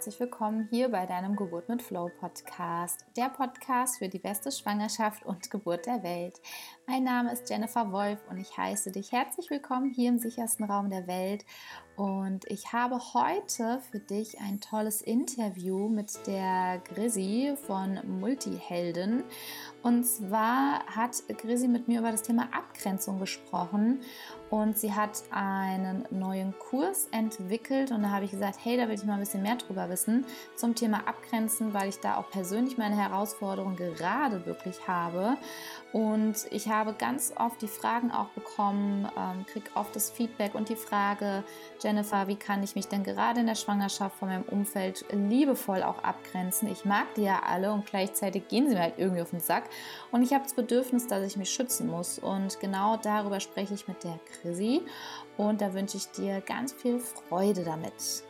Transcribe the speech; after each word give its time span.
herzlich 0.00 0.18
willkommen 0.18 0.66
hier 0.70 0.88
bei 0.88 1.04
deinem 1.04 1.36
Geburt 1.36 1.68
mit 1.68 1.82
Flow 1.82 2.10
Podcast, 2.20 3.04
der 3.18 3.28
Podcast 3.28 3.98
für 3.98 4.08
die 4.08 4.18
beste 4.18 4.50
Schwangerschaft 4.50 5.26
und 5.26 5.50
Geburt 5.50 5.84
der 5.84 6.02
Welt. 6.02 6.40
Mein 6.90 7.04
Name 7.04 7.32
ist 7.32 7.48
Jennifer 7.48 7.92
Wolf 7.92 8.18
und 8.28 8.38
ich 8.38 8.58
heiße 8.58 8.90
dich 8.90 9.12
herzlich 9.12 9.48
willkommen 9.48 9.90
hier 9.90 10.08
im 10.08 10.18
sichersten 10.18 10.64
Raum 10.64 10.90
der 10.90 11.06
Welt. 11.06 11.44
Und 11.94 12.50
ich 12.50 12.72
habe 12.72 12.98
heute 13.14 13.80
für 13.90 14.00
dich 14.00 14.40
ein 14.40 14.60
tolles 14.60 15.00
Interview 15.00 15.88
mit 15.88 16.26
der 16.26 16.80
Grisi 16.92 17.54
von 17.66 18.00
Multihelden. 18.18 19.22
Und 19.82 20.04
zwar 20.04 20.84
hat 20.86 21.22
Grisi 21.38 21.68
mit 21.68 21.86
mir 21.86 22.00
über 22.00 22.10
das 22.10 22.22
Thema 22.22 22.48
Abgrenzung 22.52 23.20
gesprochen 23.20 24.00
und 24.48 24.78
sie 24.78 24.92
hat 24.92 25.22
einen 25.30 26.06
neuen 26.10 26.54
Kurs 26.58 27.06
entwickelt 27.12 27.92
und 27.92 28.02
da 28.02 28.10
habe 28.10 28.24
ich 28.24 28.32
gesagt, 28.32 28.58
hey, 28.62 28.76
da 28.76 28.88
will 28.88 28.94
ich 28.94 29.04
mal 29.04 29.14
ein 29.14 29.20
bisschen 29.20 29.42
mehr 29.42 29.56
drüber 29.56 29.88
wissen 29.90 30.24
zum 30.56 30.74
Thema 30.74 31.06
Abgrenzen, 31.06 31.72
weil 31.72 31.88
ich 31.88 32.00
da 32.00 32.16
auch 32.16 32.30
persönlich 32.30 32.78
meine 32.78 32.96
Herausforderung 32.96 33.76
gerade 33.76 34.44
wirklich 34.46 34.88
habe. 34.88 35.36
Und 35.92 36.46
ich 36.50 36.68
habe 36.68 36.92
ganz 36.92 37.32
oft 37.36 37.60
die 37.62 37.68
Fragen 37.68 38.12
auch 38.12 38.28
bekommen, 38.28 39.08
ähm, 39.16 39.44
kriege 39.46 39.70
oft 39.74 39.94
das 39.96 40.10
Feedback 40.10 40.54
und 40.54 40.68
die 40.68 40.76
Frage, 40.76 41.42
Jennifer, 41.82 42.28
wie 42.28 42.36
kann 42.36 42.62
ich 42.62 42.76
mich 42.76 42.86
denn 42.86 43.02
gerade 43.02 43.40
in 43.40 43.46
der 43.46 43.56
Schwangerschaft 43.56 44.16
von 44.16 44.28
meinem 44.28 44.44
Umfeld 44.44 45.04
liebevoll 45.10 45.82
auch 45.82 46.02
abgrenzen? 46.04 46.68
Ich 46.68 46.84
mag 46.84 47.12
die 47.16 47.22
ja 47.22 47.42
alle 47.44 47.72
und 47.72 47.86
gleichzeitig 47.86 48.46
gehen 48.48 48.68
sie 48.68 48.74
mir 48.74 48.82
halt 48.82 48.98
irgendwie 48.98 49.22
auf 49.22 49.30
den 49.30 49.40
Sack. 49.40 49.64
Und 50.12 50.22
ich 50.22 50.32
habe 50.32 50.44
das 50.44 50.54
Bedürfnis, 50.54 51.08
dass 51.08 51.26
ich 51.26 51.36
mich 51.36 51.50
schützen 51.50 51.88
muss. 51.88 52.18
Und 52.20 52.60
genau 52.60 52.96
darüber 52.96 53.40
spreche 53.40 53.74
ich 53.74 53.88
mit 53.88 54.04
der 54.04 54.20
Chrissy. 54.40 54.82
Und 55.36 55.60
da 55.60 55.74
wünsche 55.74 55.96
ich 55.96 56.08
dir 56.12 56.40
ganz 56.40 56.72
viel 56.72 57.00
Freude 57.00 57.64
damit. 57.64 58.24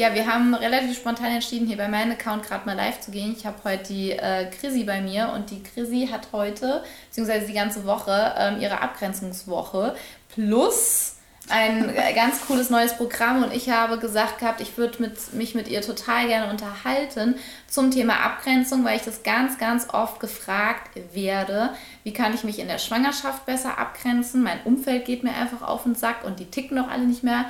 Ja, 0.00 0.14
wir 0.14 0.26
haben 0.26 0.54
relativ 0.54 0.96
spontan 0.96 1.26
entschieden, 1.26 1.66
hier 1.66 1.76
bei 1.76 1.86
meinem 1.86 2.12
Account 2.12 2.44
gerade 2.44 2.64
mal 2.64 2.74
live 2.74 3.00
zu 3.00 3.10
gehen. 3.10 3.34
Ich 3.36 3.44
habe 3.44 3.58
heute 3.64 3.92
die 3.92 4.12
äh, 4.12 4.46
Chrissy 4.46 4.84
bei 4.84 5.02
mir 5.02 5.30
und 5.34 5.50
die 5.50 5.62
Chrissy 5.62 6.08
hat 6.10 6.28
heute, 6.32 6.82
beziehungsweise 7.10 7.46
die 7.46 7.52
ganze 7.52 7.84
Woche, 7.84 8.34
ähm, 8.38 8.62
ihre 8.62 8.80
Abgrenzungswoche 8.80 9.94
plus 10.32 11.16
ein 11.50 11.94
ganz 12.14 12.40
cooles 12.46 12.70
neues 12.70 12.96
Programm 12.96 13.44
und 13.44 13.52
ich 13.52 13.68
habe 13.68 13.98
gesagt 13.98 14.38
gehabt, 14.38 14.62
ich 14.62 14.78
würde 14.78 15.02
mit, 15.02 15.34
mich 15.34 15.54
mit 15.54 15.68
ihr 15.68 15.82
total 15.82 16.28
gerne 16.28 16.50
unterhalten 16.50 17.34
zum 17.66 17.90
Thema 17.90 18.20
Abgrenzung, 18.24 18.86
weil 18.86 18.96
ich 18.96 19.02
das 19.02 19.22
ganz, 19.22 19.58
ganz 19.58 19.90
oft 19.92 20.18
gefragt 20.18 20.98
werde, 21.12 21.74
wie 22.04 22.14
kann 22.14 22.32
ich 22.32 22.42
mich 22.42 22.58
in 22.58 22.68
der 22.68 22.78
Schwangerschaft 22.78 23.44
besser 23.44 23.76
abgrenzen? 23.76 24.42
Mein 24.42 24.62
Umfeld 24.64 25.04
geht 25.04 25.24
mir 25.24 25.34
einfach 25.34 25.60
auf 25.60 25.82
den 25.82 25.94
Sack 25.94 26.24
und 26.24 26.40
die 26.40 26.46
ticken 26.46 26.78
doch 26.78 26.88
alle 26.88 27.04
nicht 27.04 27.22
mehr 27.22 27.44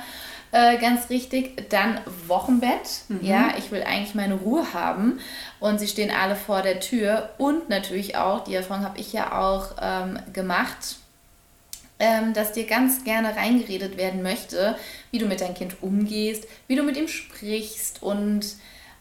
äh, 0.51 0.77
ganz 0.77 1.09
richtig. 1.09 1.69
Dann 1.69 1.99
Wochenbett. 2.27 3.03
Mhm. 3.07 3.19
Ja, 3.21 3.53
ich 3.57 3.71
will 3.71 3.83
eigentlich 3.83 4.15
meine 4.15 4.35
Ruhe 4.35 4.73
haben. 4.73 5.19
Und 5.59 5.79
sie 5.79 5.87
stehen 5.87 6.11
alle 6.11 6.35
vor 6.35 6.61
der 6.61 6.79
Tür. 6.79 7.29
Und 7.37 7.69
natürlich 7.69 8.17
auch, 8.17 8.43
die 8.43 8.55
Erfahrung 8.55 8.83
habe 8.83 8.99
ich 8.99 9.13
ja 9.13 9.39
auch 9.39 9.75
ähm, 9.81 10.19
gemacht, 10.33 10.97
ähm, 11.99 12.33
dass 12.33 12.51
dir 12.51 12.65
ganz 12.65 13.03
gerne 13.03 13.35
reingeredet 13.35 13.97
werden 13.97 14.23
möchte, 14.23 14.75
wie 15.11 15.19
du 15.19 15.27
mit 15.27 15.41
deinem 15.41 15.53
Kind 15.53 15.81
umgehst, 15.81 16.47
wie 16.67 16.75
du 16.75 16.83
mit 16.83 16.97
ihm 16.97 17.07
sprichst 17.07 18.01
und 18.01 18.45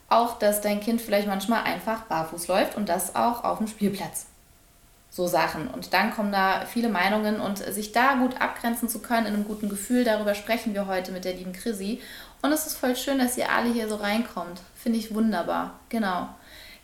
auch, 0.08 0.38
dass 0.38 0.60
dein 0.60 0.80
Kind 0.80 1.00
vielleicht 1.00 1.28
manchmal 1.28 1.62
einfach 1.62 2.02
barfuß 2.02 2.48
läuft 2.48 2.76
und 2.76 2.88
das 2.88 3.14
auch 3.14 3.44
auf 3.44 3.58
dem 3.58 3.68
Spielplatz 3.68 4.26
so 5.10 5.26
Sachen. 5.26 5.68
Und 5.68 5.92
dann 5.92 6.12
kommen 6.12 6.32
da 6.32 6.64
viele 6.66 6.88
Meinungen 6.88 7.40
und 7.40 7.58
sich 7.58 7.92
da 7.92 8.14
gut 8.14 8.40
abgrenzen 8.40 8.88
zu 8.88 9.00
können, 9.00 9.26
in 9.26 9.34
einem 9.34 9.44
guten 9.44 9.68
Gefühl, 9.68 10.04
darüber 10.04 10.34
sprechen 10.34 10.72
wir 10.72 10.86
heute 10.86 11.12
mit 11.12 11.24
der 11.24 11.34
lieben 11.34 11.52
Chrissy. 11.52 12.00
Und 12.42 12.52
es 12.52 12.66
ist 12.66 12.78
voll 12.78 12.96
schön, 12.96 13.18
dass 13.18 13.36
ihr 13.36 13.50
alle 13.50 13.72
hier 13.72 13.88
so 13.88 13.96
reinkommt. 13.96 14.60
Finde 14.74 14.98
ich 14.98 15.14
wunderbar. 15.14 15.80
Genau. 15.90 16.28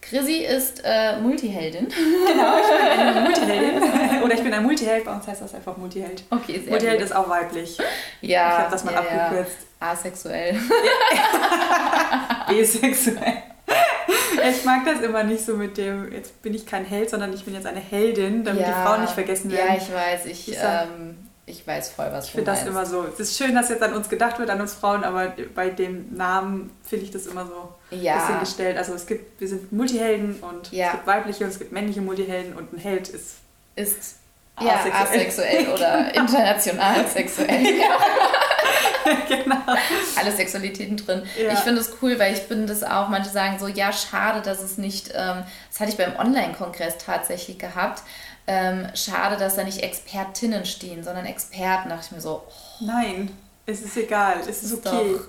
Chrissy 0.02 0.44
ist 0.44 0.82
äh, 0.84 1.18
Multiheldin. 1.18 1.88
Genau, 2.26 2.58
ich 2.58 2.66
bin 2.68 3.08
eine 3.08 3.20
Multiheldin. 3.28 4.22
Oder 4.22 4.34
ich 4.34 4.42
bin 4.42 4.52
ein 4.52 4.62
Multiheld, 4.62 5.04
bei 5.04 5.12
uns 5.12 5.26
heißt 5.26 5.42
das 5.42 5.54
einfach 5.54 5.76
Multiheld. 5.76 6.22
Okay, 6.30 6.60
sehr 6.60 6.70
Multiheld 6.70 6.98
gut. 6.98 7.06
ist 7.06 7.14
auch 7.14 7.28
weiblich. 7.28 7.78
Ja. 8.20 8.48
Ich 8.48 8.58
habe 8.58 8.70
das 8.70 8.84
mal 8.84 8.92
ja, 8.92 9.00
abgekürzt. 9.00 9.56
Ja. 9.80 9.88
Asexuell. 9.88 10.60
Bisexuell. 12.48 13.42
Ich 14.50 14.64
mag 14.64 14.84
das 14.84 15.00
immer 15.00 15.22
nicht 15.24 15.44
so 15.44 15.56
mit 15.56 15.76
dem, 15.76 16.12
jetzt 16.12 16.42
bin 16.42 16.54
ich 16.54 16.66
kein 16.66 16.84
Held, 16.84 17.10
sondern 17.10 17.32
ich 17.32 17.44
bin 17.44 17.54
jetzt 17.54 17.66
eine 17.66 17.80
Heldin, 17.80 18.44
damit 18.44 18.62
ja, 18.62 18.68
die 18.68 18.72
Frauen 18.72 19.00
nicht 19.02 19.12
vergessen 19.12 19.50
werden. 19.50 19.68
Ja, 19.68 19.76
ich 19.76 19.92
weiß. 19.92 20.26
Ich, 20.26 20.48
ich, 20.48 20.58
ähm, 20.60 21.16
ich 21.46 21.66
weiß 21.66 21.90
voll, 21.90 22.08
was 22.10 22.26
ich 22.26 22.32
du 22.32 22.40
Ich 22.40 22.44
finde 22.44 22.50
das 22.50 22.66
immer 22.66 22.86
so. 22.86 23.04
Es 23.04 23.20
ist 23.20 23.38
schön, 23.38 23.54
dass 23.54 23.68
jetzt 23.68 23.82
an 23.82 23.94
uns 23.94 24.08
gedacht 24.08 24.38
wird, 24.38 24.50
an 24.50 24.60
uns 24.60 24.74
Frauen, 24.74 25.04
aber 25.04 25.34
bei 25.54 25.70
dem 25.70 26.14
Namen 26.16 26.70
finde 26.82 27.04
ich 27.04 27.10
das 27.10 27.26
immer 27.26 27.46
so 27.46 27.96
ja. 27.96 28.14
ein 28.14 28.20
bisschen 28.20 28.40
gestellt. 28.40 28.78
Also 28.78 28.94
es 28.94 29.06
gibt, 29.06 29.40
wir 29.40 29.48
sind 29.48 29.72
Multihelden 29.72 30.36
und 30.40 30.72
ja. 30.72 30.86
es 30.86 30.92
gibt 30.92 31.06
weibliche 31.06 31.44
und 31.44 31.50
es 31.50 31.58
gibt 31.58 31.72
männliche 31.72 32.00
Multihelden 32.00 32.54
und 32.54 32.72
ein 32.72 32.78
Held 32.78 33.08
ist... 33.08 33.36
Ist 33.76 34.16
ja, 34.60 34.74
asexuell, 34.74 35.02
asexuell 35.02 35.68
oder 35.68 36.14
international 36.14 37.06
sexuell. 37.12 37.78
Ja. 37.78 37.98
genau. 39.28 39.56
Alle 40.16 40.32
Sexualitäten 40.32 40.96
drin. 40.96 41.22
Ja. 41.38 41.52
Ich 41.52 41.60
finde 41.60 41.80
es 41.80 41.92
cool, 42.02 42.18
weil 42.18 42.34
ich 42.34 42.48
bin 42.48 42.66
das 42.66 42.82
auch, 42.82 43.08
manche 43.08 43.30
sagen 43.30 43.58
so, 43.58 43.68
ja, 43.68 43.92
schade, 43.92 44.42
dass 44.42 44.62
es 44.62 44.78
nicht, 44.78 45.10
ähm, 45.14 45.44
das 45.70 45.80
hatte 45.80 45.90
ich 45.90 45.96
beim 45.96 46.16
Online-Kongress 46.16 46.98
tatsächlich 46.98 47.58
gehabt, 47.58 48.02
ähm, 48.46 48.88
schade, 48.94 49.36
dass 49.36 49.56
da 49.56 49.64
nicht 49.64 49.82
Expertinnen 49.82 50.64
stehen, 50.64 51.02
sondern 51.02 51.26
Experten. 51.26 51.88
Da 51.88 51.96
dachte 51.96 52.08
ich 52.10 52.16
mir 52.16 52.20
so, 52.20 52.44
oh, 52.46 52.84
nein, 52.84 53.36
es 53.66 53.82
ist 53.82 53.96
egal, 53.96 54.40
es 54.40 54.48
ist, 54.48 54.62
ist 54.64 54.86
okay. 54.86 55.14
Doch. 55.14 55.28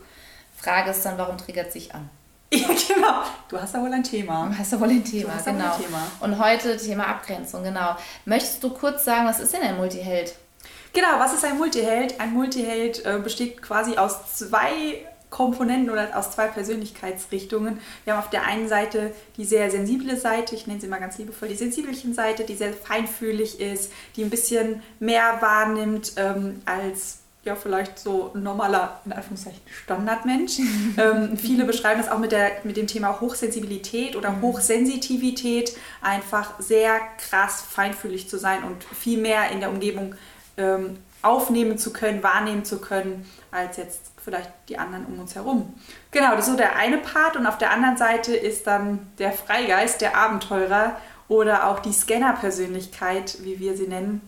Frage 0.56 0.92
ist 0.92 1.04
dann, 1.06 1.18
warum 1.18 1.38
triggert 1.38 1.72
sich 1.72 1.94
an? 1.94 2.10
Ja, 2.54 2.68
genau. 2.68 3.24
Du 3.50 3.60
hast 3.60 3.76
da 3.76 3.82
wohl 3.82 3.92
ein 3.92 4.04
Thema. 4.04 4.50
Du 4.50 4.58
hast 4.58 4.72
da 4.72 4.80
wohl 4.80 4.90
ein 4.90 5.04
Thema, 5.04 5.34
genau. 5.44 5.74
Ein 5.74 5.82
Thema. 5.82 6.12
Und 6.22 6.40
heute 6.40 6.78
Thema 6.78 7.08
Abgrenzung, 7.08 7.64
genau. 7.64 7.98
Möchtest 8.26 8.64
du 8.64 8.70
kurz 8.70 9.04
sagen, 9.04 9.28
was 9.28 9.42
ist 9.42 9.54
denn 9.54 9.62
ein 9.62 9.76
Multiheld? 9.76 10.34
Genau, 10.94 11.20
was 11.20 11.34
ist 11.34 11.44
ein 11.44 11.58
Multiheld? 11.58 12.20
Ein 12.20 12.34
Multiheld 12.34 13.06
äh, 13.06 13.20
besteht 13.22 13.62
quasi 13.62 13.98
aus 13.98 14.38
zwei 14.38 15.06
Komponenten 15.30 15.90
oder 15.90 16.18
aus 16.18 16.32
zwei 16.32 16.48
Persönlichkeitsrichtungen. 16.48 17.82
Wir 18.06 18.14
haben 18.14 18.24
auf 18.24 18.30
der 18.30 18.46
einen 18.46 18.70
Seite 18.70 19.14
die 19.36 19.44
sehr 19.44 19.70
sensible 19.70 20.16
Seite, 20.16 20.56
ich 20.56 20.68
nenne 20.68 20.80
sie 20.80 20.88
mal 20.88 21.00
ganz 21.00 21.18
liebevoll 21.18 21.50
die 21.50 21.56
sensibelchen 21.56 22.14
Seite, 22.14 22.46
die 22.46 22.56
sehr 22.56 22.72
feinfühlig 22.72 23.60
ist, 23.60 23.92
die 24.16 24.24
ein 24.24 24.30
bisschen 24.30 24.82
mehr 25.00 25.42
wahrnimmt 25.42 26.14
ähm, 26.16 26.62
als 26.66 27.20
ja 27.48 27.56
vielleicht 27.56 27.98
so 27.98 28.32
ein 28.36 28.44
normaler, 28.44 29.02
in 29.06 29.14
Anführungszeichen, 29.14 29.62
Standardmensch. 29.84 30.60
ähm, 30.98 31.38
viele 31.38 31.66
beschreiben 31.66 32.00
das 32.00 32.12
auch 32.12 32.20
mit, 32.20 32.32
der, 32.32 32.52
mit 32.64 32.78
dem 32.78 32.88
Thema 32.88 33.20
Hochsensibilität 33.20 34.16
oder 34.16 34.32
mhm. 34.32 34.42
Hochsensitivität, 34.44 35.76
einfach 36.02 36.60
sehr 36.60 37.00
krass 37.18 37.62
feinfühlig 37.62 38.30
zu 38.30 38.38
sein 38.38 38.64
und 38.64 38.84
viel 38.84 39.20
mehr 39.20 39.50
in 39.52 39.60
der 39.60 39.70
Umgebung 39.70 40.16
ähm, 40.58 40.98
aufnehmen 41.22 41.78
zu 41.78 41.92
können, 41.92 42.22
wahrnehmen 42.22 42.64
zu 42.64 42.80
können, 42.80 43.26
als 43.52 43.78
jetzt 43.78 44.12
vielleicht 44.24 44.52
die 44.70 44.78
anderen 44.78 45.06
um 45.06 45.20
uns 45.20 45.36
herum. 45.36 45.74
Genau, 46.12 46.32
das 46.32 46.48
ist 46.48 46.52
so 46.52 46.58
der 46.58 46.76
eine 46.76 46.98
Part 46.98 47.38
und 47.38 47.48
auf 47.48 47.58
der 47.58 47.72
anderen 47.72 47.98
Seite 47.98 48.36
ist 48.36 48.68
dann 48.68 49.08
der 49.18 49.32
Freigeist, 49.32 50.02
der 50.02 50.18
Abenteurer 50.18 50.98
oder 51.28 51.68
auch 51.68 51.80
die 51.80 51.94
Scanner-Persönlichkeit, 51.94 53.38
wie 53.44 53.60
wir 53.60 53.76
sie 53.76 53.88
nennen, 53.88 54.22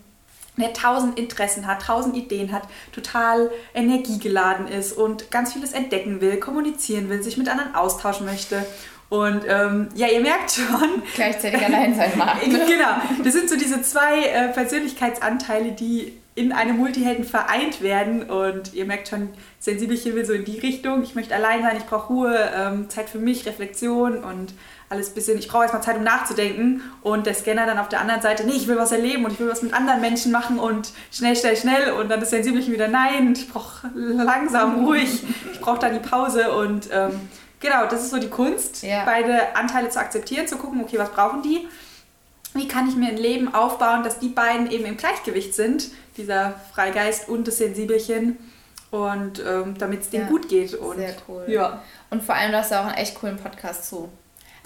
der 0.60 0.72
tausend 0.72 1.18
Interessen 1.18 1.66
hat, 1.66 1.82
tausend 1.82 2.16
Ideen 2.16 2.52
hat, 2.52 2.62
total 2.92 3.50
energiegeladen 3.74 4.68
ist 4.68 4.92
und 4.92 5.30
ganz 5.30 5.52
vieles 5.52 5.72
entdecken 5.72 6.20
will, 6.20 6.38
kommunizieren 6.38 7.08
will, 7.08 7.22
sich 7.22 7.36
mit 7.36 7.48
anderen 7.48 7.74
austauschen 7.74 8.26
möchte. 8.26 8.64
Und 9.10 9.42
ähm, 9.48 9.88
ja, 9.96 10.06
ihr 10.06 10.20
merkt 10.20 10.52
schon. 10.52 11.02
Gleichzeitig 11.16 11.64
allein 11.64 11.94
sein 11.96 12.12
mag. 12.16 12.40
genau. 12.44 13.22
Das 13.24 13.32
sind 13.34 13.50
so 13.50 13.56
diese 13.56 13.82
zwei 13.82 14.22
äh, 14.22 14.48
Persönlichkeitsanteile, 14.52 15.72
die 15.72 16.16
in 16.36 16.52
einem 16.52 16.76
Multihelden 16.76 17.24
vereint 17.24 17.82
werden. 17.82 18.22
Und 18.22 18.72
ihr 18.72 18.84
merkt 18.84 19.08
schon, 19.08 19.30
Sensibelchen 19.58 20.14
will 20.14 20.24
so 20.24 20.32
in 20.32 20.44
die 20.44 20.60
Richtung. 20.60 21.02
Ich 21.02 21.16
möchte 21.16 21.34
allein 21.34 21.62
sein, 21.62 21.76
ich 21.76 21.86
brauche 21.86 22.12
Ruhe, 22.12 22.50
ähm, 22.56 22.88
Zeit 22.88 23.10
für 23.10 23.18
mich, 23.18 23.46
Reflexion 23.46 24.22
und 24.22 24.54
alles 24.90 25.10
ein 25.10 25.14
bisschen, 25.14 25.38
ich 25.38 25.46
brauche 25.46 25.62
erstmal 25.62 25.82
Zeit, 25.82 25.96
um 25.96 26.02
nachzudenken. 26.02 26.82
Und 27.02 27.24
der 27.24 27.34
Scanner 27.34 27.64
dann 27.64 27.78
auf 27.78 27.88
der 27.88 28.00
anderen 28.00 28.20
Seite, 28.20 28.44
nee, 28.44 28.54
ich 28.54 28.66
will 28.66 28.76
was 28.76 28.90
erleben 28.90 29.24
und 29.24 29.32
ich 29.32 29.38
will 29.38 29.48
was 29.48 29.62
mit 29.62 29.72
anderen 29.72 30.00
Menschen 30.00 30.32
machen 30.32 30.58
und 30.58 30.90
schnell, 31.12 31.36
schnell, 31.36 31.56
schnell. 31.56 31.92
Und 31.92 32.10
dann 32.10 32.18
das 32.18 32.30
Sensibelchen 32.30 32.72
wieder, 32.72 32.88
nein, 32.88 33.32
ich 33.32 33.48
brauche 33.48 33.88
langsam, 33.94 34.84
ruhig, 34.84 35.22
ich 35.52 35.60
brauche 35.60 35.78
da 35.78 35.88
die 35.90 36.00
Pause. 36.00 36.52
Und 36.52 36.88
ähm, 36.92 37.28
genau, 37.60 37.86
das 37.86 38.02
ist 38.02 38.10
so 38.10 38.18
die 38.18 38.28
Kunst, 38.28 38.82
ja. 38.82 39.04
beide 39.04 39.54
Anteile 39.54 39.88
zu 39.90 40.00
akzeptieren, 40.00 40.48
zu 40.48 40.56
gucken, 40.56 40.80
okay, 40.80 40.98
was 40.98 41.10
brauchen 41.10 41.42
die? 41.42 41.68
Wie 42.54 42.66
kann 42.66 42.88
ich 42.88 42.96
mir 42.96 43.10
ein 43.10 43.16
Leben 43.16 43.54
aufbauen, 43.54 44.02
dass 44.02 44.18
die 44.18 44.28
beiden 44.28 44.72
eben 44.72 44.84
im 44.84 44.96
Gleichgewicht 44.96 45.54
sind, 45.54 45.88
dieser 46.16 46.54
Freigeist 46.74 47.28
und 47.28 47.46
das 47.46 47.58
Sensibelchen? 47.58 48.38
und 48.90 49.40
ähm, 49.46 49.78
damit 49.78 50.00
es 50.00 50.10
denen 50.10 50.24
ja, 50.24 50.30
gut 50.30 50.48
geht. 50.48 50.74
Und, 50.74 50.96
sehr 50.96 51.14
cool. 51.28 51.44
Ja. 51.46 51.80
Und 52.10 52.24
vor 52.24 52.34
allem, 52.34 52.50
du 52.50 52.58
hast 52.58 52.72
ja 52.72 52.80
auch 52.80 52.86
einen 52.86 52.96
echt 52.96 53.14
coolen 53.14 53.36
Podcast 53.36 53.88
zu. 53.88 54.08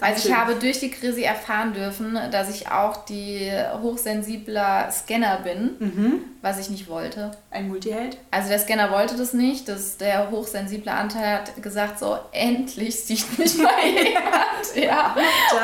Also 0.01 0.27
ich 0.27 0.35
habe 0.35 0.55
durch 0.55 0.79
die 0.79 0.91
Krise 0.91 1.23
erfahren 1.23 1.73
dürfen, 1.73 2.19
dass 2.31 2.49
ich 2.49 2.69
auch 2.69 3.05
die 3.05 3.49
hochsensibler 3.81 4.91
Scanner 4.91 5.39
bin, 5.43 5.75
mhm. 5.79 6.21
was 6.41 6.59
ich 6.59 6.69
nicht 6.69 6.89
wollte. 6.89 7.31
Ein 7.49 7.69
Multiheld? 7.69 8.17
Also 8.29 8.49
der 8.49 8.59
Scanner 8.59 8.91
wollte 8.91 9.15
das 9.15 9.33
nicht. 9.33 9.69
Das, 9.69 9.97
der 9.97 10.31
hochsensible 10.31 10.91
Anteil 10.91 11.39
hat 11.39 11.63
gesagt, 11.63 11.99
so 11.99 12.17
endlich 12.33 13.05
sieht 13.05 13.39
mich 13.39 13.57
mal 13.57 13.71
jemand. 13.85 14.75
ja. 14.75 15.15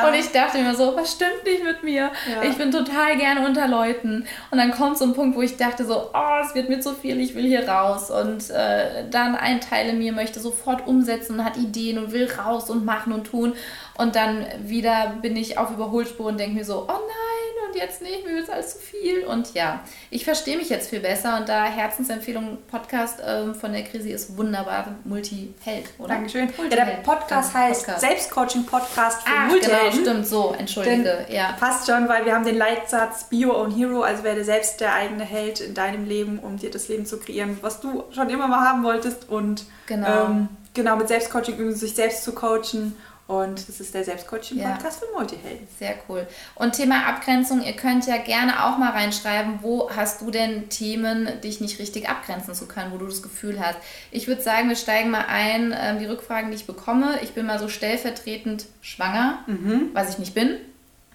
Und 0.06 0.14
ich 0.14 0.30
dachte 0.32 0.58
mir 0.62 0.74
so, 0.74 0.96
was 0.96 1.12
stimmt 1.12 1.44
nicht 1.44 1.62
mit 1.62 1.82
mir? 1.82 2.10
Ja. 2.30 2.42
Ich 2.48 2.56
bin 2.56 2.70
total 2.70 3.18
gerne 3.18 3.46
unter 3.46 3.68
Leuten. 3.68 4.24
Und 4.50 4.58
dann 4.58 4.72
kommt 4.72 4.96
so 4.96 5.04
ein 5.04 5.12
Punkt, 5.12 5.36
wo 5.36 5.42
ich 5.42 5.58
dachte 5.58 5.84
so, 5.84 6.10
oh, 6.14 6.42
es 6.42 6.54
wird 6.54 6.70
mir 6.70 6.80
zu 6.80 6.94
viel, 6.94 7.20
ich 7.20 7.34
will 7.34 7.44
hier 7.44 7.68
raus. 7.68 8.10
Und 8.10 8.48
äh, 8.50 9.04
dann 9.10 9.36
ein 9.36 9.60
Teil 9.60 9.90
in 9.90 9.98
mir 9.98 10.12
möchte 10.12 10.40
sofort 10.40 10.86
umsetzen, 10.86 11.44
hat 11.44 11.58
Ideen 11.58 11.98
und 11.98 12.12
will 12.12 12.30
raus 12.32 12.70
und 12.70 12.86
machen 12.86 13.12
und 13.12 13.24
tun. 13.24 13.54
Und 13.98 14.16
dann 14.16 14.46
wieder 14.62 15.18
bin 15.20 15.36
ich 15.36 15.58
auf 15.58 15.70
Überholspur 15.70 16.26
und 16.26 16.38
denke 16.38 16.56
mir 16.56 16.64
so, 16.64 16.82
oh 16.82 16.92
nein, 16.92 17.68
und 17.72 17.78
jetzt 17.78 18.02
nicht, 18.02 18.24
mir 18.26 18.34
wird 18.34 18.50
alles 18.50 18.74
zu 18.74 18.78
viel. 18.78 19.24
Und 19.24 19.54
ja, 19.54 19.80
ich 20.10 20.24
verstehe 20.24 20.56
mich 20.56 20.68
jetzt 20.68 20.90
viel 20.90 21.00
besser 21.00 21.38
und 21.38 21.48
da 21.48 21.64
Herzensempfehlung 21.64 22.58
Podcast 22.70 23.22
ähm, 23.26 23.54
von 23.54 23.72
der 23.72 23.84
Krise 23.84 24.10
ist 24.10 24.36
wunderbar 24.36 24.96
Multi-Held, 25.04 25.86
oder? 25.98 26.08
Dankeschön. 26.08 26.50
Ja, 26.70 26.76
der 26.76 26.84
Podcast 27.02 27.54
heißt 27.54 27.86
Podcast. 27.86 28.00
Selbstcoaching-Podcast 28.00 29.22
für 29.22 29.34
Ach, 29.34 29.48
Multihelden. 29.48 29.90
Genau, 29.90 30.10
stimmt, 30.10 30.26
so, 30.26 30.54
entschuldige. 30.58 31.02
Denn 31.02 31.34
ja. 31.34 31.52
Passt 31.58 31.86
schon, 31.86 32.08
weil 32.08 32.24
wir 32.24 32.34
haben 32.34 32.44
den 32.44 32.56
Leitsatz 32.56 33.24
Be 33.24 33.46
Your 33.46 33.58
Own 33.58 33.70
Hero, 33.70 34.02
also 34.02 34.24
werde 34.24 34.44
selbst 34.44 34.80
der 34.80 34.94
eigene 34.94 35.24
Held 35.24 35.60
in 35.60 35.74
deinem 35.74 36.06
Leben, 36.06 36.38
um 36.38 36.58
dir 36.58 36.70
das 36.70 36.88
Leben 36.88 37.06
zu 37.06 37.18
kreieren, 37.18 37.58
was 37.62 37.80
du 37.80 38.04
schon 38.10 38.28
immer 38.30 38.48
mal 38.48 38.60
haben 38.60 38.84
wolltest 38.84 39.28
und 39.28 39.64
genau, 39.86 40.26
ähm, 40.26 40.48
genau 40.74 40.96
mit 40.96 41.08
Selbstcoaching 41.08 41.56
üben, 41.56 41.74
sich 41.74 41.94
selbst 41.94 42.24
zu 42.24 42.32
coachen 42.32 42.96
und 43.28 43.68
das 43.68 43.80
ist 43.80 43.94
der 43.94 44.04
Selbstcoaching-Podcast 44.04 45.00
ja. 45.00 45.06
für 45.06 45.18
Multihelden. 45.18 45.66
Sehr 45.78 45.94
cool. 46.08 46.26
Und 46.54 46.74
Thema 46.74 47.06
Abgrenzung, 47.06 47.62
ihr 47.62 47.74
könnt 47.74 48.06
ja 48.06 48.18
gerne 48.18 48.64
auch 48.64 48.78
mal 48.78 48.90
reinschreiben, 48.90 49.60
wo 49.62 49.90
hast 49.90 50.20
du 50.20 50.30
denn 50.30 50.68
Themen, 50.68 51.40
dich 51.40 51.60
nicht 51.60 51.78
richtig 51.78 52.08
abgrenzen 52.08 52.54
zu 52.54 52.66
können, 52.66 52.92
wo 52.92 52.98
du 52.98 53.06
das 53.06 53.22
Gefühl 53.22 53.60
hast. 53.60 53.78
Ich 54.10 54.26
würde 54.26 54.42
sagen, 54.42 54.68
wir 54.68 54.76
steigen 54.76 55.10
mal 55.10 55.26
ein, 55.28 55.72
äh, 55.72 55.98
die 55.98 56.06
Rückfragen, 56.06 56.50
die 56.50 56.56
ich 56.56 56.66
bekomme. 56.66 57.20
Ich 57.22 57.32
bin 57.32 57.46
mal 57.46 57.58
so 57.58 57.68
stellvertretend 57.68 58.66
schwanger, 58.80 59.38
mhm. 59.46 59.90
was 59.92 60.10
ich 60.10 60.18
nicht 60.18 60.34
bin. 60.34 60.58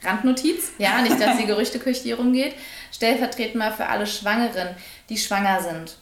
Randnotiz, 0.04 0.72
ja, 0.78 1.02
nicht, 1.02 1.20
dass 1.20 1.38
die 1.38 1.46
Gerüchteküche 1.48 2.04
hier 2.04 2.18
rumgeht. 2.18 2.56
Stellvertretend 2.92 3.56
mal 3.56 3.72
für 3.72 3.88
alle 3.88 4.08
Schwangeren, 4.08 4.70
die 5.10 5.18
schwanger 5.18 5.62
sind 5.62 5.98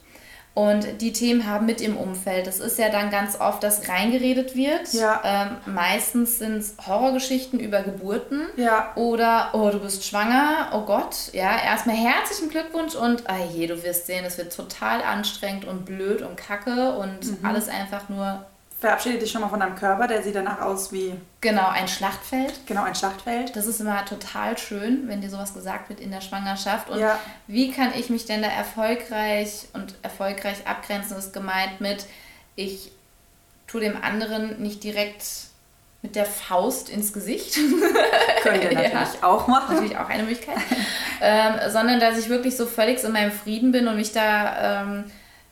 und 0.56 1.02
die 1.02 1.12
Themen 1.12 1.46
haben 1.48 1.66
mit 1.66 1.82
im 1.82 1.98
Umfeld. 1.98 2.48
Das 2.48 2.62
ist 2.62 2.80
ja 2.80 2.88
dann 2.88 3.12
ganz 3.12 3.40
oft, 3.40 3.62
dass 3.62 3.90
reingeredet 3.90 4.56
wird. 4.56 4.94
Ja. 4.94 5.22
Ähm, 5.26 5.74
meistens 5.74 6.40
sind 6.40 6.60
es 6.60 6.76
Horrorgeschichten 6.88 7.60
über 7.60 7.84
Geburten. 7.84 8.48
Ja. 8.56 8.94
Oder, 8.96 9.50
oh, 9.52 9.70
du 9.70 9.80
bist 9.80 10.06
schwanger, 10.06 10.70
oh 10.74 10.86
Gott. 10.86 11.34
Ja, 11.34 11.62
erstmal 11.62 11.98
herzlichen 11.98 12.50
Glückwunsch 12.50 12.96
und, 12.96 13.30
ah 13.30 13.44
je, 13.54 13.68
du 13.68 13.84
wirst 13.84 14.08
sehen, 14.08 14.24
es 14.26 14.38
wird 14.38 14.56
total 14.56 15.04
anstrengend 15.04 15.66
und 15.66 15.84
blöd 15.84 16.22
und 16.22 16.38
kacke 16.38 16.94
und 16.94 17.26
mhm. 17.26 17.46
alles 17.46 17.68
einfach 17.68 18.08
nur 18.08 18.46
verabschiede 18.86 19.18
dich 19.18 19.32
schon 19.32 19.42
mal 19.42 19.50
von 19.50 19.60
deinem 19.60 19.76
Körper, 19.76 20.08
der 20.08 20.22
sieht 20.22 20.36
danach 20.36 20.62
aus 20.62 20.92
wie. 20.92 21.16
Genau, 21.42 21.68
ein 21.70 21.88
Schlachtfeld. 21.88 22.68
Genau, 22.68 22.84
ein 22.84 22.94
Schlachtfeld. 22.94 23.56
Das 23.56 23.66
ist 23.66 23.82
immer 23.82 24.06
total 24.06 24.58
schön, 24.60 25.08
wenn 25.08 25.22
dir 25.22 25.30
sowas 25.30 25.56
gesagt 25.56 25.90
wird 25.90 26.00
in 26.00 26.12
der 26.12 26.22
Schwangerschaft. 26.22 26.92
Und 26.92 27.00
ja. 27.00 27.20
wie 27.48 27.72
kann 27.72 27.92
ich 27.98 28.12
mich 28.12 28.26
denn 28.26 28.44
da 28.44 28.48
erfolgreich 28.48 29.66
und 29.74 29.96
erfolgreich 30.04 30.68
abgrenzen, 30.68 31.18
ist 31.18 31.34
gemeint 31.34 31.82
mit, 31.82 32.06
ich 32.56 32.92
tue 33.66 33.82
dem 33.82 34.02
anderen 34.02 34.62
nicht 34.62 34.84
direkt 34.84 35.26
mit 36.04 36.16
der 36.16 36.26
Faust 36.26 36.90
ins 36.90 37.12
Gesicht. 37.12 37.56
Könnt 38.44 38.64
ihr 38.64 38.72
natürlich 38.72 38.94
ja, 38.94 39.08
auch 39.24 39.48
machen. 39.48 39.76
Natürlich 39.76 39.98
auch 39.98 40.10
eine 40.10 40.24
Möglichkeit. 40.24 40.58
ähm, 41.22 41.56
sondern 41.72 42.00
dass 42.00 42.20
ich 42.20 42.30
wirklich 42.30 42.56
so 42.56 42.68
völlig 42.68 43.04
in 43.04 43.12
meinem 43.12 43.32
Frieden 43.32 43.72
bin 43.72 43.88
und 43.88 43.96
mich 43.96 44.12
da 44.12 44.84
ähm, 44.84 45.06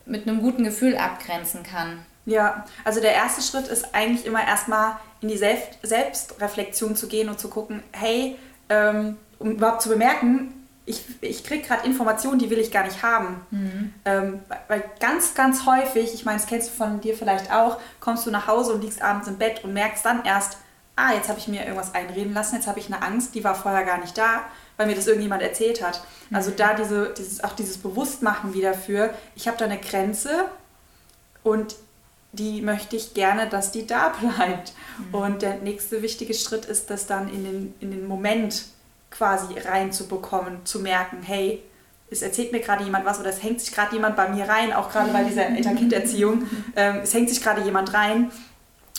mit 0.06 0.28
einem 0.28 0.40
guten 0.40 0.64
Gefühl 0.64 0.96
abgrenzen 0.98 1.64
kann. 1.64 2.06
Ja, 2.26 2.66
also 2.84 3.02
der 3.02 3.14
erste 3.14 3.42
Schritt 3.42 3.68
ist 3.68 3.94
eigentlich 3.94 4.26
immer 4.26 4.46
erstmal 4.46 4.96
in 5.22 5.28
die 5.28 5.38
Selbst 5.38 5.80
Selbstreflexion 5.82 6.96
zu 6.96 7.08
gehen 7.08 7.30
und 7.30 7.40
zu 7.40 7.50
gucken, 7.50 7.84
hey, 7.92 8.38
ähm, 8.70 9.18
um 9.40 9.52
überhaupt 9.52 9.82
zu 9.82 9.90
bemerken, 9.90 10.64
ich, 10.86 11.04
ich 11.22 11.44
kriege 11.44 11.66
gerade 11.66 11.86
Informationen, 11.86 12.40
die 12.40 12.50
will 12.50 12.60
ich 12.60 12.72
gar 12.72 12.84
nicht 12.84 13.04
haben. 13.04 13.46
Mhm. 13.52 13.94
Ähm, 14.06 14.40
weil 14.68 14.84
ganz, 15.00 15.34
ganz 15.34 15.66
häufig, 15.66 16.14
ich 16.14 16.26
meine, 16.26 16.40
das 16.40 16.48
kennst 16.48 16.70
du 16.70 16.74
von 16.74 17.00
dir 17.00 17.16
vielleicht 17.16 17.52
auch, 17.52 17.80
kommst 18.00 18.26
du 18.26 18.32
nach 18.32 18.48
Hause 18.48 18.74
und 18.74 18.82
liegst 18.82 19.02
abends 19.02 19.28
im 19.28 19.38
Bett 19.38 19.64
und 19.64 19.74
merkst 19.74 20.06
dann 20.06 20.26
erst, 20.26 20.58
ah, 20.96 21.14
jetzt 21.14 21.30
habe 21.30 21.40
ich 21.40 21.48
mir 21.48 21.62
irgendwas 21.62 21.96
einreden 21.96 22.34
lassen, 22.34 22.56
jetzt 22.56 22.68
habe 22.68 22.80
ich 22.80 22.88
eine 22.88 23.02
Angst, 23.02 23.34
die 23.34 23.44
war 23.44 23.56
vorher 23.56 23.86
gar 23.86 24.00
nicht 24.00 24.18
da, 24.18 24.42
weil 24.78 24.88
mir 24.88 24.96
das 24.96 25.08
irgendjemand 25.08 25.42
erzählt 25.42 25.82
hat. 25.82 26.04
Also 26.34 26.52
mhm. 26.52 26.56
da 26.58 26.74
diese, 26.74 27.14
dieses, 27.18 27.44
auch 27.44 27.54
dieses 27.54 27.78
Bewusstmachen 27.78 28.54
wieder 28.54 28.74
für, 28.74 29.14
ich 29.36 29.48
habe 29.48 29.58
da 29.58 29.66
eine 29.66 29.78
Grenze 29.78 30.46
und 31.44 31.76
die 32.34 32.62
möchte 32.62 32.96
ich 32.96 33.14
gerne, 33.14 33.48
dass 33.48 33.72
die 33.72 33.88
da 33.88 34.10
bleibt. 34.20 34.74
Mhm. 34.98 35.16
Und 35.16 35.42
der 35.42 35.56
nächste 35.58 36.02
wichtige 36.02 36.34
Schritt 36.34 36.66
ist, 36.66 36.90
das 36.90 37.08
dann 37.08 37.30
in 37.30 37.44
den, 37.44 37.74
in 37.80 37.92
den 37.92 38.08
Moment 38.08 38.66
quasi 39.10 39.58
reinzubekommen, 39.58 40.66
zu 40.66 40.80
merken, 40.80 41.22
hey, 41.24 41.64
es 42.10 42.22
erzählt 42.22 42.52
mir 42.52 42.60
gerade 42.60 42.84
jemand 42.84 43.06
was 43.06 43.20
oder 43.20 43.30
es 43.30 43.42
hängt 43.42 43.62
sich 43.62 43.72
gerade 43.74 43.96
jemand 43.96 44.16
bei 44.16 44.28
mir 44.28 44.48
rein, 44.48 44.74
auch 44.74 44.92
gerade 44.92 45.12
bei 45.12 45.24
dieser 45.24 45.46
Eltern-Kind-Erziehung, 45.56 46.48
ähm, 46.76 47.02
es 47.04 47.14
hängt 47.14 47.30
sich 47.30 47.42
gerade 47.42 47.62
jemand 47.62 47.94
rein 47.94 48.32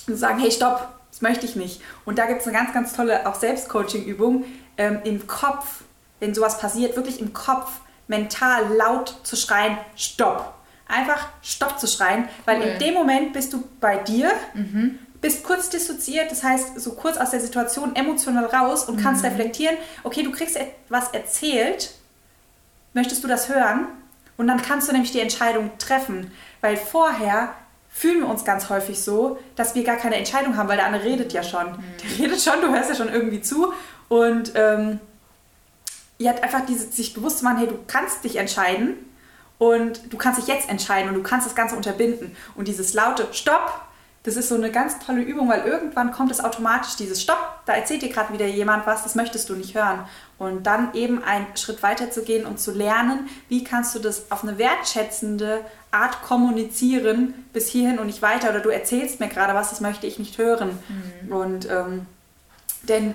und 0.06 0.16
sagen, 0.16 0.38
hey, 0.38 0.50
stopp, 0.50 0.88
das 1.10 1.20
möchte 1.20 1.46
ich 1.46 1.56
nicht. 1.56 1.80
Und 2.04 2.18
da 2.18 2.26
gibt 2.26 2.40
es 2.40 2.46
eine 2.46 2.56
ganz, 2.56 2.72
ganz 2.72 2.92
tolle 2.92 3.26
auch 3.26 3.34
Selbstcoaching-Übung 3.34 4.44
ähm, 4.78 5.00
im 5.04 5.26
Kopf, 5.26 5.82
wenn 6.20 6.34
sowas 6.34 6.58
passiert, 6.58 6.96
wirklich 6.96 7.20
im 7.20 7.32
Kopf 7.32 7.80
mental 8.06 8.74
laut 8.76 9.16
zu 9.22 9.36
schreien, 9.36 9.78
stopp 9.96 10.54
einfach 10.86 11.28
Stopp 11.42 11.78
zu 11.78 11.86
schreien, 11.86 12.28
weil 12.44 12.58
cool. 12.58 12.66
in 12.66 12.78
dem 12.78 12.94
Moment 12.94 13.32
bist 13.32 13.52
du 13.52 13.64
bei 13.80 13.96
dir, 13.96 14.30
mhm. 14.54 14.98
bist 15.20 15.44
kurz 15.44 15.70
dissoziiert, 15.70 16.30
das 16.30 16.42
heißt 16.42 16.78
so 16.80 16.92
kurz 16.92 17.16
aus 17.16 17.30
der 17.30 17.40
Situation 17.40 17.96
emotional 17.96 18.46
raus 18.46 18.84
und 18.84 18.96
mhm. 18.96 19.02
kannst 19.02 19.24
reflektieren, 19.24 19.76
okay, 20.02 20.22
du 20.22 20.30
kriegst 20.30 20.56
etwas 20.56 21.08
erzählt, 21.10 21.92
möchtest 22.92 23.24
du 23.24 23.28
das 23.28 23.48
hören? 23.48 23.86
Und 24.36 24.48
dann 24.48 24.60
kannst 24.60 24.88
du 24.88 24.92
nämlich 24.92 25.12
die 25.12 25.20
Entscheidung 25.20 25.70
treffen, 25.78 26.32
weil 26.60 26.76
vorher 26.76 27.54
fühlen 27.88 28.20
wir 28.20 28.28
uns 28.28 28.44
ganz 28.44 28.68
häufig 28.68 29.00
so, 29.00 29.38
dass 29.54 29.76
wir 29.76 29.84
gar 29.84 29.96
keine 29.96 30.16
Entscheidung 30.16 30.56
haben, 30.56 30.68
weil 30.68 30.76
der 30.76 30.86
andere 30.86 31.04
redet 31.04 31.32
ja 31.32 31.44
schon. 31.44 31.70
Mhm. 31.70 31.84
Der 32.02 32.18
redet 32.18 32.42
schon, 32.42 32.60
du 32.60 32.74
hörst 32.74 32.90
ja 32.90 32.96
schon 32.96 33.08
irgendwie 33.08 33.40
zu 33.40 33.72
und 34.08 34.52
ähm, 34.56 34.98
ihr 36.18 36.30
habt 36.30 36.42
einfach 36.42 36.66
diese, 36.66 36.90
sich 36.90 37.14
bewusst 37.14 37.38
zu 37.38 37.44
machen, 37.44 37.58
hey, 37.58 37.68
du 37.68 37.78
kannst 37.86 38.24
dich 38.24 38.36
entscheiden 38.36 38.96
und 39.58 40.12
du 40.12 40.16
kannst 40.16 40.40
dich 40.40 40.48
jetzt 40.48 40.68
entscheiden 40.68 41.08
und 41.08 41.14
du 41.14 41.22
kannst 41.22 41.46
das 41.46 41.54
Ganze 41.54 41.76
unterbinden. 41.76 42.36
Und 42.56 42.68
dieses 42.68 42.92
laute 42.92 43.28
Stopp, 43.32 43.80
das 44.24 44.36
ist 44.36 44.48
so 44.48 44.54
eine 44.54 44.70
ganz 44.70 44.98
tolle 44.98 45.20
Übung, 45.20 45.48
weil 45.48 45.64
irgendwann 45.66 46.10
kommt 46.10 46.30
es 46.30 46.42
automatisch, 46.42 46.96
dieses 46.96 47.22
Stopp, 47.22 47.60
da 47.66 47.74
erzählt 47.74 48.02
dir 48.02 48.08
gerade 48.08 48.32
wieder 48.32 48.46
jemand 48.46 48.86
was, 48.86 49.02
das 49.02 49.14
möchtest 49.14 49.48
du 49.50 49.54
nicht 49.54 49.74
hören. 49.74 50.06
Und 50.38 50.66
dann 50.66 50.94
eben 50.94 51.22
einen 51.22 51.46
Schritt 51.56 51.82
weiter 51.82 52.10
zu 52.10 52.22
gehen 52.22 52.46
und 52.46 52.58
zu 52.58 52.72
lernen, 52.72 53.28
wie 53.48 53.62
kannst 53.62 53.94
du 53.94 53.98
das 53.98 54.30
auf 54.32 54.42
eine 54.42 54.58
wertschätzende 54.58 55.60
Art 55.90 56.22
kommunizieren, 56.22 57.34
bis 57.52 57.68
hierhin 57.68 57.98
und 57.98 58.06
nicht 58.06 58.22
weiter. 58.22 58.50
Oder 58.50 58.60
du 58.60 58.70
erzählst 58.70 59.20
mir 59.20 59.28
gerade 59.28 59.54
was, 59.54 59.70
das 59.70 59.80
möchte 59.80 60.06
ich 60.06 60.18
nicht 60.18 60.38
hören. 60.38 60.78
Mhm. 60.88 61.32
Und 61.32 61.70
ähm, 61.70 62.06
denn 62.88 63.14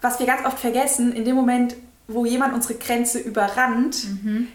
was 0.00 0.18
wir 0.18 0.26
ganz 0.26 0.44
oft 0.46 0.58
vergessen, 0.58 1.12
in 1.12 1.24
dem 1.26 1.36
Moment, 1.36 1.76
wo 2.08 2.24
jemand 2.24 2.54
unsere 2.54 2.74
Grenze 2.74 3.18
überrannt, 3.18 4.04
mhm 4.04 4.48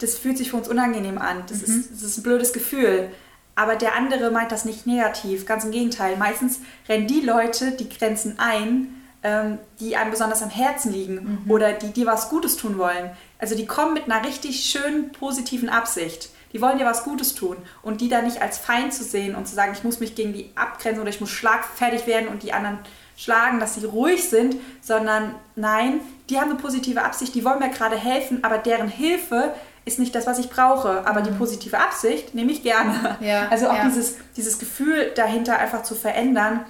das 0.00 0.16
fühlt 0.16 0.38
sich 0.38 0.50
für 0.50 0.56
uns 0.56 0.68
unangenehm 0.68 1.18
an. 1.18 1.44
Das, 1.48 1.66
mhm. 1.66 1.80
ist, 1.80 1.90
das 1.92 2.02
ist 2.02 2.18
ein 2.18 2.22
blödes 2.22 2.52
Gefühl. 2.52 3.10
Aber 3.54 3.76
der 3.76 3.94
andere 3.94 4.30
meint 4.30 4.52
das 4.52 4.64
nicht 4.64 4.86
negativ, 4.86 5.44
ganz 5.44 5.64
im 5.64 5.70
Gegenteil. 5.70 6.16
Meistens 6.16 6.60
rennen 6.88 7.06
die 7.06 7.20
Leute 7.20 7.72
die 7.72 7.88
Grenzen 7.88 8.38
ein, 8.38 9.02
ähm, 9.22 9.58
die 9.80 9.96
einem 9.96 10.10
besonders 10.10 10.42
am 10.42 10.50
Herzen 10.50 10.92
liegen 10.92 11.42
mhm. 11.44 11.50
oder 11.50 11.72
die 11.72 11.92
dir 11.92 12.06
was 12.06 12.30
Gutes 12.30 12.56
tun 12.56 12.78
wollen. 12.78 13.10
Also 13.38 13.54
die 13.54 13.66
kommen 13.66 13.94
mit 13.94 14.10
einer 14.10 14.26
richtig 14.26 14.64
schönen, 14.64 15.12
positiven 15.12 15.68
Absicht. 15.68 16.30
Die 16.52 16.60
wollen 16.60 16.78
dir 16.78 16.86
was 16.86 17.04
Gutes 17.04 17.34
tun 17.34 17.56
und 17.82 18.00
die 18.00 18.08
da 18.08 18.22
nicht 18.22 18.42
als 18.42 18.58
Feind 18.58 18.92
zu 18.92 19.04
sehen 19.04 19.34
und 19.34 19.46
zu 19.46 19.54
sagen, 19.54 19.72
ich 19.72 19.84
muss 19.84 20.00
mich 20.00 20.14
gegen 20.14 20.32
die 20.32 20.50
abgrenzen 20.54 21.00
oder 21.00 21.10
ich 21.10 21.20
muss 21.20 21.30
schlagfertig 21.30 22.06
werden 22.06 22.28
und 22.28 22.42
die 22.42 22.52
anderen 22.52 22.78
schlagen, 23.16 23.60
dass 23.60 23.74
sie 23.74 23.84
ruhig 23.84 24.28
sind, 24.28 24.56
sondern 24.80 25.34
nein, 25.54 26.00
die 26.30 26.38
haben 26.40 26.50
eine 26.50 26.58
positive 26.58 27.02
Absicht, 27.02 27.34
die 27.34 27.44
wollen 27.44 27.58
mir 27.58 27.68
gerade 27.68 27.96
helfen, 27.96 28.42
aber 28.42 28.56
deren 28.58 28.88
Hilfe 28.88 29.54
ist 29.84 29.98
nicht 29.98 30.14
das, 30.14 30.26
was 30.26 30.38
ich 30.38 30.50
brauche, 30.50 31.06
aber 31.06 31.22
die 31.22 31.30
mhm. 31.30 31.38
positive 31.38 31.78
Absicht 31.78 32.34
nehme 32.34 32.52
ich 32.52 32.62
gerne. 32.62 33.16
Ja, 33.20 33.48
also 33.48 33.68
auch 33.68 33.76
ja. 33.76 33.84
dieses, 33.84 34.16
dieses 34.36 34.58
Gefühl 34.58 35.12
dahinter 35.14 35.58
einfach 35.58 35.82
zu 35.82 35.94
verändern. 35.94 36.64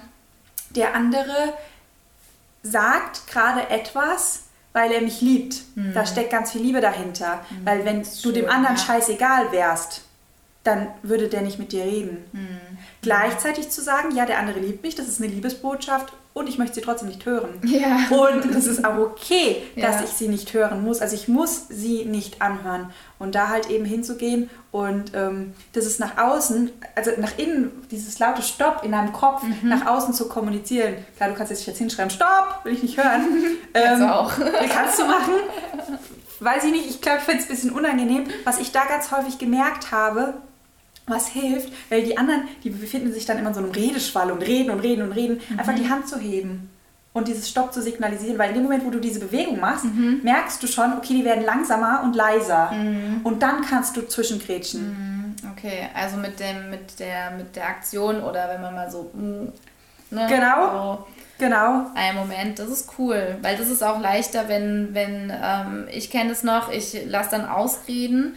Der 0.71 0.95
andere 0.95 1.53
sagt 2.63 3.27
gerade 3.27 3.69
etwas, 3.69 4.43
weil 4.73 4.91
er 4.91 5.01
mich 5.01 5.21
liebt. 5.21 5.61
Mhm. 5.75 5.93
Da 5.93 6.05
steckt 6.05 6.31
ganz 6.31 6.51
viel 6.51 6.61
Liebe 6.61 6.81
dahinter. 6.81 7.43
Mhm. 7.49 7.65
Weil 7.65 7.85
wenn 7.85 8.05
du 8.23 8.31
dem 8.31 8.49
anderen 8.49 8.77
ja. 8.77 8.81
scheißegal 8.81 9.51
wärst, 9.51 10.03
dann 10.63 10.87
würde 11.01 11.27
der 11.27 11.41
nicht 11.41 11.59
mit 11.59 11.71
dir 11.71 11.83
reden. 11.83 12.23
Mhm. 12.31 12.77
Gleichzeitig 13.01 13.69
zu 13.69 13.81
sagen, 13.81 14.15
ja, 14.15 14.25
der 14.25 14.39
andere 14.39 14.59
liebt 14.59 14.83
mich, 14.83 14.95
das 14.95 15.07
ist 15.07 15.21
eine 15.21 15.31
Liebesbotschaft 15.31 16.13
und 16.33 16.47
ich 16.47 16.57
möchte 16.57 16.75
sie 16.75 16.81
trotzdem 16.81 17.09
nicht 17.09 17.25
hören. 17.25 17.59
Ja. 17.63 17.97
Und 18.09 18.45
es 18.45 18.67
ist 18.67 18.85
auch 18.85 18.97
okay, 18.97 19.63
dass 19.75 19.95
Ja. 19.97 20.03
ich 20.05 20.09
sie 20.11 20.27
nicht 20.27 20.53
hören 20.53 20.83
muss. 20.83 21.01
Also 21.01 21.15
ich 21.15 21.27
muss 21.27 21.67
sie 21.69 22.05
nicht 22.05 22.41
anhören. 22.41 22.91
Und 23.19 23.35
da 23.35 23.49
halt 23.49 23.69
eben 23.69 23.85
hinzugehen 23.85 24.49
und 24.71 25.11
ähm, 25.13 25.53
das 25.73 25.85
ist 25.85 25.99
nach 25.99 26.17
außen, 26.17 26.71
also 26.95 27.11
nach 27.17 27.37
innen, 27.37 27.69
dieses 27.91 28.17
laute 28.19 28.41
Stopp 28.41 28.83
in 28.83 28.91
deinem 28.93 29.13
Kopf, 29.13 29.43
Mhm. 29.43 29.69
nach 29.69 29.85
außen 29.85 30.13
zu 30.13 30.27
kommunizieren. 30.27 30.95
Klar, 31.17 31.29
du 31.29 31.35
kannst 31.35 31.51
jetzt 31.51 31.65
jetzt 31.67 31.77
hinschreiben, 31.77 32.09
Stopp, 32.09 32.61
will 32.63 32.73
ich 32.73 32.81
nicht 32.83 32.97
hören. 32.97 33.21
Kannst 33.73 33.89
Ähm, 33.93 33.99
du 33.99 34.15
auch. 34.15 34.31
kannst 34.73 34.99
du 34.99 35.05
machen? 35.05 35.33
Weiß 36.39 36.63
ich 36.63 36.71
nicht, 36.71 36.89
ich 36.89 37.01
glaube, 37.01 37.19
ich 37.19 37.23
finde 37.25 37.43
es 37.43 37.49
ein 37.49 37.55
bisschen 37.55 37.71
unangenehm. 37.71 38.23
Was 38.45 38.59
ich 38.59 38.71
da 38.71 38.85
ganz 38.85 39.11
häufig 39.11 39.37
gemerkt 39.37 39.91
habe, 39.91 40.33
was 41.07 41.27
hilft, 41.27 41.71
weil 41.89 42.03
die 42.03 42.17
anderen, 42.17 42.43
die 42.63 42.69
befinden 42.69 43.11
sich 43.11 43.25
dann 43.25 43.37
immer 43.37 43.49
in 43.49 43.53
so 43.55 43.61
einem 43.61 43.71
Redeschwall 43.71 44.31
und 44.31 44.41
reden 44.41 44.71
und 44.71 44.79
reden 44.81 45.01
und 45.03 45.11
reden, 45.13 45.41
einfach 45.57 45.75
die 45.75 45.89
Hand 45.89 46.07
zu 46.07 46.17
heben 46.19 46.69
und 47.13 47.27
dieses 47.27 47.49
Stopp 47.49 47.73
zu 47.73 47.81
signalisieren, 47.81 48.37
weil 48.37 48.49
in 48.49 48.55
dem 48.55 48.63
Moment, 48.63 48.85
wo 48.85 48.89
du 48.89 48.99
diese 48.99 49.19
Bewegung 49.19 49.59
machst, 49.59 49.85
merkst 50.23 50.61
du 50.63 50.67
schon, 50.67 50.93
okay, 50.93 51.13
die 51.15 51.25
werden 51.25 51.43
langsamer 51.43 52.01
und 52.03 52.15
leiser 52.15 52.71
und 53.23 53.41
dann 53.43 53.61
kannst 53.61 53.97
du 53.97 54.07
zwischengrätschen. 54.07 55.35
Okay, 55.51 55.89
also 55.93 56.17
mit 56.17 56.39
dem, 56.39 56.69
mit 56.69 56.99
der, 56.99 57.31
mit 57.31 57.55
der 57.55 57.67
Aktion 57.67 58.21
oder 58.21 58.47
wenn 58.49 58.61
man 58.61 58.75
mal 58.75 58.89
so. 58.91 59.11
mm, 59.13 59.47
Ne, 60.13 60.27
Genau. 60.29 60.97
So, 60.97 61.07
Genau. 61.39 61.85
ein 61.95 62.15
Moment, 62.15 62.59
das 62.59 62.69
ist 62.69 62.89
cool, 62.99 63.37
weil 63.41 63.57
das 63.57 63.69
ist 63.69 63.81
auch 63.81 63.99
leichter, 63.99 64.47
wenn, 64.47 64.89
wenn 64.93 65.31
ähm, 65.43 65.87
ich 65.91 66.11
kenne 66.11 66.31
es 66.31 66.43
noch, 66.43 66.71
ich 66.71 67.05
lasse 67.07 67.31
dann 67.31 67.45
ausreden 67.47 68.35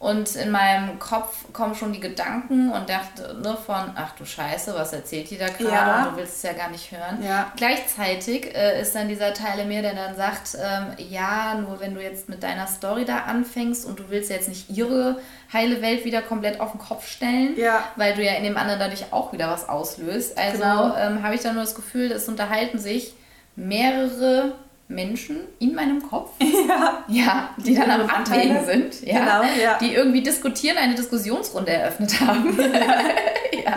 und 0.00 0.36
in 0.36 0.52
meinem 0.52 1.00
Kopf 1.00 1.52
kommen 1.52 1.74
schon 1.74 1.92
die 1.92 1.98
Gedanken 1.98 2.70
und 2.70 2.88
dachte 2.88 3.34
ne, 3.42 3.56
von, 3.66 3.90
ach 3.96 4.12
du 4.16 4.24
Scheiße, 4.24 4.72
was 4.76 4.92
erzählt 4.92 5.28
die 5.30 5.38
da 5.38 5.48
gerade 5.48 5.70
Ja. 5.70 6.04
und 6.04 6.12
du 6.12 6.16
willst 6.18 6.36
es 6.36 6.42
ja 6.44 6.52
gar 6.52 6.70
nicht 6.70 6.92
hören. 6.92 7.18
Ja. 7.20 7.50
Gleichzeitig 7.56 8.54
äh, 8.54 8.80
ist 8.80 8.94
dann 8.94 9.08
dieser 9.08 9.34
Teil 9.34 9.58
in 9.58 9.66
mir, 9.68 9.82
der 9.82 9.94
dann 9.94 10.14
sagt, 10.14 10.56
ähm, 10.56 10.92
ja, 11.10 11.56
nur 11.56 11.80
wenn 11.80 11.94
du 11.96 12.00
jetzt 12.00 12.28
mit 12.28 12.44
deiner 12.44 12.68
Story 12.68 13.04
da 13.04 13.22
anfängst 13.22 13.84
und 13.86 13.98
du 13.98 14.04
willst 14.08 14.30
jetzt 14.30 14.48
nicht 14.48 14.70
ihre 14.70 15.18
heile 15.52 15.82
Welt 15.82 16.04
wieder 16.04 16.22
komplett 16.22 16.60
auf 16.60 16.70
den 16.70 16.80
Kopf 16.80 17.08
stellen, 17.08 17.56
Ja. 17.58 17.82
weil 17.96 18.14
du 18.14 18.22
ja 18.22 18.34
in 18.34 18.44
dem 18.44 18.56
anderen 18.56 18.78
dadurch 18.78 19.06
auch 19.12 19.32
wieder 19.32 19.50
was 19.50 19.68
auslöst. 19.68 20.38
Also 20.38 20.58
Genau. 20.62 20.94
ähm, 20.96 21.24
habe 21.24 21.34
ich 21.34 21.40
dann 21.40 21.54
nur 21.54 21.64
das 21.64 21.74
Gefühl, 21.74 22.12
es 22.12 22.28
unterhalten 22.28 22.78
sich 22.78 23.14
mehrere 23.56 24.52
Menschen 24.88 25.40
in 25.58 25.74
meinem 25.74 26.02
Kopf, 26.02 26.30
Ja. 26.40 27.04
ja, 27.08 27.50
die 27.58 27.74
dann 27.74 27.90
am 27.90 28.08
Anteile. 28.08 28.58
Abwägen 28.58 28.90
sind, 28.90 29.06
ja, 29.06 29.18
Genau, 29.18 29.42
ja. 29.62 29.78
die 29.78 29.94
irgendwie 29.94 30.22
diskutieren, 30.22 30.78
eine 30.78 30.94
Diskussionsrunde 30.94 31.72
eröffnet 31.72 32.20
haben. 32.20 32.56
ja. 33.52 33.76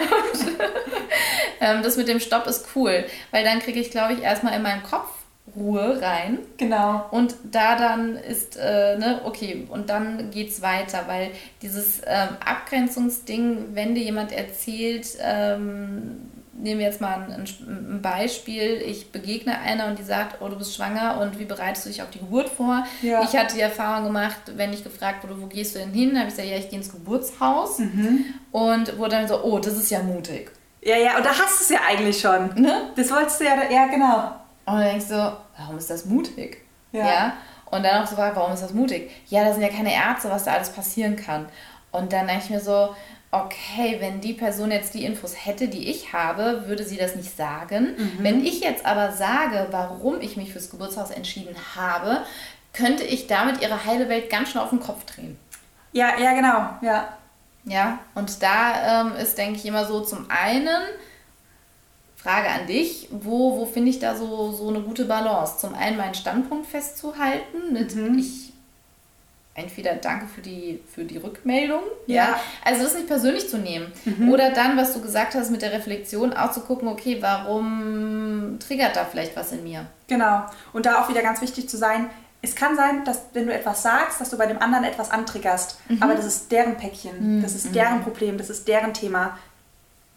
Und, 0.00 0.46
ähm, 1.60 1.82
das 1.82 1.96
mit 1.96 2.08
dem 2.08 2.20
Stopp 2.20 2.46
ist 2.46 2.66
cool, 2.74 3.04
weil 3.30 3.44
dann 3.44 3.58
kriege 3.60 3.80
ich, 3.80 3.90
glaube 3.90 4.12
ich, 4.14 4.22
erstmal 4.22 4.54
in 4.54 4.62
meinem 4.62 4.82
Kopf 4.82 5.08
Ruhe 5.56 6.00
rein. 6.00 6.38
Genau. 6.58 7.06
Und 7.10 7.34
da 7.50 7.76
dann 7.76 8.16
ist, 8.16 8.56
äh, 8.56 8.96
ne, 8.98 9.20
okay, 9.24 9.66
und 9.68 9.90
dann 9.90 10.30
geht's 10.30 10.62
weiter, 10.62 11.04
weil 11.06 11.30
dieses 11.62 12.02
ähm, 12.06 12.36
Abgrenzungsding, 12.44 13.74
wenn 13.74 13.94
dir 13.94 14.02
jemand 14.04 14.32
erzählt, 14.32 15.08
ähm, 15.20 16.29
nehmen 16.62 16.80
wir 16.80 16.86
jetzt 16.86 17.00
mal 17.00 17.14
ein, 17.14 17.44
ein 17.66 18.02
Beispiel, 18.02 18.82
ich 18.86 19.10
begegne 19.12 19.58
einer 19.58 19.86
und 19.86 19.98
die 19.98 20.02
sagt, 20.02 20.40
oh, 20.40 20.48
du 20.48 20.56
bist 20.56 20.74
schwanger 20.74 21.20
und 21.20 21.38
wie 21.38 21.44
bereitest 21.44 21.86
du 21.86 21.90
dich 21.90 22.02
auf 22.02 22.10
die 22.10 22.18
Geburt 22.18 22.48
vor? 22.48 22.84
Ja. 23.02 23.22
Ich 23.22 23.36
hatte 23.36 23.54
die 23.54 23.60
Erfahrung 23.60 24.04
gemacht, 24.04 24.40
wenn 24.56 24.72
ich 24.72 24.84
gefragt 24.84 25.22
wurde, 25.24 25.40
wo 25.40 25.46
gehst 25.46 25.74
du 25.74 25.78
denn 25.80 25.92
hin, 25.92 26.16
habe 26.18 26.28
ich 26.28 26.34
gesagt, 26.34 26.48
ja, 26.48 26.56
ich 26.56 26.68
gehe 26.70 26.78
ins 26.78 26.90
Geburtshaus 26.92 27.78
Mhm. 27.78 28.24
und 28.52 28.98
wurde 28.98 29.10
dann 29.16 29.28
so, 29.28 29.42
oh, 29.42 29.58
das 29.58 29.74
ist 29.74 29.90
ja 29.90 30.00
mutig. 30.02 30.50
Ja, 30.82 30.96
ja, 30.96 31.16
und 31.16 31.24
da 31.26 31.30
hast 31.30 31.60
du 31.60 31.64
es 31.64 31.68
ja 31.70 31.80
eigentlich 31.88 32.18
schon. 32.20 32.54
Ne? 32.60 32.90
Das 32.96 33.10
wolltest 33.10 33.40
du 33.40 33.44
ja, 33.44 33.54
ja, 33.70 33.86
genau. 33.86 34.32
Und 34.66 34.78
dann 34.78 34.84
denkst 34.84 35.08
du, 35.08 35.36
warum 35.58 35.76
ist 35.78 35.90
das 35.90 36.04
mutig? 36.06 36.62
Ja. 36.92 37.34
Und 37.70 37.84
dann 37.84 38.02
auch 38.02 38.06
so 38.06 38.16
warum 38.16 38.52
ist 38.52 38.62
das 38.62 38.72
mutig? 38.72 39.10
Ja, 39.28 39.44
da 39.44 39.52
sind 39.52 39.62
ja 39.62 39.68
keine 39.68 39.94
Ärzte, 39.94 40.28
was 40.30 40.44
da 40.44 40.54
alles 40.54 40.70
passieren 40.70 41.16
kann. 41.16 41.46
Und 41.92 42.12
dann 42.12 42.26
denke 42.26 42.44
ich 42.44 42.50
mir 42.50 42.60
so, 42.60 42.94
okay, 43.32 43.96
wenn 44.00 44.20
die 44.20 44.32
Person 44.32 44.70
jetzt 44.70 44.94
die 44.94 45.04
Infos 45.04 45.34
hätte, 45.46 45.68
die 45.68 45.88
ich 45.88 46.12
habe, 46.12 46.66
würde 46.66 46.84
sie 46.84 46.96
das 46.96 47.14
nicht 47.14 47.36
sagen. 47.36 47.94
Wenn 48.18 48.44
ich 48.44 48.60
jetzt 48.60 48.84
aber 48.84 49.12
sage, 49.12 49.68
warum 49.70 50.20
ich 50.20 50.36
mich 50.36 50.52
fürs 50.52 50.70
Geburtshaus 50.70 51.10
entschieden 51.10 51.54
habe, 51.76 52.24
könnte 52.72 53.04
ich 53.04 53.26
damit 53.26 53.62
ihre 53.62 53.84
heile 53.84 54.08
Welt 54.08 54.30
ganz 54.30 54.50
schön 54.50 54.60
auf 54.60 54.70
den 54.70 54.80
Kopf 54.80 55.04
drehen. 55.04 55.38
Ja, 55.92 56.18
ja, 56.18 56.34
genau. 56.34 56.70
Ja. 56.82 57.16
Ja, 57.64 57.98
und 58.14 58.42
da 58.42 59.02
ähm, 59.02 59.16
ist, 59.16 59.36
denke 59.36 59.58
ich, 59.58 59.66
immer 59.66 59.84
so 59.84 60.00
zum 60.00 60.26
einen, 60.30 60.80
Frage 62.22 62.50
an 62.50 62.66
dich, 62.66 63.08
wo, 63.10 63.58
wo 63.58 63.64
finde 63.64 63.90
ich 63.90 63.98
da 63.98 64.14
so, 64.14 64.52
so 64.52 64.68
eine 64.68 64.80
gute 64.80 65.06
Balance? 65.06 65.58
Zum 65.58 65.74
einen 65.74 65.96
meinen 65.96 66.14
Standpunkt 66.14 66.66
festzuhalten 66.66 67.72
mit 67.72 67.94
ich 68.18 68.49
entweder 69.60 69.94
danke 69.94 70.26
für 70.26 70.40
die, 70.40 70.80
für 70.92 71.04
die 71.04 71.18
Rückmeldung, 71.18 71.82
ja. 72.06 72.14
Ja. 72.24 72.40
also 72.64 72.82
das 72.82 72.94
nicht 72.94 73.06
persönlich 73.06 73.48
zu 73.48 73.58
nehmen. 73.58 73.92
Oder 74.30 74.50
dann, 74.50 74.76
was 74.76 74.92
du 74.92 75.00
gesagt 75.00 75.34
hast 75.34 75.50
mit 75.50 75.62
der 75.62 75.72
Reflexion, 75.72 76.32
auch 76.32 76.50
zu 76.52 76.60
gucken, 76.60 76.88
okay, 76.88 77.18
warum 77.20 78.58
triggert 78.58 78.96
da 78.96 79.04
vielleicht 79.04 79.36
was 79.36 79.52
in 79.52 79.62
mir? 79.62 79.86
Genau. 80.08 80.42
Und 80.72 80.86
da 80.86 81.02
auch 81.02 81.08
wieder 81.08 81.22
ganz 81.22 81.40
wichtig 81.40 81.68
zu 81.68 81.76
sein, 81.76 82.10
es 82.42 82.54
kann 82.54 82.74
sein, 82.74 83.04
dass 83.04 83.20
wenn 83.34 83.46
du 83.46 83.52
etwas 83.52 83.82
sagst, 83.82 84.20
dass 84.20 84.30
du 84.30 84.38
bei 84.38 84.46
dem 84.46 84.58
anderen 84.62 84.84
etwas 84.84 85.10
antriggerst. 85.10 85.78
Aber 86.00 86.14
das 86.14 86.24
ist 86.24 86.50
deren 86.50 86.76
Päckchen, 86.76 87.42
das 87.42 87.54
ist 87.54 87.74
deren 87.74 88.00
Problem, 88.02 88.38
das 88.38 88.48
ist 88.48 88.66
deren 88.66 88.94
Thema. 88.94 89.36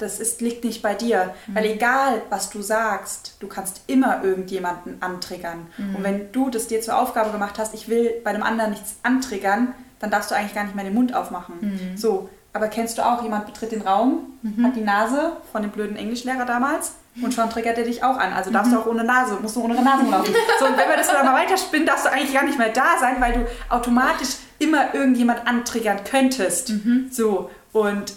Das 0.03 0.19
ist, 0.19 0.41
liegt 0.41 0.63
nicht 0.63 0.81
bei 0.81 0.93
dir. 0.93 1.33
Weil 1.47 1.65
egal, 1.65 2.21
was 2.29 2.49
du 2.49 2.61
sagst, 2.61 3.37
du 3.39 3.47
kannst 3.47 3.83
immer 3.87 4.23
irgendjemanden 4.23 4.97
antriggern. 5.01 5.67
Und 5.97 6.03
wenn 6.03 6.31
du 6.31 6.49
das 6.49 6.67
dir 6.67 6.81
zur 6.81 6.97
Aufgabe 6.97 7.31
gemacht 7.31 7.57
hast, 7.57 7.73
ich 7.73 7.87
will 7.89 8.11
bei 8.23 8.33
dem 8.33 8.43
anderen 8.43 8.71
nichts 8.71 8.95
antriggern, 9.03 9.73
dann 9.99 10.11
darfst 10.11 10.29
du 10.31 10.35
eigentlich 10.35 10.53
gar 10.53 10.63
nicht 10.65 10.75
mehr 10.75 10.83
den 10.83 10.93
Mund 10.93 11.15
aufmachen. 11.15 11.93
So, 11.95 12.29
aber 12.51 12.67
kennst 12.67 12.97
du 12.97 13.01
auch, 13.01 13.23
jemand 13.23 13.45
betritt 13.45 13.71
den 13.71 13.81
Raum, 13.81 14.33
hat 14.63 14.75
die 14.75 14.81
Nase 14.81 15.37
von 15.51 15.61
dem 15.63 15.71
blöden 15.71 15.95
Englischlehrer 15.95 16.45
damals 16.45 16.93
und 17.21 17.33
schon 17.33 17.49
triggert 17.49 17.77
er 17.77 17.83
dich 17.85 18.03
auch 18.03 18.17
an. 18.17 18.33
Also 18.33 18.51
darfst 18.51 18.71
du 18.73 18.79
auch 18.79 18.85
ohne 18.85 19.03
Nase, 19.03 19.37
musst 19.41 19.55
du 19.55 19.61
ohne 19.63 19.75
Nase 19.81 20.03
laufen. 20.11 20.33
So, 20.59 20.65
und 20.65 20.77
wenn 20.77 20.89
wir 20.89 20.97
das 20.97 21.07
dann 21.07 21.25
mal 21.25 21.33
weiterspinnen, 21.35 21.87
darfst 21.87 22.05
du 22.05 22.11
eigentlich 22.11 22.33
gar 22.33 22.43
nicht 22.43 22.57
mehr 22.57 22.69
da 22.69 22.97
sein, 22.99 23.15
weil 23.19 23.33
du 23.33 23.45
automatisch 23.69 24.29
immer 24.59 24.93
irgendjemand 24.93 25.47
antriggern 25.47 25.99
könntest. 26.03 26.73
So, 27.11 27.49
und 27.71 28.13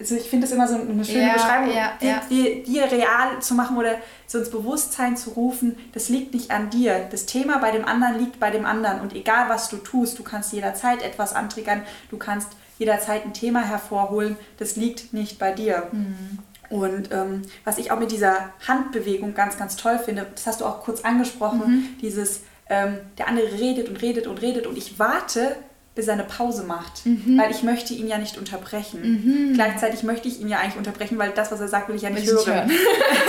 also 0.00 0.16
ich 0.16 0.28
finde 0.30 0.46
das 0.46 0.54
immer 0.54 0.66
so 0.66 0.74
eine 0.76 1.04
schöne 1.04 1.26
Ja, 1.28 1.32
Beschreibung, 1.34 1.68
ja, 1.74 1.92
ja. 2.00 2.22
Die, 2.30 2.62
dir 2.64 2.90
real 2.90 3.40
zu 3.40 3.54
machen 3.54 3.76
oder 3.76 3.96
so 4.26 4.38
ins 4.38 4.50
Bewusstsein 4.50 5.16
zu 5.16 5.30
rufen, 5.30 5.76
das 5.92 6.08
liegt 6.08 6.32
nicht 6.34 6.50
an 6.50 6.70
dir. 6.70 7.06
Das 7.10 7.26
Thema 7.26 7.58
bei 7.58 7.70
dem 7.70 7.84
anderen 7.84 8.18
liegt 8.18 8.40
bei 8.40 8.50
dem 8.50 8.64
anderen. 8.64 9.00
Und 9.00 9.14
egal 9.14 9.48
was 9.48 9.68
du 9.68 9.76
tust, 9.76 10.18
du 10.18 10.22
kannst 10.22 10.52
jederzeit 10.52 11.02
etwas 11.02 11.34
antriggern, 11.34 11.82
du 12.10 12.16
kannst 12.16 12.48
jederzeit 12.78 13.24
ein 13.26 13.34
Thema 13.34 13.60
hervorholen, 13.62 14.36
das 14.58 14.76
liegt 14.76 15.12
nicht 15.12 15.38
bei 15.38 15.52
dir. 15.52 15.88
Mhm. 15.92 16.38
Und 16.70 17.10
ähm, 17.12 17.42
was 17.64 17.78
ich 17.78 17.90
auch 17.90 17.98
mit 17.98 18.10
dieser 18.12 18.50
Handbewegung 18.66 19.34
ganz, 19.34 19.58
ganz 19.58 19.76
toll 19.76 19.98
finde, 19.98 20.26
das 20.34 20.46
hast 20.46 20.60
du 20.60 20.64
auch 20.64 20.80
kurz 20.82 21.02
angesprochen, 21.02 21.60
Mhm. 21.66 21.98
dieses, 22.00 22.42
ähm, 22.70 22.98
der 23.18 23.28
andere 23.28 23.52
redet 23.52 23.88
und 23.88 24.00
redet 24.00 24.26
und 24.26 24.40
redet 24.40 24.66
und 24.66 24.78
ich 24.78 24.98
warte, 24.98 25.56
bis 25.94 26.06
er 26.06 26.14
eine 26.14 26.24
Pause 26.24 26.62
macht, 26.62 27.04
Mhm. 27.04 27.36
weil 27.38 27.50
ich 27.50 27.62
möchte 27.62 27.92
ihn 27.94 28.06
ja 28.06 28.16
nicht 28.18 28.38
unterbrechen. 28.38 29.52
Gleichzeitig 29.54 30.02
möchte 30.04 30.28
ich 30.28 30.40
ihn 30.40 30.48
ja 30.48 30.58
eigentlich 30.58 30.76
unterbrechen, 30.76 31.18
weil 31.18 31.30
das, 31.30 31.50
was 31.52 31.60
er 31.60 31.68
sagt, 31.68 31.88
will 31.88 31.96
ich 31.96 32.02
ja 32.02 32.10
nicht 32.10 32.26
Will 32.26 32.38
hören. 32.46 32.70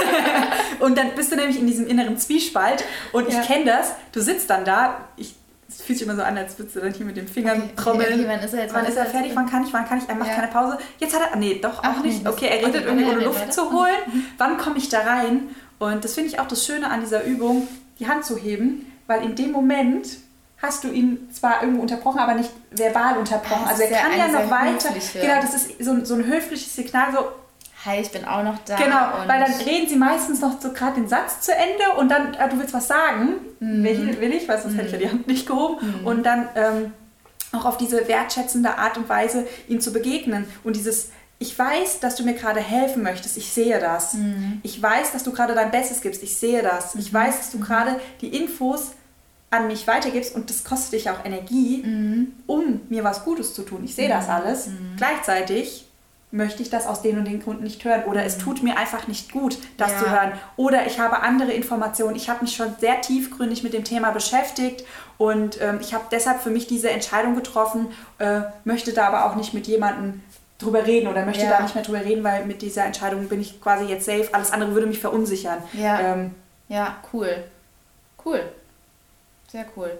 Und 0.79 0.97
dann 0.97 1.11
bist 1.15 1.31
du 1.31 1.35
nämlich 1.35 1.59
in 1.59 1.67
diesem 1.67 1.87
inneren 1.87 2.17
Zwiespalt 2.17 2.83
und 3.11 3.31
Ja. 3.31 3.41
ich 3.41 3.47
kenne 3.47 3.65
das, 3.65 3.91
du 4.13 4.19
sitzt 4.21 4.49
dann 4.49 4.65
da, 4.65 5.05
ich, 5.15 5.35
es 5.69 5.81
fühlt 5.81 5.99
sich 5.99 6.07
immer 6.07 6.15
so 6.15 6.23
an, 6.23 6.37
als 6.37 6.57
würdest 6.57 6.75
du 6.75 6.79
dann 6.79 6.91
hier 6.93 7.05
mit 7.05 7.17
den 7.17 7.27
Fingern 7.27 7.61
Okay, 7.61 7.71
trommeln. 7.75 8.13
okay, 8.13 8.25
wann 8.27 8.39
ist 8.39 8.53
er 8.53 8.61
jetzt? 8.63 8.73
Wann 8.73 8.85
ist 8.85 8.97
er 8.97 9.05
fertig? 9.05 9.31
Wann 9.35 9.47
kann 9.49 9.63
ich? 9.65 9.71
Wann 9.73 9.87
kann 9.87 9.99
ich? 9.99 10.09
Er 10.09 10.15
macht 10.15 10.29
Ja. 10.29 10.35
keine 10.35 10.47
Pause. 10.47 10.77
Jetzt 10.99 11.13
hat 11.19 11.29
er. 11.31 11.37
Nee, 11.37 11.59
doch 11.61 11.79
auch 11.79 11.83
Ach 11.83 12.03
nicht. 12.03 12.27
Okay, 12.27 12.47
er 12.47 12.65
redet 12.67 12.85
irgendwie 12.85 13.05
ohne 13.05 13.21
Luft 13.23 13.41
weiter. 13.41 13.51
zu 13.51 13.71
holen. 13.71 13.93
Wann 14.37 14.57
komme 14.57 14.77
ich 14.77 14.89
da 14.89 15.01
rein? 15.01 15.49
Und 15.79 16.03
das 16.03 16.15
finde 16.15 16.29
ich 16.29 16.39
auch 16.39 16.47
das 16.47 16.65
Schöne 16.65 16.89
an 16.89 17.01
dieser 17.01 17.23
Übung, 17.25 17.67
die 17.99 18.07
Hand 18.07 18.25
zu 18.25 18.37
heben, 18.37 18.91
weil 19.07 19.23
in 19.23 19.35
dem 19.35 19.51
Moment 19.51 20.07
hast 20.61 20.83
du 20.83 20.89
ihn 20.91 21.29
zwar 21.33 21.61
irgendwo 21.63 21.81
unterbrochen, 21.81 22.19
aber 22.19 22.33
nicht 22.35 22.51
verbal 22.71 23.17
unterbrochen. 23.17 23.63
Ah, 23.65 23.71
das 23.71 23.81
Also 23.81 23.93
er 23.93 24.01
kann 24.01 24.17
ja 24.17 24.27
noch 24.27 24.51
weiter. 24.51 24.89
höfliche- 24.89 25.19
Genau, 25.21 25.41
das 25.41 25.53
ist 25.55 25.83
so, 25.83 25.91
ein- 25.91 26.05
so 26.05 26.13
ein 26.15 26.25
höfliches 26.25 26.75
Signal, 26.75 27.07
so 27.13 27.19
Hi, 27.83 27.99
ich 27.99 28.11
bin 28.11 28.25
auch 28.25 28.43
noch 28.43 28.59
da. 28.65 28.75
Genau, 28.75 28.95
weil 29.25 29.39
dann 29.39 29.51
reden 29.65 29.89
sie 29.89 29.95
meistens 29.95 30.39
noch 30.39 30.61
so 30.61 30.71
gerade 30.71 30.93
den 31.01 31.07
Satz 31.07 31.41
zu 31.41 31.51
Ende 31.51 31.97
und 31.99 32.09
dann, 32.09 32.37
ah, 32.37 32.47
du 32.47 32.59
willst 32.59 32.75
was 32.75 32.87
sagen. 32.87 33.37
Mhm. 33.59 33.83
Welchen 33.83 34.21
will 34.21 34.31
ich? 34.33 34.47
Weil 34.47 34.61
sonst 34.61 34.75
hätte 34.75 34.85
ich 34.85 34.91
ja 34.91 34.97
die 34.99 35.09
Hand 35.09 35.25
nicht 35.25 35.47
gehoben. 35.47 36.05
Und 36.05 36.23
dann 36.23 36.47
ähm, 36.53 36.93
auch 37.53 37.65
auf 37.65 37.77
diese 37.77 38.07
wertschätzende 38.07 38.77
Art 38.77 38.97
und 38.97 39.09
Weise 39.09 39.47
ihm 39.67 39.81
zu 39.81 39.91
begegnen. 39.91 40.45
Und 40.63 40.75
dieses, 40.75 41.09
ich 41.39 41.57
weiß, 41.57 41.99
dass 42.01 42.15
du 42.15 42.23
mir 42.23 42.35
gerade 42.35 42.59
helfen 42.59 43.01
möchtest, 43.01 43.35
ich 43.35 43.51
sehe 43.51 43.79
das. 43.79 44.13
Mhm. 44.13 44.59
Ich 44.61 44.79
weiß, 44.79 45.11
dass 45.11 45.23
du 45.23 45.31
gerade 45.31 45.55
dein 45.55 45.71
Bestes 45.71 46.01
gibst, 46.01 46.21
ich 46.21 46.37
sehe 46.37 46.61
das. 46.61 46.93
Ich 46.93 47.11
weiß, 47.11 47.39
dass 47.39 47.49
du 47.49 47.59
gerade 47.59 47.99
die 48.21 48.27
Infos 48.27 48.91
an 49.51 49.67
mich 49.67 49.85
weitergibst 49.85 50.33
und 50.35 50.49
das 50.49 50.63
kostet 50.63 50.93
dich 50.93 51.09
auch 51.09 51.23
Energie, 51.25 51.83
Mhm. 51.85 52.31
um 52.47 52.81
mir 52.89 53.03
was 53.03 53.23
Gutes 53.25 53.53
zu 53.53 53.61
tun. 53.63 53.83
Ich 53.83 53.93
sehe 53.95 54.09
das 54.09 54.27
alles. 54.29 54.69
Gleichzeitig 54.97 55.85
möchte 56.33 56.63
ich 56.63 56.69
das 56.69 56.87
aus 56.87 57.01
den 57.01 57.17
und 57.17 57.25
den 57.25 57.41
Gründen 57.43 57.63
nicht 57.63 57.83
hören 57.83 58.05
oder 58.05 58.23
es 58.23 58.37
tut 58.37 58.63
mir 58.63 58.77
einfach 58.77 59.09
nicht 59.09 59.33
gut, 59.33 59.57
das 59.75 59.91
Ja. 59.91 59.97
zu 59.99 60.09
hören. 60.09 60.31
Oder 60.55 60.85
ich 60.87 60.97
habe 60.97 61.21
andere 61.21 61.51
Informationen. 61.51 62.15
Ich 62.15 62.29
habe 62.29 62.41
mich 62.43 62.55
schon 62.55 62.73
sehr 62.79 63.01
tiefgründig 63.01 63.63
mit 63.63 63.73
dem 63.73 63.83
Thema 63.83 64.11
beschäftigt 64.11 64.85
und 65.17 65.59
ähm, 65.61 65.79
ich 65.81 65.93
habe 65.93 66.05
deshalb 66.09 66.39
für 66.41 66.49
mich 66.49 66.67
diese 66.67 66.89
Entscheidung 66.89 67.35
getroffen, 67.35 67.87
äh, 68.19 68.41
möchte 68.63 68.93
da 68.93 69.07
aber 69.07 69.25
auch 69.25 69.35
nicht 69.35 69.53
mit 69.53 69.67
jemandem 69.67 70.21
drüber 70.59 70.85
reden 70.85 71.07
oder 71.09 71.25
möchte 71.25 71.43
Ja. 71.43 71.49
da 71.57 71.61
nicht 71.63 71.75
mehr 71.75 71.83
drüber 71.83 72.05
reden, 72.05 72.23
weil 72.23 72.45
mit 72.45 72.61
dieser 72.61 72.85
Entscheidung 72.85 73.27
bin 73.27 73.41
ich 73.41 73.59
quasi 73.59 73.83
jetzt 73.85 74.05
safe. 74.05 74.29
Alles 74.31 74.51
andere 74.53 74.73
würde 74.73 74.87
mich 74.87 74.99
verunsichern. 74.99 75.57
Ja. 75.73 75.99
Ähm, 75.99 76.31
Ja, 76.69 76.95
cool. 77.11 77.43
Cool. 78.23 78.39
Sehr 79.51 79.65
cool. 79.75 79.91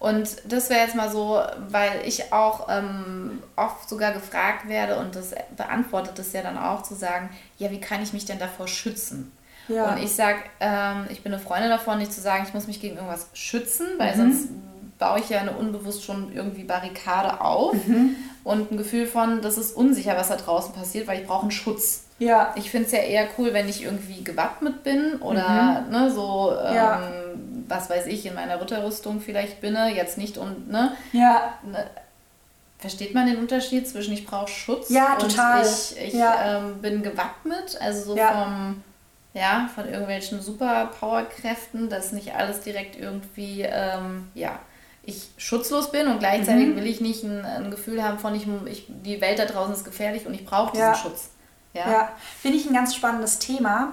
Und 0.00 0.28
das 0.52 0.68
wäre 0.68 0.80
jetzt 0.80 0.94
mal 0.96 1.10
so, 1.10 1.40
weil 1.68 2.00
ich 2.04 2.32
auch 2.32 2.66
ähm, 2.68 3.42
oft 3.54 3.88
sogar 3.88 4.12
gefragt 4.12 4.68
werde 4.68 4.96
und 4.98 5.14
das 5.14 5.30
beantwortet 5.56 6.18
es 6.18 6.32
ja 6.32 6.42
dann 6.42 6.58
auch 6.58 6.82
zu 6.82 6.94
sagen, 6.94 7.30
ja, 7.58 7.70
wie 7.70 7.80
kann 7.80 8.02
ich 8.02 8.12
mich 8.12 8.24
denn 8.24 8.38
davor 8.38 8.66
schützen? 8.66 9.30
Ja. 9.68 9.92
Und 9.92 10.02
ich 10.02 10.12
sage, 10.14 10.38
ähm, 10.60 11.06
ich 11.08 11.22
bin 11.22 11.32
eine 11.32 11.40
Freundin 11.42 11.70
davon, 11.70 11.98
nicht 11.98 12.12
zu 12.12 12.20
sagen, 12.20 12.44
ich 12.46 12.54
muss 12.54 12.66
mich 12.66 12.80
gegen 12.80 12.96
irgendwas 12.96 13.28
schützen, 13.32 13.86
weil 13.98 14.12
Mhm. 14.16 14.20
sonst 14.20 14.48
baue 14.98 15.20
ich 15.20 15.28
ja 15.28 15.40
eine 15.40 15.52
unbewusst 15.52 16.04
schon 16.04 16.32
irgendwie 16.34 16.64
Barrikade 16.64 17.40
auf 17.40 17.74
Mhm. 17.74 18.16
und 18.44 18.72
ein 18.72 18.76
Gefühl 18.78 19.06
von, 19.06 19.40
das 19.42 19.56
ist 19.58 19.76
unsicher, 19.76 20.16
was 20.16 20.28
da 20.28 20.36
draußen 20.36 20.72
passiert, 20.74 21.06
weil 21.06 21.20
ich 21.20 21.26
brauche 21.26 21.42
einen 21.42 21.50
Schutz. 21.52 22.04
ja. 22.18 22.52
Ich 22.56 22.70
finde 22.70 22.86
es 22.86 22.92
ja 22.92 23.00
eher 23.00 23.28
cool, 23.38 23.52
wenn 23.52 23.68
ich 23.68 23.82
irgendwie 23.84 24.24
gewappnet 24.24 24.82
bin 24.82 25.16
oder 25.20 25.84
ne, 25.90 26.10
so, 26.10 26.52
ähm, 26.64 26.74
Ja. 26.74 27.00
Was 27.68 27.90
weiß 27.90 28.06
ich, 28.06 28.24
in 28.26 28.34
meiner 28.34 28.60
Ritterrüstung 28.60 29.20
vielleicht 29.20 29.60
bin. 29.60 29.76
Jetzt 29.94 30.18
nicht 30.18 30.38
und, 30.38 30.70
ne, 30.70 30.92
Ja. 31.12 31.54
ne 31.64 31.88
versteht 32.78 33.14
man 33.14 33.26
den 33.26 33.38
Unterschied 33.38 33.88
zwischen 33.88 34.12
ich 34.12 34.26
brauche 34.26 34.48
Schutz 34.48 34.90
Ja, 34.90 35.16
total. 35.16 35.62
und 35.62 35.66
ich, 35.68 35.96
ich 36.08 36.14
Ja. 36.14 36.58
ähm, 36.58 36.82
bin 36.82 37.02
gewappnet, 37.02 37.78
also 37.80 38.02
so 38.12 38.16
Ja. 38.16 38.32
vom, 38.32 38.82
ja, 39.32 39.68
von 39.74 39.86
irgendwelchen 39.88 40.40
Superpowerkräften, 40.42 41.88
dass 41.88 42.12
nicht 42.12 42.34
alles 42.34 42.60
direkt 42.60 42.96
irgendwie, 42.98 43.62
ähm, 43.62 44.28
ja, 44.34 44.58
ich 45.02 45.28
schutzlos 45.38 45.90
bin 45.92 46.08
und 46.08 46.18
gleichzeitig 46.18 46.66
Mhm. 46.68 46.76
will 46.76 46.86
ich 46.86 47.00
nicht 47.00 47.22
ein, 47.22 47.44
ein 47.44 47.70
Gefühl 47.70 48.02
haben 48.02 48.18
von, 48.18 48.34
ich, 48.34 48.46
ich, 48.66 48.86
die 48.88 49.20
Welt 49.20 49.38
da 49.38 49.44
draußen 49.46 49.72
ist 49.72 49.84
gefährlich 49.84 50.26
und 50.26 50.34
ich 50.34 50.44
brauche 50.44 50.72
diesen. 50.72 50.94
Schutz. 50.96 51.30
Ja. 51.74 51.90
Ja, 51.90 52.12
finde 52.40 52.56
ich 52.58 52.66
ein 52.66 52.72
ganz 52.74 52.94
spannendes 52.94 53.38
Thema. 53.38 53.92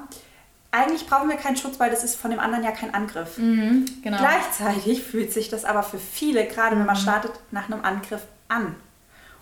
Eigentlich 0.76 1.06
brauchen 1.06 1.30
wir 1.30 1.36
keinen 1.38 1.56
Schutz, 1.56 1.80
weil 1.80 1.92
das 1.92 2.04
ist 2.04 2.16
von 2.16 2.32
dem 2.32 2.40
anderen 2.40 2.64
ja 2.64 2.72
kein 2.72 2.94
Angriff. 2.96 3.38
Mhm, 3.38 3.86
genau. 4.02 4.18
Gleichzeitig 4.18 5.04
fühlt 5.04 5.32
sich 5.32 5.48
das 5.50 5.66
aber 5.66 5.84
für 5.84 6.00
viele, 6.00 6.46
gerade 6.48 6.76
wenn 6.78 6.86
man 6.88 6.96
Mhm. 6.96 7.02
startet, 7.02 7.32
nach 7.52 7.70
einem 7.70 7.86
Angriff 7.86 8.24
an. 8.50 8.76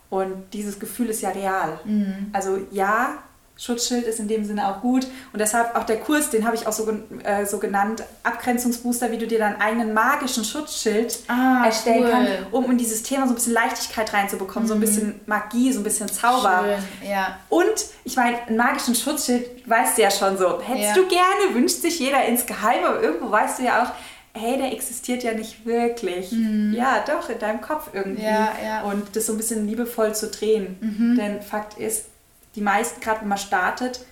Und 0.09 0.51
dieses 0.53 0.77
Gefühl 0.79 1.07
ist 1.09 1.21
ja 1.21 1.29
real. 1.29 1.79
Mhm. 1.85 2.31
Also 2.33 2.59
ja, 2.71 3.13
Schutzschild 3.61 4.05
ist 4.05 4.19
in 4.19 4.27
dem 4.27 4.43
Sinne 4.43 4.67
auch 4.67 4.81
gut. 4.81 5.05
Und 5.33 5.39
deshalb 5.39 5.75
auch 5.75 5.83
der 5.83 5.97
Kurs, 5.99 6.31
den 6.31 6.45
habe 6.47 6.55
ich 6.55 6.65
auch 6.65 6.71
so, 6.73 6.91
äh, 7.23 7.45
so 7.45 7.59
genannt, 7.59 8.01
Abgrenzungsbooster, 8.23 9.11
wie 9.11 9.19
du 9.19 9.27
dir 9.27 9.37
deinen 9.37 9.61
eigenen 9.61 9.93
magischen 9.93 10.43
Schutzschild 10.43 11.19
Ah, 11.27 11.65
erstellen 11.65 11.99
cool. 12.03 12.07
Mhm. 12.07 12.11
kannst, 12.11 12.33
um 12.53 12.71
in 12.71 12.77
dieses 12.79 13.03
Thema 13.03 13.25
so 13.25 13.33
ein 13.33 13.35
bisschen 13.35 13.53
Leichtigkeit 13.53 14.11
reinzubekommen, 14.13 14.67
so 14.67 14.73
ein 14.73 14.79
bisschen 14.79 15.21
Magie, 15.27 15.71
so 15.71 15.79
ein 15.79 15.83
bisschen 15.83 16.09
Zauber. 16.09 16.63
Schön, 17.01 17.09
ja. 17.11 17.37
Und 17.49 17.65
ich 18.03 18.15
meine, 18.15 18.41
einen 18.47 18.57
magischen 18.57 18.95
Schutzschild 18.95 19.69
weißt 19.69 19.97
du 19.97 20.01
ja 20.01 20.09
schon 20.11 20.37
so. 20.37 20.59
Hättest 20.61 20.89
Ja. 20.89 20.93
du 20.95 21.07
gerne, 21.07 21.53
wünscht 21.53 21.81
sich 21.81 21.99
jeder 21.99 22.25
insgeheim, 22.25 22.83
aber 22.83 23.01
irgendwo 23.01 23.29
weißt 23.29 23.59
du 23.59 23.63
ja 23.63 23.83
auch, 23.83 23.91
hey, 24.33 24.57
der 24.57 24.71
existiert 24.71 25.23
ja 25.23 25.33
nicht 25.33 25.65
wirklich. 25.65 26.31
Ja, 26.71 27.03
doch, 27.05 27.29
in 27.29 27.37
deinem 27.37 27.61
Kopf 27.61 27.89
irgendwie. 27.93 28.21
Mhm. 28.21 28.27
Ja, 28.27 28.51
ja. 28.65 28.81
Und 28.83 29.15
das 29.15 29.25
so 29.27 29.33
ein 29.33 29.37
bisschen 29.37 29.67
liebevoll 29.67 30.15
zu 30.15 30.27
drehen. 30.27 30.77
Mhm. 30.79 31.17
Denn 31.17 31.41
Fakt 31.41 31.77
ist, 31.77 32.05
die 32.55 32.61
meisten, 32.61 33.01
gerade 33.01 33.21
wenn 33.21 33.27
man 33.27 33.37
startet, 33.37 34.05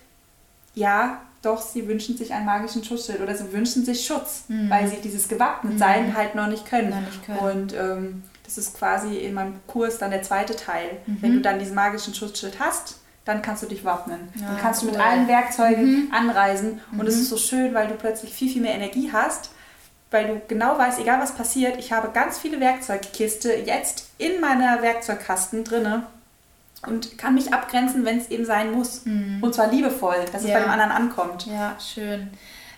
ja, 0.75 1.22
doch, 1.41 1.62
sie 1.62 1.88
wünschen 1.88 2.17
sich 2.17 2.34
einen 2.34 2.46
magischen 2.46 2.84
Schutzschild 2.84 3.22
oder 3.22 3.36
sie 3.36 3.51
wünschen 3.53 3.86
sich 3.86 4.05
Schutz, 4.05 4.43
weil 4.68 4.87
sie 4.87 4.98
dieses 4.98 5.29
Gewappnetsein 5.29 6.16
halt 6.16 6.35
noch 6.35 6.48
nicht 6.48 6.66
können. 6.66 6.87
Mhm. 6.87 6.96
Noch 6.96 7.01
nicht 7.01 7.25
können. 7.25 7.40
Und 7.40 7.74
ähm, 7.74 8.24
das 8.44 8.57
ist 8.57 8.77
quasi 8.77 9.18
in 9.18 9.33
meinem 9.33 9.55
Kurs 9.68 10.00
dann 10.00 10.11
der 10.11 10.22
zweite 10.22 10.55
Teil. 10.55 10.98
Mhm. 11.05 11.18
Wenn 11.22 11.33
du 11.33 11.42
dann 11.42 11.59
diesen 11.59 11.75
magischen 11.75 12.14
Schutzschild 12.14 12.59
hast, 12.59 12.98
dann 13.24 13.42
kannst 13.42 13.64
du 13.64 13.68
dich 13.68 13.85
wappnen. 13.85 14.29
Ja, 14.35 14.48
dann 14.48 14.57
kannst 14.57 14.81
du 14.81 14.87
mit 14.87 14.96
cool. 14.96 15.01
Mhm. 15.01 15.07
allen 15.07 15.27
Werkzeugen 15.27 16.11
anreisen. 16.11 16.81
Und 16.98 17.07
es 17.07 17.16
ist 17.16 17.29
so 17.29 17.37
schön, 17.37 17.74
weil 17.74 17.87
du 17.87 17.94
plötzlich 17.94 18.33
viel, 18.33 18.51
viel 18.51 18.61
mehr 18.61 18.74
Energie 18.74 19.11
hast, 19.14 19.51
weil 20.11 20.27
du 20.27 20.42
genau 20.48 20.77
weißt, 20.77 21.00
egal 21.00 21.22
was 21.22 21.35
passiert, 21.35 21.77
ich 21.77 21.94
habe 21.94 22.09
ganz 22.11 22.37
viele 22.40 22.59
Werkzeugkiste 22.59 23.53
jetzt 23.53 24.09
in 24.18 24.42
meiner 24.42 24.81
Werkzeugkasten 24.81 25.64
drinne 25.64 26.07
und 26.87 27.18
kann 27.18 27.33
mich 27.35 27.53
abgrenzen, 27.53 28.05
wenn 28.05 28.18
es 28.18 28.29
eben 28.29 28.46
sein 28.46 28.72
muss. 28.72 29.00
Und 29.05 29.53
zwar 29.53 29.68
liebevoll, 29.68 30.15
dass 30.31 30.42
es 30.42 30.44
Mhm. 30.44 30.50
Ja. 30.50 30.53
bei 30.57 30.63
dem 30.63 30.72
anderen 30.72 30.92
ankommt. 30.92 31.46
Ja, 31.48 31.75
schön. 31.79 32.29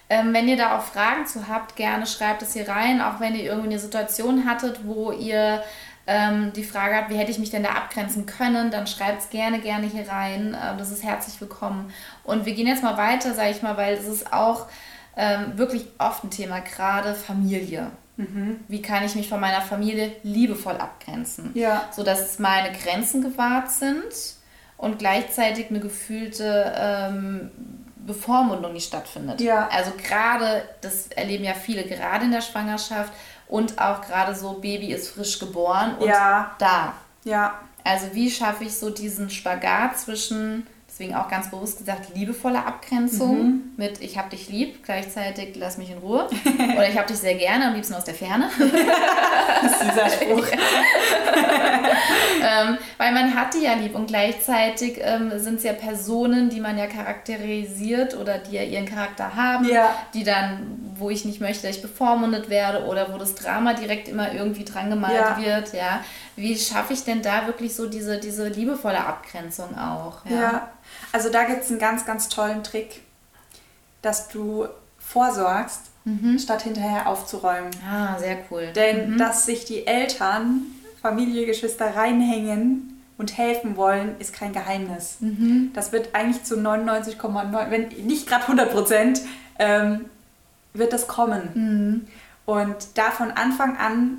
Ähm, 0.09 0.33
wenn 0.33 0.47
ihr 0.47 0.57
da 0.57 0.77
auch 0.77 0.81
Fragen 0.83 1.25
zu 1.25 1.47
habt, 1.47 1.75
gerne 1.75 2.05
schreibt 2.05 2.41
es 2.41 2.53
hier 2.53 2.67
rein. 2.67 3.01
Auch 3.01 3.19
wenn 3.19 3.33
ihr 3.35 3.43
irgendwie 3.45 3.69
eine 3.69 3.79
Situation 3.79 4.45
hattet, 4.45 4.81
wo 4.85 5.11
ihr 5.13 5.63
ähm, 6.07 6.51
die 6.53 6.63
Frage 6.65 6.95
habt, 6.95 7.09
wie 7.11 7.15
hätte 7.15 7.31
ich 7.31 7.39
mich 7.39 7.51
denn 7.51 7.63
da 7.63 7.69
abgrenzen 7.69 8.25
können, 8.25 8.71
dann 8.71 8.87
schreibt 8.87 9.21
es 9.21 9.29
gerne, 9.29 9.59
gerne 9.59 9.87
hier 9.87 10.09
rein. 10.09 10.57
Ähm, 10.61 10.77
das 10.77 10.91
ist 10.91 11.03
herzlich 11.03 11.39
willkommen. 11.39 11.93
Und 12.23 12.45
wir 12.45 12.53
gehen 12.53 12.67
jetzt 12.67 12.83
mal 12.83 12.97
weiter, 12.97 13.33
sage 13.33 13.51
ich 13.51 13.61
mal, 13.61 13.77
weil 13.77 13.93
es 13.93 14.05
ist 14.07 14.33
auch 14.33 14.65
ähm, 15.15 15.57
wirklich 15.57 15.85
oft 15.99 16.23
ein 16.23 16.29
Thema, 16.31 16.59
gerade 16.59 17.13
Familie. 17.13 17.91
Wie 18.67 18.81
kann 18.81 19.03
ich 19.03 19.15
mich 19.15 19.27
von 19.29 19.39
meiner 19.39 19.61
Familie 19.61 20.11
liebevoll 20.23 20.75
abgrenzen? 20.77 21.51
Ja. 21.53 21.89
sodass 21.91 22.39
meine 22.39 22.71
Grenzen 22.77 23.21
gewahrt 23.21 23.71
sind 23.71 24.03
und 24.77 24.99
gleichzeitig 24.99 25.69
eine 25.69 25.79
gefühlte 25.79 26.73
ähm, 26.75 27.51
Bevormundung 27.97 28.73
nicht 28.73 28.87
stattfindet. 28.87 29.41
Ja. 29.41 29.67
Also 29.71 29.91
gerade, 29.97 30.63
das 30.81 31.07
erleben 31.07 31.43
ja 31.43 31.53
viele, 31.53 31.83
gerade 31.83 32.25
in 32.25 32.31
der 32.31 32.41
Schwangerschaft 32.41 33.13
und 33.47 33.79
auch 33.79 34.01
gerade 34.01 34.33
so, 34.33 34.53
Baby 34.53 34.91
ist 34.93 35.09
frisch 35.09 35.37
geboren 35.39 35.95
und 35.99 36.07
Ja. 36.07 36.55
da. 36.57 36.93
Ja, 37.23 37.59
Also 37.83 38.07
wie 38.13 38.29
schaffe 38.31 38.63
ich 38.63 38.75
so 38.77 38.89
diesen 38.89 39.29
Spagat 39.29 39.99
zwischen, 39.99 40.65
deswegen 40.91 41.15
auch 41.15 41.29
ganz 41.29 41.49
bewusst 41.49 41.77
gesagt, 41.79 42.15
liebevolle 42.15 42.63
Abgrenzung 42.65 43.37
Mhm. 43.43 43.61
mit 43.77 44.01
ich 44.01 44.17
hab 44.17 44.29
dich 44.29 44.49
lieb, 44.49 44.83
gleichzeitig 44.83 45.55
lass 45.55 45.77
mich 45.77 45.89
in 45.89 45.97
Ruhe 45.99 46.27
oder 46.75 46.89
ich 46.89 46.97
hab 46.97 47.07
dich 47.07 47.17
sehr 47.17 47.35
gerne, 47.35 47.67
am 47.67 47.75
liebsten 47.75 47.93
aus 47.95 48.03
der 48.03 48.13
Ferne. 48.13 48.49
das 48.59 49.71
ist 49.71 49.81
dieser 49.83 50.09
Spruch. 50.09 50.45
ähm, 52.43 52.77
weil 52.97 53.11
man 53.13 53.33
hat 53.35 53.53
die 53.53 53.63
ja 53.63 53.73
lieb 53.73 53.95
und 53.95 54.07
gleichzeitig 54.07 54.99
ähm, 55.01 55.31
sind 55.37 55.57
es 55.57 55.63
ja 55.63 55.73
Personen, 55.73 56.49
die 56.49 56.59
man 56.59 56.77
ja 56.77 56.87
charakterisiert 56.87 58.17
oder 58.17 58.37
die 58.37 58.55
ja 58.55 58.63
ihren 58.63 58.85
Charakter 58.85 59.35
haben, 59.35 59.67
Ja. 59.69 59.93
die 60.13 60.23
dann, 60.23 60.93
wo 60.97 61.09
ich 61.09 61.25
nicht 61.25 61.41
möchte, 61.41 61.67
dass 61.67 61.77
ich 61.77 61.81
bevormundet 61.81 62.49
werde 62.49 62.85
oder 62.85 63.13
wo 63.13 63.17
das 63.17 63.35
Drama 63.35 63.73
direkt 63.73 64.07
immer 64.07 64.33
irgendwie 64.33 64.65
dran 64.65 64.89
gemalt 64.89 65.13
Ja. 65.15 65.37
wird, 65.43 65.73
ja. 65.73 66.01
Wie 66.41 66.57
schaffe 66.57 66.93
ich 66.93 67.03
denn 67.03 67.21
da 67.21 67.45
wirklich 67.45 67.75
so 67.75 67.87
diese, 67.87 68.19
diese 68.19 68.47
liebevolle 68.47 69.05
Abgrenzung 69.05 69.77
auch? 69.77 70.25
Ja, 70.25 70.71
also 71.11 71.29
da 71.29 71.43
gibt 71.43 71.63
es 71.63 71.69
einen 71.69 71.77
ganz, 71.77 72.03
ganz 72.03 72.29
tollen 72.29 72.63
Trick, 72.63 73.01
dass 74.01 74.27
du 74.27 74.65
vorsorgst, 74.97 75.81
statt 76.39 76.63
hinterher 76.63 77.07
aufzuräumen. 77.07 77.69
Ah, 77.87 78.17
sehr 78.17 78.39
cool. 78.49 78.71
Denn 78.75 79.19
dass 79.19 79.45
sich 79.45 79.65
die 79.65 79.85
Eltern, 79.85 80.65
Familie, 81.01 81.45
Geschwister 81.45 81.95
reinhängen 81.95 83.03
und 83.19 83.37
helfen 83.37 83.75
wollen, 83.77 84.15
ist 84.17 84.33
kein 84.33 84.51
Geheimnis. 84.51 85.17
Das 85.73 85.91
wird 85.91 86.15
eigentlich 86.15 86.43
zu 86.43 86.55
99,9, 86.55 87.69
wenn 87.69 87.89
nicht 88.07 88.25
gerade 88.25 88.43
100 88.43 88.71
Prozent, 88.71 89.21
ähm, 89.59 90.05
wird 90.73 90.91
das 90.91 91.07
kommen. 91.07 92.07
Und 92.45 92.75
da 92.95 93.11
von 93.11 93.29
Anfang 93.29 93.77
an 93.77 94.17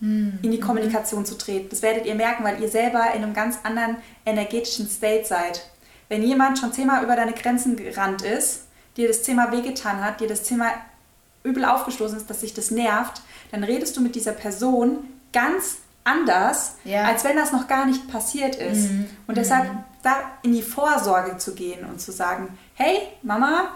in 0.00 0.38
die 0.50 0.60
Kommunikation 0.60 1.26
zu 1.26 1.36
treten. 1.36 1.68
Das 1.68 1.82
werdet 1.82 2.06
ihr 2.06 2.14
merken, 2.14 2.42
weil 2.42 2.60
ihr 2.62 2.68
selber 2.70 3.12
in 3.14 3.22
einem 3.22 3.34
ganz 3.34 3.58
anderen 3.64 3.96
energetischen 4.24 4.88
State 4.88 5.26
seid. 5.26 5.68
Wenn 6.08 6.22
jemand 6.22 6.58
schon 6.58 6.72
zehnmal 6.72 7.04
über 7.04 7.16
deine 7.16 7.32
Grenzen 7.34 7.76
gerannt 7.76 8.22
ist, 8.22 8.62
dir 8.96 9.08
das 9.08 9.20
Thema 9.22 9.52
wehgetan 9.52 10.02
hat, 10.02 10.20
dir 10.20 10.26
das 10.28 10.42
Thema 10.42 10.72
übel 11.44 11.64
aufgestoßen 11.66 12.16
ist, 12.16 12.30
dass 12.30 12.40
sich 12.40 12.54
das 12.54 12.70
nervt, 12.70 13.20
dann 13.50 13.62
redest 13.62 13.94
du 13.96 14.00
mit 14.00 14.14
dieser 14.14 14.32
Person 14.32 15.04
ganz 15.34 15.76
anders, 16.02 16.76
Ja. 16.84 17.04
als 17.04 17.24
wenn 17.24 17.36
das 17.36 17.52
noch 17.52 17.68
gar 17.68 17.84
nicht 17.84 18.08
passiert 18.10 18.56
ist. 18.56 18.88
Und 19.26 19.36
deshalb 19.36 19.70
da 20.02 20.16
in 20.42 20.52
die 20.54 20.62
Vorsorge 20.62 21.36
zu 21.36 21.54
gehen 21.54 21.84
und 21.84 22.00
zu 22.00 22.10
sagen, 22.10 22.56
hey 22.74 23.00
Mama, 23.22 23.68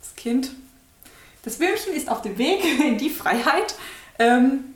das 0.00 0.14
Kind, 0.16 0.50
das 1.44 1.58
Würmchen 1.58 1.94
ist 1.94 2.10
auf 2.10 2.20
dem 2.20 2.36
Weg 2.36 2.62
in 2.84 2.98
die 2.98 3.08
Freiheit. 3.10 3.74
Ähm, 4.18 4.69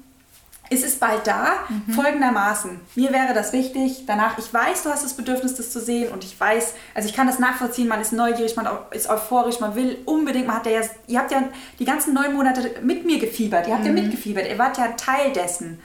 es 0.74 0.84
ist 0.84 1.00
bald 1.00 1.26
da, 1.26 1.52
Mhm. 1.68 1.92
folgendermaßen. 1.94 2.80
Mir 2.94 3.12
wäre 3.12 3.32
das 3.34 3.52
wichtig, 3.52 4.04
danach, 4.06 4.36
ich 4.38 4.52
weiß, 4.52 4.82
du 4.82 4.90
hast 4.90 5.04
das 5.04 5.14
Bedürfnis, 5.14 5.54
das 5.54 5.70
zu 5.70 5.80
sehen 5.80 6.12
und 6.12 6.24
ich 6.24 6.38
weiß, 6.38 6.74
also 6.94 7.08
ich 7.08 7.14
kann 7.14 7.26
das 7.26 7.38
nachvollziehen, 7.38 7.88
man 7.88 8.00
ist 8.00 8.12
neugierig, 8.12 8.56
man 8.56 8.68
ist 8.90 9.08
euphorisch, 9.08 9.60
man 9.60 9.74
will 9.74 9.98
unbedingt, 10.04 10.46
man 10.46 10.56
hat 10.56 10.66
ja, 10.66 10.80
ihr 11.06 11.18
habt 11.18 11.30
ja 11.30 11.42
die 11.78 11.84
ganzen 11.84 12.14
neun 12.14 12.34
Monate 12.34 12.72
mit 12.82 13.04
mir 13.06 13.18
gefiebert, 13.18 13.66
ihr 13.68 13.74
habt 13.74 13.84
ja 13.86 13.92
Mhm. 13.92 14.00
mitgefiebert, 14.02 14.46
ihr 14.48 14.58
wart 14.58 14.76
ja 14.78 14.88
Teil 14.96 15.32
dessen. 15.32 15.80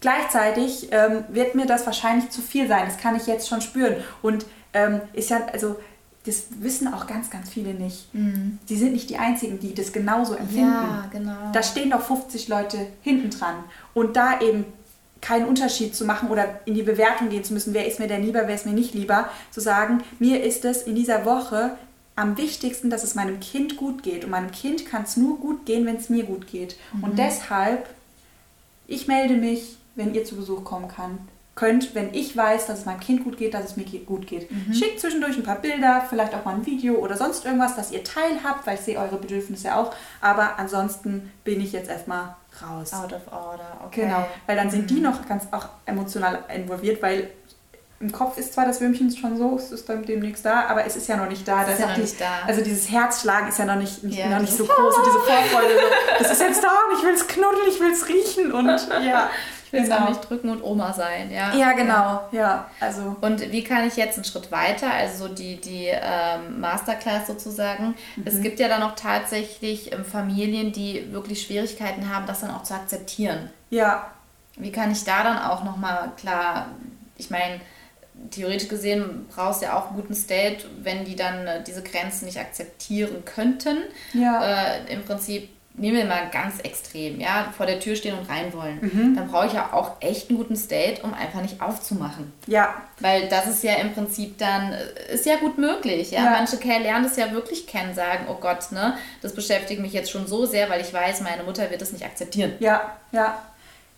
Gleichzeitig 0.00 0.88
ähm, 0.90 1.24
wird 1.28 1.54
mir 1.54 1.66
das 1.66 1.86
wahrscheinlich 1.86 2.30
zu 2.30 2.42
viel 2.42 2.66
sein, 2.66 2.82
das 2.86 2.98
kann 2.98 3.14
ich 3.14 3.26
jetzt 3.26 3.48
schon 3.48 3.60
spüren 3.60 3.96
und 4.20 4.44
ähm, 4.74 5.00
ist 5.12 5.30
ja, 5.30 5.42
also 5.52 5.76
das 6.24 6.44
wissen 6.60 6.92
auch 6.92 7.06
ganz, 7.06 7.30
ganz 7.30 7.50
viele 7.50 7.74
nicht. 7.74 8.06
Sie 8.66 8.76
sind 8.76 8.92
nicht 8.92 9.10
die 9.10 9.18
Einzigen, 9.18 9.58
die 9.58 9.74
das 9.74 9.92
genauso 9.92 10.34
empfinden. 10.34 10.68
Mhm. 10.68 10.72
Ja, 10.72 11.08
genau. 11.10 11.52
Da 11.52 11.62
stehen 11.62 11.90
doch 11.90 12.02
50 12.02 12.48
Leute 12.48 12.78
hinten 13.02 13.30
dran. 13.30 13.56
Und 13.92 14.16
da 14.16 14.40
eben 14.40 14.64
keinen 15.20 15.46
Unterschied 15.46 15.94
zu 15.94 16.04
machen 16.04 16.30
oder 16.30 16.60
in 16.64 16.74
die 16.74 16.82
Bewertung 16.82 17.28
gehen 17.28 17.44
zu 17.44 17.54
müssen, 17.54 17.74
wer 17.74 17.86
ist 17.86 17.98
mir 17.98 18.08
denn 18.08 18.24
lieber, 18.24 18.46
wer 18.46 18.54
ist 18.54 18.66
mir 18.66 18.72
nicht 18.72 18.92
lieber, 18.92 19.30
zu 19.50 19.60
sagen, 19.60 20.02
mir 20.18 20.42
ist 20.42 20.64
es 20.64 20.82
in 20.82 20.94
dieser 20.94 21.24
Woche 21.24 21.76
am 22.14 22.36
wichtigsten, 22.36 22.90
dass 22.90 23.04
es 23.04 23.14
meinem 23.14 23.40
Kind 23.40 23.76
gut 23.76 24.02
geht. 24.02 24.24
Und 24.24 24.30
meinem 24.30 24.50
Kind 24.50 24.86
kann 24.86 25.02
es 25.04 25.16
nur 25.16 25.38
gut 25.38 25.64
gehen, 25.64 25.86
wenn 25.86 25.96
es 25.96 26.08
mir 26.08 26.24
gut 26.24 26.46
geht. 26.46 26.76
Und 27.00 27.18
deshalb, 27.18 27.88
ich 28.86 29.08
melde 29.08 29.34
mich, 29.34 29.76
wenn 29.94 30.14
ihr 30.14 30.24
zu 30.24 30.36
Besuch 30.36 30.64
kommen 30.64 30.88
kann. 30.88 31.18
Könnt, 31.54 31.94
wenn 31.94 32.14
ich 32.14 32.34
weiß, 32.34 32.64
dass 32.66 32.78
es 32.80 32.84
meinem 32.86 33.00
Kind 33.00 33.24
gut 33.24 33.36
geht, 33.36 33.52
dass 33.52 33.64
es 33.66 33.76
mir 33.76 33.84
gut 34.06 34.26
geht. 34.26 34.48
Schickt 34.72 35.00
zwischendurch 35.00 35.36
ein 35.36 35.42
paar 35.42 35.56
Bilder, 35.60 36.02
vielleicht 36.08 36.34
auch 36.34 36.46
mal 36.46 36.54
ein 36.54 36.64
Video 36.64 36.94
oder 36.94 37.14
sonst 37.16 37.44
irgendwas, 37.44 37.76
dass 37.76 37.90
ihr 37.92 38.02
teilhabt, 38.02 38.66
weil 38.66 38.76
ich 38.76 38.80
sehe 38.80 38.98
eure 38.98 39.16
Bedürfnisse 39.16 39.74
auch. 39.76 39.92
Aber 40.22 40.58
ansonsten 40.58 41.30
bin 41.44 41.60
ich 41.60 41.72
jetzt 41.72 41.90
erstmal 41.90 42.36
raus. 42.62 42.92
Out 42.94 43.12
of 43.12 43.30
order, 43.30 43.80
okay. 43.84 44.02
Genau, 44.06 44.26
weil 44.46 44.56
dann 44.56 44.70
sind 44.70 44.88
die 44.88 45.00
noch 45.00 45.26
ganz 45.28 45.44
auch 45.50 45.66
emotional 45.84 46.38
involviert, 46.54 47.02
weil 47.02 47.28
im 48.00 48.10
Kopf 48.10 48.36
ist 48.38 48.54
zwar 48.54 48.64
das 48.66 48.80
Würmchen 48.80 49.14
schon 49.14 49.36
so, 49.36 49.54
es 49.56 49.70
ist 49.72 49.88
dann 49.88 50.04
demnächst 50.04 50.44
da, 50.46 50.64
aber 50.68 50.86
es 50.86 50.96
ist 50.96 51.06
ja 51.06 51.16
noch 51.18 51.28
nicht 51.28 51.46
da. 51.46 51.62
Es 51.64 51.68
ist 51.68 51.72
Das 51.74 51.78
ja 51.80 51.86
noch 51.88 51.94
die- 51.94 52.00
nicht 52.00 52.20
da. 52.20 52.32
Also 52.46 52.62
dieses 52.64 52.90
Herzschlagen 52.90 53.48
ist 53.48 53.58
ja 53.58 53.66
noch 53.66 53.76
nicht, 53.76 54.02
nicht, 54.02 54.18
Ja, 54.18 54.28
noch 54.30 54.40
nicht 54.40 54.56
so 54.56 54.64
groß 54.64 54.96
und 54.96 55.06
diese 55.06 55.18
Vorfreude. 55.20 55.74
So, 55.76 56.22
das 56.24 56.32
ist 56.32 56.40
jetzt 56.40 56.64
da 56.64 56.68
und 56.90 56.98
ich 56.98 57.04
will 57.04 57.14
es 57.14 57.26
knuddeln, 57.28 57.68
ich 57.68 57.78
will 57.78 57.92
es 57.92 58.08
riechen 58.08 58.52
und 58.52 58.66
ja. 59.04 59.30
Ich 59.72 59.78
will 59.78 59.82
es 59.84 59.88
genau. 59.88 60.04
auch 60.04 60.08
nicht 60.10 60.28
drücken 60.28 60.50
und 60.50 60.62
Oma 60.62 60.92
sein, 60.92 61.30
ja. 61.30 61.54
Ja, 61.54 61.72
genau, 61.72 62.28
ja, 62.30 62.70
also 62.78 63.16
Und 63.22 63.40
wie 63.52 63.64
kann 63.64 63.88
ich 63.88 63.96
jetzt 63.96 64.16
einen 64.16 64.24
Schritt 64.24 64.52
weiter, 64.52 64.92
also 64.92 65.28
so 65.28 65.34
die, 65.34 65.56
die 65.60 65.86
ähm, 65.90 66.60
Masterclass 66.60 67.26
sozusagen. 67.26 67.94
Es 68.24 68.34
Mhm. 68.34 68.42
gibt 68.42 68.60
ja 68.60 68.68
dann 68.68 68.82
auch 68.82 68.94
tatsächlich 68.94 69.92
ähm, 69.92 70.04
Familien, 70.04 70.72
die 70.72 71.10
wirklich 71.12 71.42
Schwierigkeiten 71.42 72.14
haben, 72.14 72.26
das 72.26 72.40
dann 72.40 72.50
auch 72.50 72.62
zu 72.64 72.74
akzeptieren. 72.74 73.50
ja, 73.70 74.10
Wie 74.56 74.70
kann 74.72 74.90
ich 74.92 75.04
da 75.04 75.22
dann 75.24 75.38
auch 75.38 75.64
nochmal 75.64 76.12
klar, 76.18 76.66
ich 77.16 77.30
meine, 77.30 77.60
theoretisch 78.30 78.68
gesehen 78.68 79.26
brauchst 79.34 79.62
du 79.62 79.66
ja 79.66 79.78
auch 79.78 79.86
einen 79.88 79.96
guten 79.96 80.14
State, 80.14 80.66
wenn 80.82 81.04
die 81.06 81.16
dann 81.16 81.46
äh, 81.46 81.62
diese 81.64 81.82
Grenzen 81.82 82.26
nicht 82.26 82.38
akzeptieren 82.38 83.24
könnten. 83.24 83.78
ja, 84.12 84.44
Äh, 84.44 84.92
Im 84.92 85.02
Prinzip, 85.04 85.48
nehmen 85.74 85.96
wir 85.96 86.04
mal 86.04 86.28
ganz 86.30 86.60
extrem, 86.60 87.20
ja, 87.20 87.52
vor 87.56 87.66
der 87.66 87.80
Tür 87.80 87.96
stehen 87.96 88.18
und 88.18 88.28
rein 88.28 88.52
wollen. 88.52 88.78
Mhm. 88.80 89.16
Dann 89.16 89.28
brauche 89.28 89.46
ich 89.46 89.52
ja 89.54 89.72
auch 89.72 89.92
echt 90.00 90.28
einen 90.28 90.38
guten 90.38 90.56
State, 90.56 91.02
um 91.02 91.14
einfach 91.14 91.40
nicht 91.40 91.60
aufzumachen. 91.60 92.32
ja, 92.46 92.74
Weil 93.00 93.28
das 93.28 93.46
ist 93.46 93.62
ja 93.64 93.74
im 93.76 93.92
Prinzip 93.94 94.38
dann, 94.38 94.72
äh, 94.72 95.14
ist 95.14 95.26
ja 95.26 95.36
gut 95.36 95.58
möglich. 95.58 96.10
Ja? 96.10 96.24
Ja. 96.24 96.30
Manche 96.32 96.58
Kerl 96.58 96.82
lernen 96.82 97.04
das 97.04 97.16
ja 97.16 97.32
wirklich 97.32 97.66
kennen, 97.66 97.94
sagen, 97.94 98.26
oh 98.28 98.36
Gott, 98.40 98.70
ne, 98.72 98.96
das 99.22 99.34
beschäftigt 99.34 99.80
mich 99.80 99.92
jetzt 99.92 100.10
schon 100.10 100.26
so 100.26 100.44
sehr, 100.46 100.68
weil 100.68 100.80
ich 100.80 100.92
weiß, 100.92 101.22
meine 101.22 101.42
Mutter 101.42 101.70
wird 101.70 101.80
das 101.80 101.92
nicht 101.92 102.04
akzeptieren. 102.04 102.52
ja, 102.60 102.96
ja. 103.12 103.42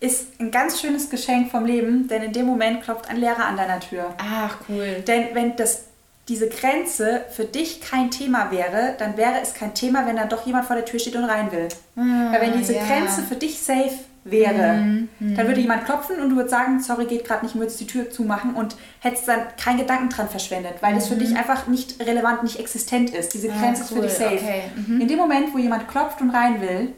Ist 0.01 0.39
ein 0.41 0.51
ganz 0.51 0.81
schönes 0.81 1.09
Geschenk 1.09 1.49
vom 1.49 1.65
Leben, 1.65 2.09
denn 2.09 2.21
in 2.21 2.33
dem 2.33 2.45
Moment 2.45 2.83
klopft 2.83 3.09
ein 3.09 3.15
Lehrer 3.15 3.45
an 3.45 3.55
deiner 3.55 3.79
Tür. 3.79 4.13
Ach, 4.17 4.57
cool. 4.67 5.01
Denn 5.07 5.29
wenn 5.33 5.55
das, 5.55 5.85
diese 6.27 6.49
Grenze 6.49 7.23
für 7.29 7.45
dich 7.45 7.81
kein 7.81 8.09
Thema 8.09 8.49
wäre, 8.51 8.95
dann 8.97 9.15
wäre 9.15 9.41
es 9.41 9.53
kein 9.53 9.73
Thema, 9.75 10.07
wenn 10.07 10.15
dann 10.15 10.29
doch 10.29 10.45
jemand 10.45 10.65
vor 10.65 10.75
der 10.75 10.85
Tür 10.85 10.99
steht 10.99 11.15
und 11.15 11.25
rein 11.25 11.51
will. 11.51 11.67
Weil 11.95 12.41
wenn 12.41 12.57
diese 12.57 12.73
ja. 12.75 12.83
Grenze 12.85 13.21
für 13.21 13.35
dich 13.35 13.59
safe 13.61 13.91
wäre, 14.23 15.05
dann 15.19 15.47
würde 15.47 15.61
jemand 15.61 15.85
klopfen 15.85 16.19
und 16.19 16.31
du 16.31 16.35
würdest 16.35 16.49
sagen, 16.51 16.79
sorry, 16.81 17.05
geht 17.05 17.25
gerade 17.25 17.45
nicht, 17.45 17.55
würdest 17.55 17.79
die 17.79 17.85
Tür 17.85 18.09
zumachen 18.09 18.55
und 18.55 18.75
hättest 19.01 19.27
dann 19.27 19.41
keinen 19.61 19.77
Gedanken 19.77 20.09
dran 20.09 20.27
verschwendet, 20.27 20.73
weil 20.81 20.95
das 20.95 21.07
für 21.09 21.15
dich 21.15 21.35
einfach 21.37 21.67
nicht 21.67 21.99
relevant, 22.03 22.41
nicht 22.41 22.59
existent 22.59 23.11
ist. 23.11 23.35
Diese 23.35 23.51
Ah, 23.51 23.59
Grenze 23.61 23.83
ist 23.83 23.89
für 23.89 23.95
cool, 23.97 24.01
dich 24.01 24.13
safe. 24.13 24.35
okay, 24.35 24.63
In 24.99 25.07
dem 25.07 25.19
Moment, 25.19 25.53
wo 25.53 25.59
jemand 25.59 25.87
klopft 25.87 26.21
und 26.21 26.31
rein 26.31 26.59
will, 26.59 26.93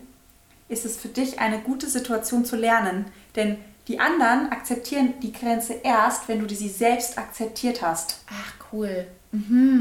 ist 0.69 0.85
es 0.85 0.95
für 0.95 1.09
dich 1.09 1.37
eine 1.39 1.59
gute 1.59 1.87
Situation 1.87 2.45
zu 2.45 2.55
lernen. 2.55 3.05
Denn 3.35 3.57
die 3.89 3.99
anderen 3.99 4.49
akzeptieren 4.53 5.13
die 5.21 5.33
Grenze 5.33 5.73
erst, 5.83 6.29
wenn 6.29 6.39
du 6.45 6.55
sie 6.55 6.69
selbst 6.69 7.17
akzeptiert 7.17 7.81
hast. 7.81 8.21
Ach, 8.29 8.53
cool. 8.71 9.05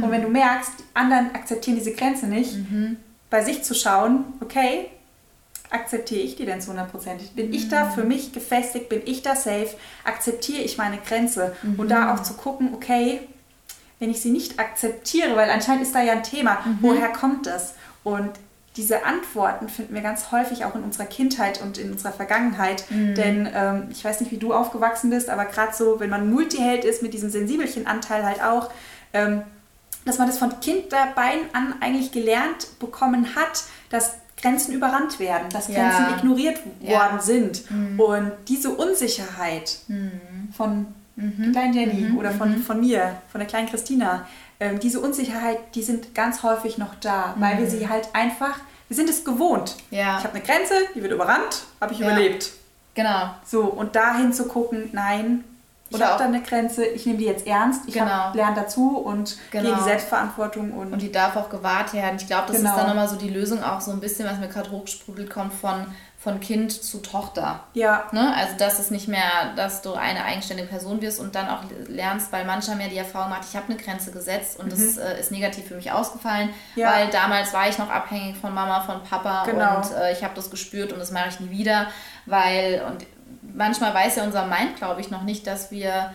Und 0.02 0.10
wenn 0.10 0.22
du 0.22 0.28
merkst, 0.28 0.72
die 0.78 0.84
anderen 0.94 1.34
akzeptieren 1.34 1.76
diese 1.76 1.92
Grenze 1.92 2.26
nicht, 2.26 2.54
bei 3.30 3.42
sich 3.42 3.62
zu 3.62 3.74
schauen, 3.74 4.24
okay, 4.40 4.86
akzeptiere 5.70 6.20
ich 6.20 6.36
die 6.36 6.46
denn 6.46 6.60
zu 6.60 6.70
100%? 6.72 6.86
Bin 7.34 7.52
ich 7.52 7.68
da 7.68 7.90
für 7.90 8.04
mich 8.04 8.32
gefestigt? 8.32 8.88
Bin 8.88 9.02
ich 9.04 9.22
da 9.22 9.34
safe? 9.34 9.70
Akzeptiere 10.04 10.62
ich 10.62 10.78
meine 10.78 10.98
Grenze? 10.98 11.54
Und 11.76 11.90
da 11.90 12.14
auch 12.14 12.22
zu 12.22 12.34
gucken, 12.34 12.70
okay, 12.74 13.20
wenn 13.98 14.10
ich 14.10 14.20
sie 14.20 14.30
nicht 14.30 14.58
akzeptiere, 14.58 15.36
weil 15.36 15.50
anscheinend 15.50 15.82
ist 15.82 15.94
da 15.94 16.02
ja 16.02 16.12
ein 16.12 16.22
Thema, 16.22 16.58
woher 16.80 17.08
kommt 17.08 17.46
das? 17.46 17.74
Und 18.04 18.30
diese 18.76 19.06
Antworten 19.06 19.70
finden 19.70 19.94
wir 19.94 20.02
ganz 20.02 20.30
häufig 20.32 20.66
auch 20.66 20.74
in 20.74 20.82
unserer 20.82 21.06
Kindheit 21.06 21.62
und 21.62 21.78
in 21.78 21.90
unserer 21.90 22.12
Vergangenheit. 22.12 22.84
Denn 23.16 23.48
ähm, 23.54 23.88
ich 23.90 24.04
weiß 24.04 24.20
nicht, 24.20 24.30
wie 24.32 24.36
du 24.36 24.52
aufgewachsen 24.52 25.08
bist, 25.08 25.30
aber 25.30 25.46
gerade 25.46 25.74
so, 25.74 25.98
wenn 25.98 26.10
man 26.10 26.30
Multiheld 26.30 26.84
ist, 26.84 27.02
mit 27.02 27.14
diesem 27.14 27.30
Sensibelchen-Anteil 27.30 28.22
halt 28.24 28.42
auch, 28.42 28.70
dass 30.04 30.18
man 30.18 30.26
das 30.28 30.38
von 30.38 30.60
Kindbeinen 30.60 31.46
an 31.52 31.74
eigentlich 31.80 32.12
gelernt 32.12 32.78
bekommen 32.78 33.34
hat, 33.34 33.64
dass 33.90 34.14
Grenzen 34.40 34.72
überrannt 34.74 35.18
werden, 35.18 35.48
dass 35.50 35.68
Ja. 35.68 35.74
Grenzen 35.88 36.18
ignoriert 36.18 36.58
Ja. 36.80 36.90
worden 37.00 37.20
sind. 37.20 37.62
Und 37.98 38.32
diese 38.48 38.70
Unsicherheit 38.70 39.78
von 40.56 40.86
der 41.16 41.52
kleinen 41.52 41.72
Jenny 41.72 42.12
oder 42.16 42.30
von, 42.30 42.58
von 42.58 42.78
mir, 42.80 43.16
von 43.32 43.38
der 43.40 43.48
kleinen 43.48 43.68
Christina, 43.68 44.26
ähm, 44.60 44.78
diese 44.80 45.00
Unsicherheit, 45.00 45.58
die 45.74 45.82
sind 45.82 46.14
ganz 46.14 46.42
häufig 46.42 46.76
noch 46.78 46.94
da, 46.96 47.34
weil 47.38 47.58
wir 47.58 47.66
sie 47.68 47.88
halt 47.88 48.08
einfach, 48.12 48.58
wir 48.88 48.96
sind 48.96 49.08
es 49.08 49.24
gewohnt. 49.24 49.76
Ja. 49.90 50.18
Ich 50.18 50.24
habe 50.24 50.34
eine 50.34 50.42
Grenze, 50.44 50.74
die 50.94 51.02
wird 51.02 51.12
überrannt, 51.12 51.64
habe 51.80 51.92
ich 51.94 51.98
Ja. 51.98 52.06
überlebt. 52.06 52.52
Genau. 52.94 53.30
So, 53.44 53.62
und 53.64 53.96
dahin 53.96 54.32
zu 54.32 54.46
gucken, 54.46 54.88
nein, 54.92 55.44
ich 55.88 55.96
Oder 55.96 56.04
habe 56.06 56.14
auch- 56.14 56.18
da 56.18 56.24
eine 56.26 56.42
Grenze, 56.42 56.84
ich 56.84 57.06
nehme 57.06 57.18
die 57.18 57.26
jetzt 57.26 57.46
ernst, 57.46 57.82
ich 57.86 57.94
Genau. 57.94 58.32
lerne 58.34 58.56
dazu 58.56 58.98
und 58.98 59.36
gehe 59.50 59.60
in 59.60 59.66
Genau. 59.68 59.78
die 59.78 59.84
Selbstverantwortung 59.84 60.72
und, 60.72 60.92
Und 60.92 61.00
die 61.02 61.12
darf 61.12 61.36
auch 61.36 61.48
gewahrt 61.50 61.92
werden. 61.94 62.16
Ich 62.16 62.26
glaube, 62.26 62.48
das 62.48 62.56
Genau. 62.56 62.70
ist 62.70 62.76
dann 62.78 62.88
nochmal 62.88 63.08
so 63.08 63.16
die 63.16 63.30
Lösung 63.30 63.62
auch 63.62 63.80
so 63.80 63.90
ein 63.92 64.00
bisschen, 64.00 64.28
was 64.28 64.38
mir 64.38 64.48
gerade 64.48 64.70
hochgesprudelt 64.70 65.30
kommt, 65.30 65.52
von, 65.54 65.86
von 66.18 66.40
Kind 66.40 66.72
zu 66.72 66.98
Tochter. 66.98 67.60
ja, 67.74 68.04
Ne? 68.10 68.34
Also, 68.34 68.54
dass 68.58 68.80
es 68.80 68.90
nicht 68.90 69.06
mehr, 69.06 69.52
dass 69.54 69.82
du 69.82 69.94
eine 69.94 70.24
eigenständige 70.24 70.68
Person 70.68 71.00
wirst 71.00 71.20
und 71.20 71.36
dann 71.36 71.48
auch 71.48 71.60
lernst, 71.86 72.32
weil 72.32 72.44
mancher 72.44 72.74
mehr 72.74 72.88
die 72.88 72.96
Erfahrung 72.96 73.30
macht, 73.30 73.44
ich 73.48 73.54
habe 73.54 73.66
eine 73.68 73.76
Grenze 73.76 74.10
gesetzt 74.10 74.58
und 74.58 74.72
das 74.72 74.96
äh, 74.96 75.20
ist 75.20 75.30
negativ 75.30 75.68
für 75.68 75.76
mich 75.76 75.92
ausgefallen, 75.92 76.48
Mhm. 76.48 76.80
Ja. 76.82 76.92
weil 76.92 77.08
damals 77.10 77.52
war 77.52 77.68
ich 77.68 77.78
noch 77.78 77.90
abhängig 77.90 78.36
von 78.38 78.52
Mama, 78.52 78.80
von 78.80 79.04
Papa 79.04 79.44
Genau. 79.44 79.76
und 79.76 79.92
äh, 79.92 80.12
ich 80.12 80.24
habe 80.24 80.34
das 80.34 80.50
gespürt 80.50 80.92
und 80.92 80.98
das 80.98 81.12
mache 81.12 81.28
ich 81.28 81.38
nie 81.38 81.50
wieder, 81.50 81.86
weil 82.24 82.82
und 82.88 83.06
manchmal 83.56 83.94
weiß 83.94 84.16
ja 84.16 84.24
unser 84.24 84.46
Mind, 84.46 84.76
glaube 84.76 85.00
ich, 85.00 85.10
noch 85.10 85.22
nicht, 85.22 85.46
dass 85.46 85.70
wir 85.70 86.12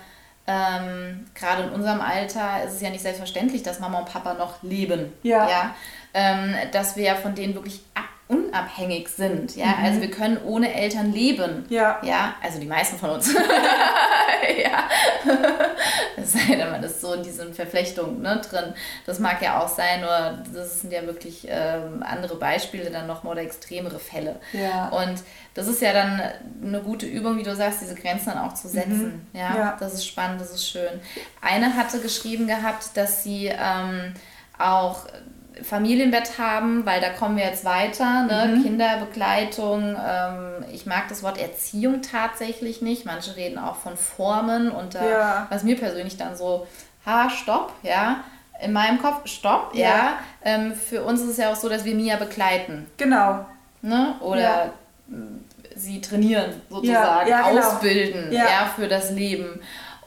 ähm, 0.47 1.25
gerade 1.36 1.63
in 1.63 1.69
unserem 1.69 2.01
Alter 2.01 2.63
ist 2.63 2.73
es 2.73 2.82
ja 2.82 2.89
nicht 2.89 3.01
selbstverständlich, 3.01 3.63
dass 3.63 3.80
Mama 3.80 3.99
und 3.99 4.10
Papa 4.10 4.34
noch 4.34 4.63
leben. 4.63 5.13
Ja. 5.23 5.75
Ähm, 6.13 6.56
dass 6.71 6.95
wir 6.95 7.04
ja 7.04 7.15
von 7.15 7.36
denen 7.36 7.54
wirklich 7.54 7.82
ab 7.93 8.06
unabhängig 8.32 9.10
sind. 9.10 9.56
Ja? 9.56 9.67
Mhm. 9.67 9.86
Also 9.86 10.02
wir 10.02 10.12
können 10.12 10.38
ohne 10.46 10.74
Eltern 10.74 11.12
leben. 11.12 11.65
ja, 11.70 12.00
Ja, 12.04 12.36
also 12.41 12.60
die 12.60 12.65
meisten 12.65 12.98
von 12.98 13.12
uns. 13.12 13.34
ja. 14.63 14.89
Es 16.15 16.34
sei 16.34 16.56
denn, 16.56 16.72
man 16.72 16.82
ist 16.84 17.02
so 17.02 17.13
in 17.13 17.24
diesen 17.24 17.54
Verflechtungen 17.54 18.22
ne, 18.22 18.41
drin. 18.50 18.74
Das 19.06 19.20
mag 19.20 19.41
ja 19.41 19.60
auch 19.60 19.67
sein, 19.67 20.02
nur 20.02 20.39
das 20.54 20.82
sind 20.82 20.94
ja 20.94 21.06
wirklich 21.06 21.46
ähm, 21.50 22.04
andere 22.04 22.36
Beispiele 22.36 22.89
dann 22.89 23.08
nochmal 23.08 23.34
oder 23.34 23.41
extremere 23.41 24.00
Fälle. 24.00 24.39
Ja. 24.54 24.88
Und 24.89 25.24
das 25.54 25.67
ist 25.67 25.82
ja 25.82 25.91
dann 25.91 26.22
eine 26.63 26.80
gute 26.82 27.06
Übung, 27.06 27.38
wie 27.38 27.44
du 27.44 27.54
sagst, 27.56 27.82
diese 27.82 27.96
Grenzen 27.96 28.28
dann 28.28 28.38
auch 28.38 28.54
zu 28.54 28.70
setzen. 28.70 29.28
Ja? 29.34 29.50
Mhm. 29.50 29.58
Ja. 29.58 29.78
das 29.80 29.94
ist 29.94 30.08
spannend, 30.08 30.39
das 30.39 30.52
ist 30.52 30.70
schön. 30.70 31.02
Eine 31.41 31.76
hatte 31.76 32.00
geschrieben 32.00 32.48
gehabt, 32.48 32.96
dass 32.96 33.24
sie 33.24 33.48
ähm, 33.48 34.13
auch 34.58 35.06
Familienbett 35.63 36.37
haben, 36.39 36.85
weil 36.85 37.01
da 37.01 37.09
kommen 37.09 37.37
wir 37.37 37.43
jetzt 37.45 37.65
weiter, 37.65 38.23
ne? 38.23 38.55
Mhm. 38.55 38.63
Kinderbegleitung. 38.63 39.95
Ähm, 40.03 40.65
ich 40.71 40.85
mag 40.85 41.07
das 41.09 41.23
Wort 41.23 41.37
Erziehung 41.39 42.01
tatsächlich 42.01 42.81
nicht. 42.81 43.05
Manche 43.05 43.35
reden 43.35 43.57
auch 43.59 43.75
von 43.75 43.97
Formen 43.97 44.71
und 44.71 44.95
da, 44.95 45.09
Ja. 45.09 45.47
was 45.49 45.63
mir 45.63 45.77
persönlich 45.77 46.17
dann 46.17 46.35
so, 46.35 46.67
ha, 47.05 47.29
stopp, 47.29 47.73
ja. 47.83 48.23
In 48.63 48.73
meinem 48.73 49.01
Kopf, 49.01 49.27
stopp, 49.27 49.71
ja. 49.73 49.89
Ja. 49.89 50.09
Ähm, 50.43 50.73
für 50.73 51.03
uns 51.03 51.21
ist 51.21 51.29
es 51.29 51.37
ja 51.37 51.51
auch 51.51 51.55
so, 51.55 51.67
dass 51.67 51.83
wir 51.83 51.95
Mia 51.95 52.15
begleiten. 52.17 52.87
genau. 52.97 53.45
Ne? 53.83 54.13
Oder 54.21 54.39
Ja. 54.41 54.69
sie 55.75 55.99
trainieren, 56.01 56.61
sozusagen, 56.69 57.25
genau. 57.29 57.57
ausbilden, 57.59 58.31
ja. 58.31 58.69
für 58.75 58.87
das 58.87 59.09
Leben. 59.11 59.59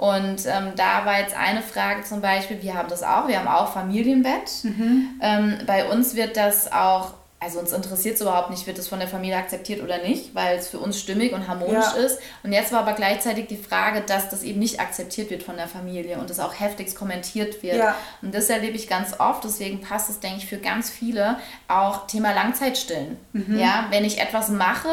Und 0.05 0.45
ähm, 0.45 0.73
da 0.77 1.07
war 1.07 1.21
jetzt 1.21 1.35
eine 1.35 1.63
Frage 1.63 2.03
zum 2.03 2.21
Beispiel, 2.21 2.61
wir 2.61 2.75
haben 2.75 2.91
das 2.91 3.03
auch, 3.03 3.27
wir 3.27 3.39
haben 3.39 3.49
auch 3.49 3.73
Familienbett. 3.73 4.65
Mhm. 4.65 5.19
Ähm, 5.23 5.59
bei 5.67 5.91
uns 5.91 6.15
wird 6.15 6.37
das 6.37 6.71
auch, 6.71 7.15
also 7.45 7.59
uns 7.61 7.73
interessiert 7.73 8.17
es 8.17 8.21
überhaupt 8.23 8.51
nicht, 8.51 8.67
wird 8.67 8.79
es 8.79 8.89
von 8.89 8.99
der 8.99 9.07
Familie 9.09 9.37
akzeptiert 9.37 9.83
oder 9.83 9.99
nicht, 9.99 10.35
weil 10.35 10.57
es 10.59 10.69
für 10.69 10.79
uns 10.79 10.99
stimmig 10.99 11.33
und 11.33 11.47
harmonisch 11.47 11.75
Ja. 11.95 12.03
ist. 12.03 12.19
Und 12.43 12.53
jetzt 12.53 12.73
war 12.73 12.81
aber 12.81 12.95
gleichzeitig 12.95 13.47
die 13.47 13.57
Frage, 13.57 14.01
dass 14.01 14.31
das 14.31 14.43
eben 14.43 14.59
nicht 14.59 14.81
akzeptiert 14.81 15.31
wird 15.31 15.43
von 15.43 15.57
der 15.57 15.69
Familie 15.69 16.19
und 16.19 16.31
es 16.31 16.41
auch 16.41 16.59
heftigst 16.59 16.97
kommentiert 16.97 17.63
wird. 17.63 17.77
Ja. 17.77 17.95
Und 18.23 18.35
das 18.35 18.49
erlebe 18.51 18.77
ich 18.77 18.89
ganz 18.89 19.21
oft, 19.21 19.45
deswegen 19.45 19.81
passt 19.83 20.09
es, 20.11 20.21
denke 20.21 20.39
ich, 20.39 20.47
für 20.47 20.57
ganz 20.59 20.89
viele 20.91 21.37
auch 21.69 22.07
Thema 22.07 22.33
Langzeitstillen. 22.33 23.17
Mhm. 23.33 23.59
Ja, 23.59 23.87
wenn 23.91 24.05
ich 24.05 24.21
etwas 24.21 24.49
mache, 24.49 24.89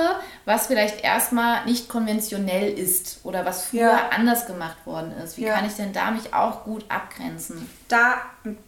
was 0.45 0.67
vielleicht 0.67 1.03
erstmal 1.03 1.65
nicht 1.65 1.87
konventionell 1.89 2.71
ist 2.77 3.19
oder 3.23 3.45
was 3.45 3.65
früher 3.65 3.81
Ja. 3.91 4.09
anders 4.15 4.45
gemacht 4.45 4.77
worden 4.85 5.13
ist, 5.23 5.37
wie 5.37 5.45
kann 5.45 5.65
ich 5.65 5.73
denn 5.73 5.93
da 5.93 6.11
mich 6.11 6.33
auch 6.33 6.63
gut 6.65 6.83
abgrenzen? 6.89 7.69
Da 7.91 8.13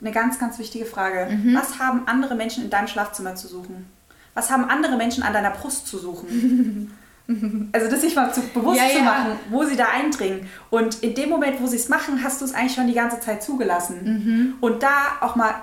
eine 0.01 0.11
ganz, 0.11 0.37
ganz 0.39 0.59
wichtige 0.59 0.85
Frage. 0.85 1.27
Mhm. 1.33 1.55
Was 1.55 1.79
haben 1.79 2.03
andere 2.07 2.35
Menschen 2.35 2.63
in 2.63 2.69
deinem 2.69 2.87
Schlafzimmer 2.87 3.35
zu 3.35 3.47
suchen? 3.47 3.89
Was 4.33 4.49
haben 4.51 4.65
andere 4.69 4.97
Menschen 4.97 5.23
an 5.23 5.31
deiner 5.33 5.51
Brust 5.51 5.87
zu 5.87 5.97
suchen? 5.97 6.91
Also 7.71 7.89
das 7.89 8.01
sich 8.01 8.17
mal 8.17 8.33
zu, 8.33 8.41
bewusst 8.41 8.77
Ja, 8.81 8.89
zu 8.89 8.97
ja. 8.97 9.03
machen, 9.05 9.31
wo 9.49 9.63
sie 9.63 9.77
da 9.77 9.85
eindringen. 9.97 10.45
Und 10.69 11.01
in 11.01 11.15
dem 11.15 11.29
Moment, 11.29 11.61
wo 11.61 11.67
sie 11.67 11.77
es 11.77 11.87
machen, 11.87 12.21
hast 12.21 12.41
du 12.41 12.45
es 12.45 12.53
eigentlich 12.53 12.73
schon 12.75 12.85
die 12.85 12.93
ganze 12.93 13.17
Zeit 13.21 13.41
zugelassen. 13.41 14.57
Und 14.59 14.83
da 14.83 14.89
auch 15.21 15.37
mal, 15.37 15.55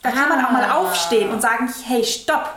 da 0.00 0.10
kann 0.10 0.30
man 0.30 0.42
auch 0.42 0.50
mal 0.50 0.64
Mhm. 0.64 0.70
Ah. 0.70 0.74
aufstehen 0.78 1.28
und 1.30 1.42
sagen, 1.42 1.68
hey, 1.84 2.02
stopp, 2.02 2.48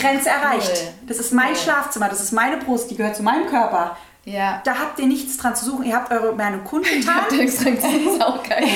Grenze 0.00 0.28
cool. 0.28 0.42
erreicht. 0.42 0.92
Das 1.06 1.18
ist 1.18 1.32
mein 1.32 1.50
Cool. 1.50 1.56
Schlafzimmer, 1.56 2.08
das 2.08 2.20
ist 2.20 2.32
meine 2.32 2.56
Brust, 2.56 2.90
die 2.90 2.96
gehört 2.96 3.14
zu 3.14 3.22
meinem 3.22 3.46
Körper. 3.46 3.96
Ja. 4.24 4.62
Da 4.64 4.78
habt 4.78 4.98
ihr 4.98 5.06
nichts 5.06 5.36
dran 5.36 5.54
zu 5.54 5.64
suchen. 5.66 5.84
Ihr 5.84 5.94
habt 5.96 6.10
eure 6.12 6.34
Meinung 6.34 6.64
kundgetan. 6.64 7.14
Habt 7.14 7.32
ihr 7.34 7.44
gesagt, 7.44 7.78
das 7.82 7.92
ist 7.92 8.22
auch 8.24 8.42
geil. 8.42 8.68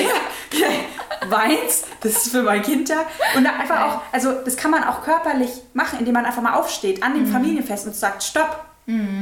Weins, 1.28 1.84
das 2.00 2.12
ist 2.12 2.28
für 2.30 2.42
mein 2.42 2.62
Kind 2.62 2.90
da. 2.90 3.00
Und 3.36 3.44
dann 3.44 3.54
einfach 3.58 3.80
auch, 3.82 4.00
also 4.12 4.32
das 4.44 4.56
kann 4.56 4.70
man 4.70 4.84
auch 4.84 5.02
körperlich 5.02 5.50
machen, 5.74 5.98
indem 5.98 6.14
man 6.14 6.24
einfach 6.24 6.42
mal 6.42 6.54
aufsteht 6.54 7.02
an 7.02 7.14
dem 7.14 7.24
Mhm. 7.24 7.32
Familienfest 7.32 7.86
und 7.86 7.94
sagt, 7.96 8.22
stopp, 8.22 8.64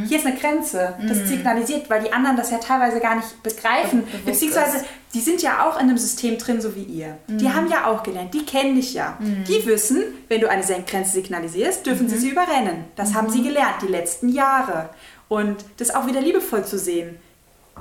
hier 0.07 0.19
ist 0.19 0.25
eine 0.25 0.37
Grenze. 0.37 0.95
Das 1.09 1.27
signalisiert, 1.27 1.91
weil 1.91 2.01
die 2.01 2.13
anderen 2.13 2.37
das 2.37 2.53
ja 2.53 2.59
teilweise 2.59 3.01
gar 3.01 3.17
nicht 3.17 3.43
begreifen. 3.43 4.05
Be- 4.05 4.19
Beziehungsweise, 4.31 4.85
die 5.13 5.19
sind 5.19 5.43
ja 5.43 5.67
auch 5.67 5.75
in 5.81 5.89
einem 5.89 5.99
System 5.99 6.39
drin, 6.39 6.61
so 6.61 6.77
wie 6.77 6.85
ihr. 6.85 7.19
Mhm. 7.27 7.39
Die 7.39 7.53
haben 7.53 7.69
ja 7.69 7.85
auch 7.87 8.05
gelernt, 8.05 8.33
die 8.33 8.45
kennen 8.45 8.77
dich 8.77 8.95
ja. 8.95 9.19
Die 9.19 9.67
wissen, 9.67 10.05
wenn 10.29 10.41
du 10.41 10.49
eine 10.49 10.63
Grenze 10.89 11.11
signalisierst, 11.15 11.85
dürfen 11.85 12.05
Mhm. 12.07 12.11
sie 12.11 12.19
sie 12.19 12.29
überrennen. 12.31 12.85
Das 12.95 13.15
haben 13.15 13.29
sie 13.29 13.43
gelernt, 13.43 13.83
die 13.83 13.89
letzten 13.89 14.29
Jahre. 14.29 14.91
Und 15.29 15.65
das 15.79 15.95
auch 15.95 16.07
wieder 16.07 16.21
liebevoll 16.21 16.65
zu 16.65 16.79
sehen. 16.79 17.19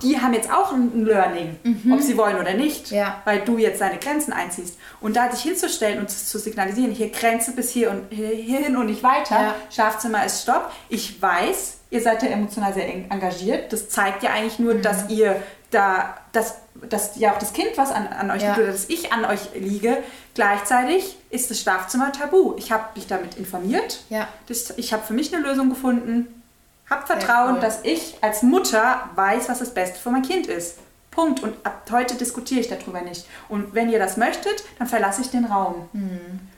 Die 0.01 0.19
haben 0.19 0.33
jetzt 0.33 0.51
auch 0.51 0.73
ein 0.73 1.05
Learning, 1.05 1.55
ob 1.89 2.01
sie 2.01 2.17
wollen 2.17 2.37
oder 2.37 2.53
nicht 2.53 2.91
Mhm. 2.91 2.97
Ja. 2.97 3.21
weil 3.23 3.39
du 3.45 3.57
jetzt 3.57 3.79
deine 3.79 3.97
Grenzen 3.97 4.33
einziehst. 4.33 4.77
Und 4.99 5.15
da 5.15 5.31
sich 5.31 5.41
hinzustellen 5.43 5.99
und 5.99 6.09
zu 6.09 6.37
signalisieren, 6.37 6.91
hier 6.91 7.09
Grenze 7.11 7.53
bis 7.53 7.69
hier 7.71 7.91
und 7.91 8.01
hier, 8.09 8.27
hierhin 8.27 8.75
und 8.75 8.87
nicht 8.87 9.03
weiter, 9.03 9.35
Ja. 9.39 9.55
Schlafzimmer 9.71 10.25
ist 10.25 10.41
Stopp. 10.41 10.69
Ich 10.89 11.21
weiß, 11.21 11.77
ihr 11.91 12.01
seid 12.01 12.23
ja 12.23 12.29
emotional 12.29 12.73
sehr 12.73 12.89
eng 12.89 13.05
engagiert. 13.09 13.71
Das 13.71 13.87
zeigt 13.87 14.21
ja 14.23 14.31
eigentlich 14.31 14.59
Mhm. 14.59 14.65
nur, 14.65 14.73
dass 14.75 15.09
ihr 15.09 15.41
da, 15.71 16.15
dass, 16.33 16.55
dass 16.89 17.15
ja 17.17 17.31
auch 17.33 17.39
das 17.39 17.53
Kind 17.53 17.69
was 17.77 17.91
an, 17.93 18.07
an 18.07 18.31
euch 18.31 18.41
Ja. 18.41 18.49
liegt 18.49 18.57
oder 18.59 18.71
dass 18.73 18.89
ich 18.89 19.13
an 19.13 19.23
euch 19.23 19.39
liege. 19.57 19.97
Gleichzeitig 20.33 21.15
ist 21.29 21.49
das 21.49 21.59
Schlafzimmer 21.61 22.11
tabu. 22.11 22.53
Ich 22.57 22.71
habe 22.73 22.83
mich 22.95 23.07
damit 23.07 23.35
informiert. 23.37 24.01
Ja. 24.09 24.27
Das, 24.47 24.73
ich 24.77 24.91
habe 24.91 25.03
für 25.03 25.13
mich 25.13 25.33
eine 25.33 25.41
Lösung 25.47 25.69
gefunden. 25.69 26.41
Hab 26.89 27.07
Vertrauen, 27.07 27.55
cool. 27.55 27.59
dass 27.61 27.79
ich 27.83 28.17
als 28.21 28.41
Mutter 28.43 29.09
weiß, 29.15 29.49
was 29.49 29.59
das 29.59 29.73
Beste 29.73 29.99
für 29.99 30.11
mein 30.11 30.21
Kind 30.21 30.47
ist. 30.47 30.77
Punkt. 31.11 31.41
Und 31.41 31.55
ab 31.65 31.83
heute 31.91 32.15
diskutiere 32.15 32.59
ich 32.59 32.67
darüber 32.67 33.01
nicht. 33.01 33.25
Und 33.49 33.73
wenn 33.73 33.89
ihr 33.89 33.99
das 33.99 34.17
möchtet, 34.17 34.63
dann 34.77 34.87
verlasse 34.87 35.21
ich 35.21 35.29
den 35.31 35.45
Raum. 35.45 35.89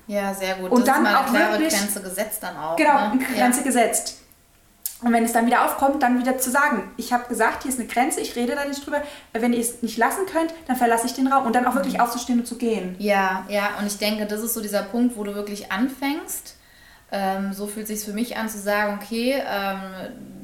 Ja, 0.07 0.33
sehr 0.33 0.55
gut. 0.55 0.71
Und 0.71 0.87
das 0.87 0.95
dann 0.95 1.05
ist 1.05 1.11
mal 1.11 1.15
auch 1.17 1.27
eine 1.27 1.37
klare 1.37 1.51
wirklich- 1.59 1.79
Grenze 1.79 2.01
gesetzt 2.01 2.41
dann 2.41 2.57
auch. 2.57 2.75
Genau, 2.75 2.93
ne? 2.93 3.11
eine 3.11 3.19
Grenze 3.35 3.63
gesetzt. 3.63 4.21
Und 5.03 5.13
wenn 5.13 5.23
es 5.23 5.31
dann 5.31 5.45
wieder 5.45 5.63
aufkommt, 5.63 6.01
dann 6.01 6.19
wieder 6.19 6.39
zu 6.39 6.49
sagen, 6.49 6.91
ich 6.97 7.13
habe 7.13 7.27
gesagt, 7.29 7.61
hier 7.61 7.71
ist 7.71 7.79
eine 7.79 7.87
Grenze, 7.87 8.19
ich 8.19 8.35
rede 8.35 8.55
da 8.55 8.65
nicht 8.65 8.83
drüber. 8.83 9.03
Wenn 9.31 9.53
ihr 9.53 9.59
es 9.59 9.83
nicht 9.83 9.95
lassen 9.97 10.25
könnt, 10.25 10.51
dann 10.67 10.75
verlasse 10.75 11.05
ich 11.05 11.13
den 11.13 11.27
Raum. 11.27 11.45
Und 11.45 11.55
dann 11.55 11.67
auch 11.67 11.75
wirklich 11.75 12.01
aufzustehen 12.01 12.39
und 12.39 12.47
zu 12.47 12.57
gehen. 12.57 12.95
Ja, 12.97 13.45
ja, 13.47 13.69
und 13.79 13.85
ich 13.85 13.99
denke, 13.99 14.25
das 14.25 14.41
ist 14.41 14.55
so 14.55 14.61
dieser 14.61 14.81
Punkt, 14.81 15.15
wo 15.15 15.23
du 15.23 15.35
wirklich 15.35 15.71
anfängst. 15.71 16.55
Ähm, 17.11 17.53
so 17.53 17.67
fühlt 17.67 17.87
sich 17.87 18.01
für 18.03 18.11
mich 18.13 18.35
an 18.37 18.49
zu 18.49 18.57
sagen, 18.59 18.99
okay, 19.01 19.41
ähm, 19.49 19.79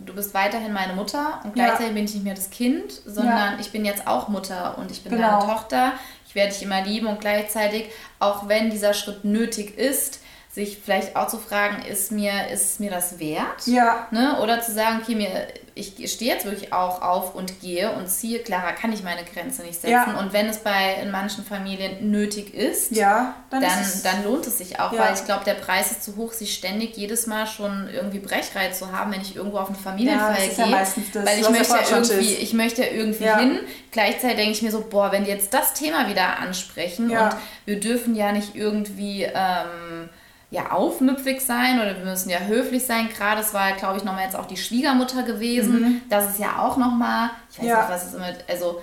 du 0.06 0.14
bist 0.14 0.34
weiterhin 0.34 0.72
meine 0.74 0.94
Mutter 0.94 1.42
und 1.44 1.56
Ja. 1.58 1.66
gleichzeitig 1.66 1.94
bin 1.94 2.06
ich 2.06 2.14
nicht 2.14 2.24
mehr 2.24 2.36
das 2.36 2.50
Kind, 2.50 2.92
sondern 3.06 3.60
ich 3.60 3.72
bin 3.72 3.84
jetzt 3.86 4.08
auch 4.08 4.28
Mutter 4.30 4.78
und 4.78 4.90
ich 4.92 5.04
bin 5.04 5.12
Genau. 5.14 5.40
deine 5.40 5.46
Tochter. 5.54 5.94
Ich 6.28 6.36
werde 6.36 6.52
dich 6.54 6.64
immer 6.64 6.82
lieben 6.82 7.08
und 7.08 7.20
gleichzeitig, 7.20 7.86
auch 8.20 8.48
wenn 8.48 8.70
dieser 8.70 8.94
Schritt 8.94 9.24
nötig 9.26 9.78
ist, 9.78 10.22
sich 10.54 10.78
vielleicht 10.86 11.16
auch 11.16 11.28
zu 11.28 11.40
fragen, 11.40 11.82
ist 11.84 12.12
mir, 12.12 12.50
ist 12.52 12.80
mir 12.80 12.92
das 12.92 13.18
wert? 13.18 13.66
Ja. 13.66 14.08
Ne? 14.12 14.40
Oder 14.40 14.62
zu 14.62 14.72
sagen, 14.72 15.00
okay, 15.02 15.16
mir, 15.16 15.48
ich 15.74 15.96
stehe 16.14 16.32
jetzt 16.32 16.46
wirklich 16.46 16.72
auch 16.72 17.02
auf 17.02 17.34
und 17.34 17.60
gehe 17.60 17.92
und 17.94 18.08
ziehe, 18.08 18.38
klarer 18.38 18.74
kann 18.74 18.94
ich 18.94 19.02
meine 19.02 19.24
Grenze 19.24 19.64
nicht 19.64 19.82
setzen. 19.82 19.90
Ja. 19.90 20.16
Und 20.20 20.32
wenn 20.32 20.46
es 20.48 20.60
bei 20.60 20.98
in 21.02 21.10
manchen 21.10 21.44
Familien 21.44 22.12
nötig 22.12 22.54
ist, 22.54 22.92
Ja, 22.92 23.34
dann, 23.50 23.64
dann, 23.64 23.82
ist 23.82 24.04
dann 24.06 24.24
lohnt 24.24 24.46
es 24.46 24.60
sich 24.60 24.80
auch, 24.80 24.94
Ja. 24.94 25.00
weil 25.00 25.16
ich 25.16 25.26
glaube, 25.26 25.44
der 25.44 25.56
Preis 25.56 25.90
ist 25.90 26.04
zu 26.04 26.18
hoch, 26.18 26.34
sich 26.34 26.54
ständig 26.54 26.96
jedes 26.98 27.26
Mal 27.26 27.48
schon 27.48 27.90
irgendwie 27.92 28.20
Brechreiz 28.20 28.78
zu 28.78 28.92
haben, 28.92 29.12
wenn 29.12 29.22
ich 29.22 29.36
irgendwo 29.36 29.58
auf 29.58 29.70
eine 29.70 29.78
Ja, 29.78 29.84
Familienfeier 29.84 30.36
das 30.36 30.48
ist 30.50 30.58
ja 30.60 30.66
gehe. 30.66 30.76
meistens 30.76 31.06
das, 31.14 31.26
weil 31.26 31.40
ich 31.40 31.50
möchte, 31.50 31.74
ja 31.74 31.98
irgendwie, 31.98 32.34
ich 32.36 32.54
möchte 32.54 32.82
ja 32.84 32.92
irgendwie 32.92 33.24
Ja. 33.24 33.40
hin. 33.40 33.60
Gleichzeitig 33.90 34.36
denke 34.38 34.52
ich 34.52 34.62
mir 34.62 34.72
so, 34.72 34.82
boah, 34.88 35.12
wenn 35.12 35.24
die 35.24 35.32
jetzt 35.32 35.52
das 35.52 35.74
Thema 35.74 36.08
wieder 36.08 36.38
ansprechen 36.38 37.10
Ja. 37.10 37.30
und 37.30 37.36
wir 37.66 37.80
dürfen 37.80 38.14
ja 38.16 38.32
nicht 38.32 38.54
irgendwie 38.56 39.24
ähm, 39.24 40.10
ja, 40.54 40.72
aufmüpfig 40.72 41.42
sein 41.42 41.80
oder 41.82 41.98
wir 41.98 42.06
müssen 42.06 42.30
ja 42.30 42.40
höflich 42.40 42.86
sein. 42.86 43.10
Gerade 43.10 43.42
es 43.42 43.54
war, 43.56 43.72
glaube 43.74 43.98
ich, 43.98 44.04
nochmal 44.04 44.26
jetzt 44.26 44.36
auch 44.36 44.46
die 44.46 44.56
Schwiegermutter 44.58 45.24
gewesen. 45.24 46.04
Das 46.10 46.30
ist 46.30 46.40
ja 46.40 46.60
auch 46.60 46.78
nochmal, 46.78 47.32
ich 47.52 47.58
weiß 47.58 47.64
Mhm. 47.64 47.70
Ja. 47.70 47.80
nicht, 47.80 47.90
was 47.90 48.06
es 48.06 48.14
immer, 48.14 48.30
also 48.48 48.82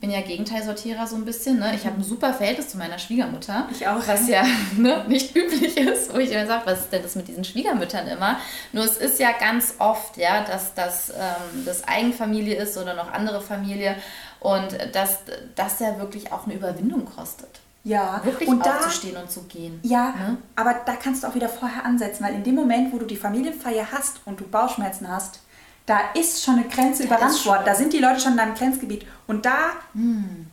bin 0.00 0.10
ja 0.10 0.20
Gegenteilsortierer 0.20 1.06
so 1.06 1.14
ein 1.16 1.24
bisschen. 1.24 1.60
Ne? 1.60 1.74
Ich 1.76 1.86
habe 1.86 1.96
ein 1.96 2.02
super 2.02 2.34
Verhältnis 2.34 2.68
zu 2.70 2.76
meiner 2.76 2.98
Schwiegermutter. 2.98 3.68
Ich 3.70 3.86
auch. 3.88 4.06
Was 4.06 4.28
ja 4.28 4.42
ne, 4.76 5.04
nicht 5.08 5.34
üblich 5.34 5.76
ist, 5.78 6.12
wo 6.12 6.18
ich 6.18 6.30
immer 6.32 6.46
sage, 6.46 6.62
was 6.66 6.80
ist 6.80 6.92
denn 6.92 7.02
das 7.02 7.14
mit 7.14 7.26
diesen 7.28 7.44
Schwiegermüttern 7.44 8.06
immer? 8.08 8.36
Nur 8.72 8.84
es 8.84 8.96
ist 8.98 9.18
ja 9.18 9.30
ganz 9.32 9.76
oft, 9.78 10.18
ja, 10.18 10.42
dass 10.44 10.74
das 10.74 11.10
ähm, 11.10 11.64
das 11.64 11.86
Eigenfamilie 11.88 12.56
ist 12.56 12.76
oder 12.76 12.92
noch 12.94 13.12
andere 13.12 13.40
Familie 13.40 13.94
und 14.40 14.76
dass 14.92 15.20
das 15.54 15.78
ja 15.80 15.98
wirklich 15.98 16.32
auch 16.32 16.44
eine 16.44 16.54
Überwindung 16.54 17.06
kostet. 17.06 17.60
Ja. 17.84 18.20
Wirklich 18.24 18.48
und 18.48 18.64
da, 18.64 18.76
aufzustehen 18.78 19.16
und 19.16 19.30
zu 19.30 19.42
gehen. 19.44 19.80
Ja, 19.82 20.10
Ne? 20.16 20.36
aber 20.56 20.74
da 20.86 20.94
kannst 20.94 21.22
du 21.22 21.26
auch 21.28 21.34
wieder 21.34 21.48
vorher 21.48 21.84
ansetzen, 21.84 22.24
weil 22.24 22.34
in 22.34 22.44
dem 22.44 22.54
Moment, 22.54 22.92
wo 22.92 22.98
du 22.98 23.06
die 23.06 23.16
Familienfeier 23.16 23.86
hast 23.92 24.20
und 24.24 24.38
du 24.40 24.46
Bauchschmerzen 24.46 25.08
hast, 25.08 25.40
da 25.86 25.98
ist 26.14 26.44
schon 26.44 26.54
eine 26.60 26.68
Grenze 26.68 27.02
überrannt 27.04 27.32
ist 27.32 27.42
schon- 27.42 27.52
worden. 27.52 27.62
Da 27.66 27.74
sind 27.74 27.92
die 27.92 27.98
Leute 27.98 28.20
schon 28.20 28.32
in 28.32 28.38
deinem 28.38 28.54
Grenzgebiet. 28.54 29.04
Und 29.26 29.44
da 29.46 29.56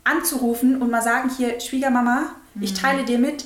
anzurufen 0.04 0.82
und 0.82 0.90
mal 0.90 1.02
sagen, 1.02 1.30
hier, 1.36 1.60
Schwiegermama, 1.60 2.24
ich 2.62 2.74
teile 2.74 3.04
dir 3.06 3.20
mit, 3.20 3.46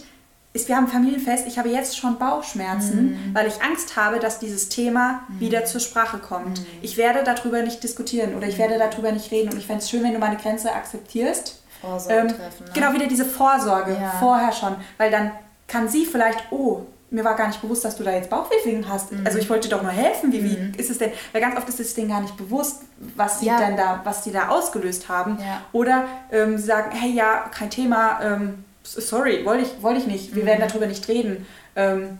ist, 0.53 0.67
wir 0.67 0.75
haben 0.77 0.85
ein 0.85 0.91
Familienfest, 0.91 1.47
ich 1.47 1.57
habe 1.57 1.69
jetzt 1.69 1.97
schon 1.97 2.17
Bauchschmerzen, 2.19 3.31
weil 3.33 3.47
ich 3.47 3.61
Angst 3.63 3.97
habe, 3.97 4.19
dass 4.19 4.39
dieses 4.39 4.69
Thema 4.69 5.21
wieder 5.39 5.65
zur 5.65 5.81
Sprache 5.81 6.19
kommt. 6.19 6.61
Ich 6.81 6.95
werde 6.97 7.23
darüber 7.23 7.61
nicht 7.63 7.83
diskutieren 7.83 8.35
oder 8.35 8.47
ich 8.47 8.57
werde 8.57 8.77
darüber 8.77 9.11
nicht 9.11 9.31
reden 9.31 9.49
und 9.51 9.57
ich 9.57 9.65
fände 9.65 9.81
es 9.83 9.89
schön, 9.89 10.03
wenn 10.03 10.13
du 10.13 10.19
meine 10.19 10.37
Grenze 10.37 10.71
akzeptierst. 10.71 11.59
Vorsorge 11.83 12.19
Ähm, 12.21 12.27
treffen. 12.29 12.65
Ne? 12.65 12.71
Genau, 12.73 12.93
wieder 12.93 13.07
diese 13.07 13.25
Vorsorge 13.25 13.93
Ja. 13.99 14.11
vorher 14.19 14.51
schon, 14.51 14.75
weil 14.97 15.11
dann 15.11 15.31
kann 15.67 15.87
sie 15.89 16.05
vielleicht, 16.05 16.39
oh, 16.51 16.81
mir 17.09 17.23
war 17.23 17.35
gar 17.35 17.47
nicht 17.47 17.61
bewusst, 17.61 17.85
dass 17.85 17.95
du 17.95 18.03
da 18.03 18.11
jetzt 18.11 18.29
Bauchwehwehchen 18.31 18.89
hast. 18.89 19.11
Mhm. 19.11 19.21
Also 19.25 19.37
ich 19.37 19.47
wollte 19.49 19.67
dir 19.69 19.75
doch 19.75 19.83
nur 19.83 19.91
helfen. 19.91 20.31
Wie, 20.31 20.43
wie 20.43 20.71
ist 20.79 20.89
es 20.89 20.97
denn? 20.97 21.11
Weil 21.31 21.41
ganz 21.41 21.55
oft 21.57 21.69
ist 21.69 21.79
es 21.79 21.93
denen 21.93 22.09
gar 22.09 22.21
nicht 22.21 22.35
bewusst, 22.37 22.81
was 23.15 23.39
sie 23.39 23.45
Ja. 23.47 23.59
denn 23.59 23.77
da, 23.77 24.01
was 24.03 24.23
die 24.23 24.31
da 24.31 24.47
ausgelöst 24.49 25.09
haben. 25.09 25.37
Ja. 25.39 25.61
Oder 25.73 26.05
ähm, 26.31 26.57
sie 26.57 26.63
sagen, 26.65 26.89
hey 26.91 27.11
ja, 27.11 27.45
kein 27.53 27.69
Thema, 27.69 28.19
ähm, 28.23 28.63
sorry, 28.83 29.45
wollte 29.45 29.63
ich, 29.63 29.83
wollte 29.83 29.99
ich 29.99 30.07
nicht, 30.07 30.33
wir 30.35 30.41
Mhm. 30.43 30.47
werden 30.47 30.67
darüber 30.67 30.87
nicht 30.87 31.07
reden. 31.07 31.45
Ähm, 31.75 32.17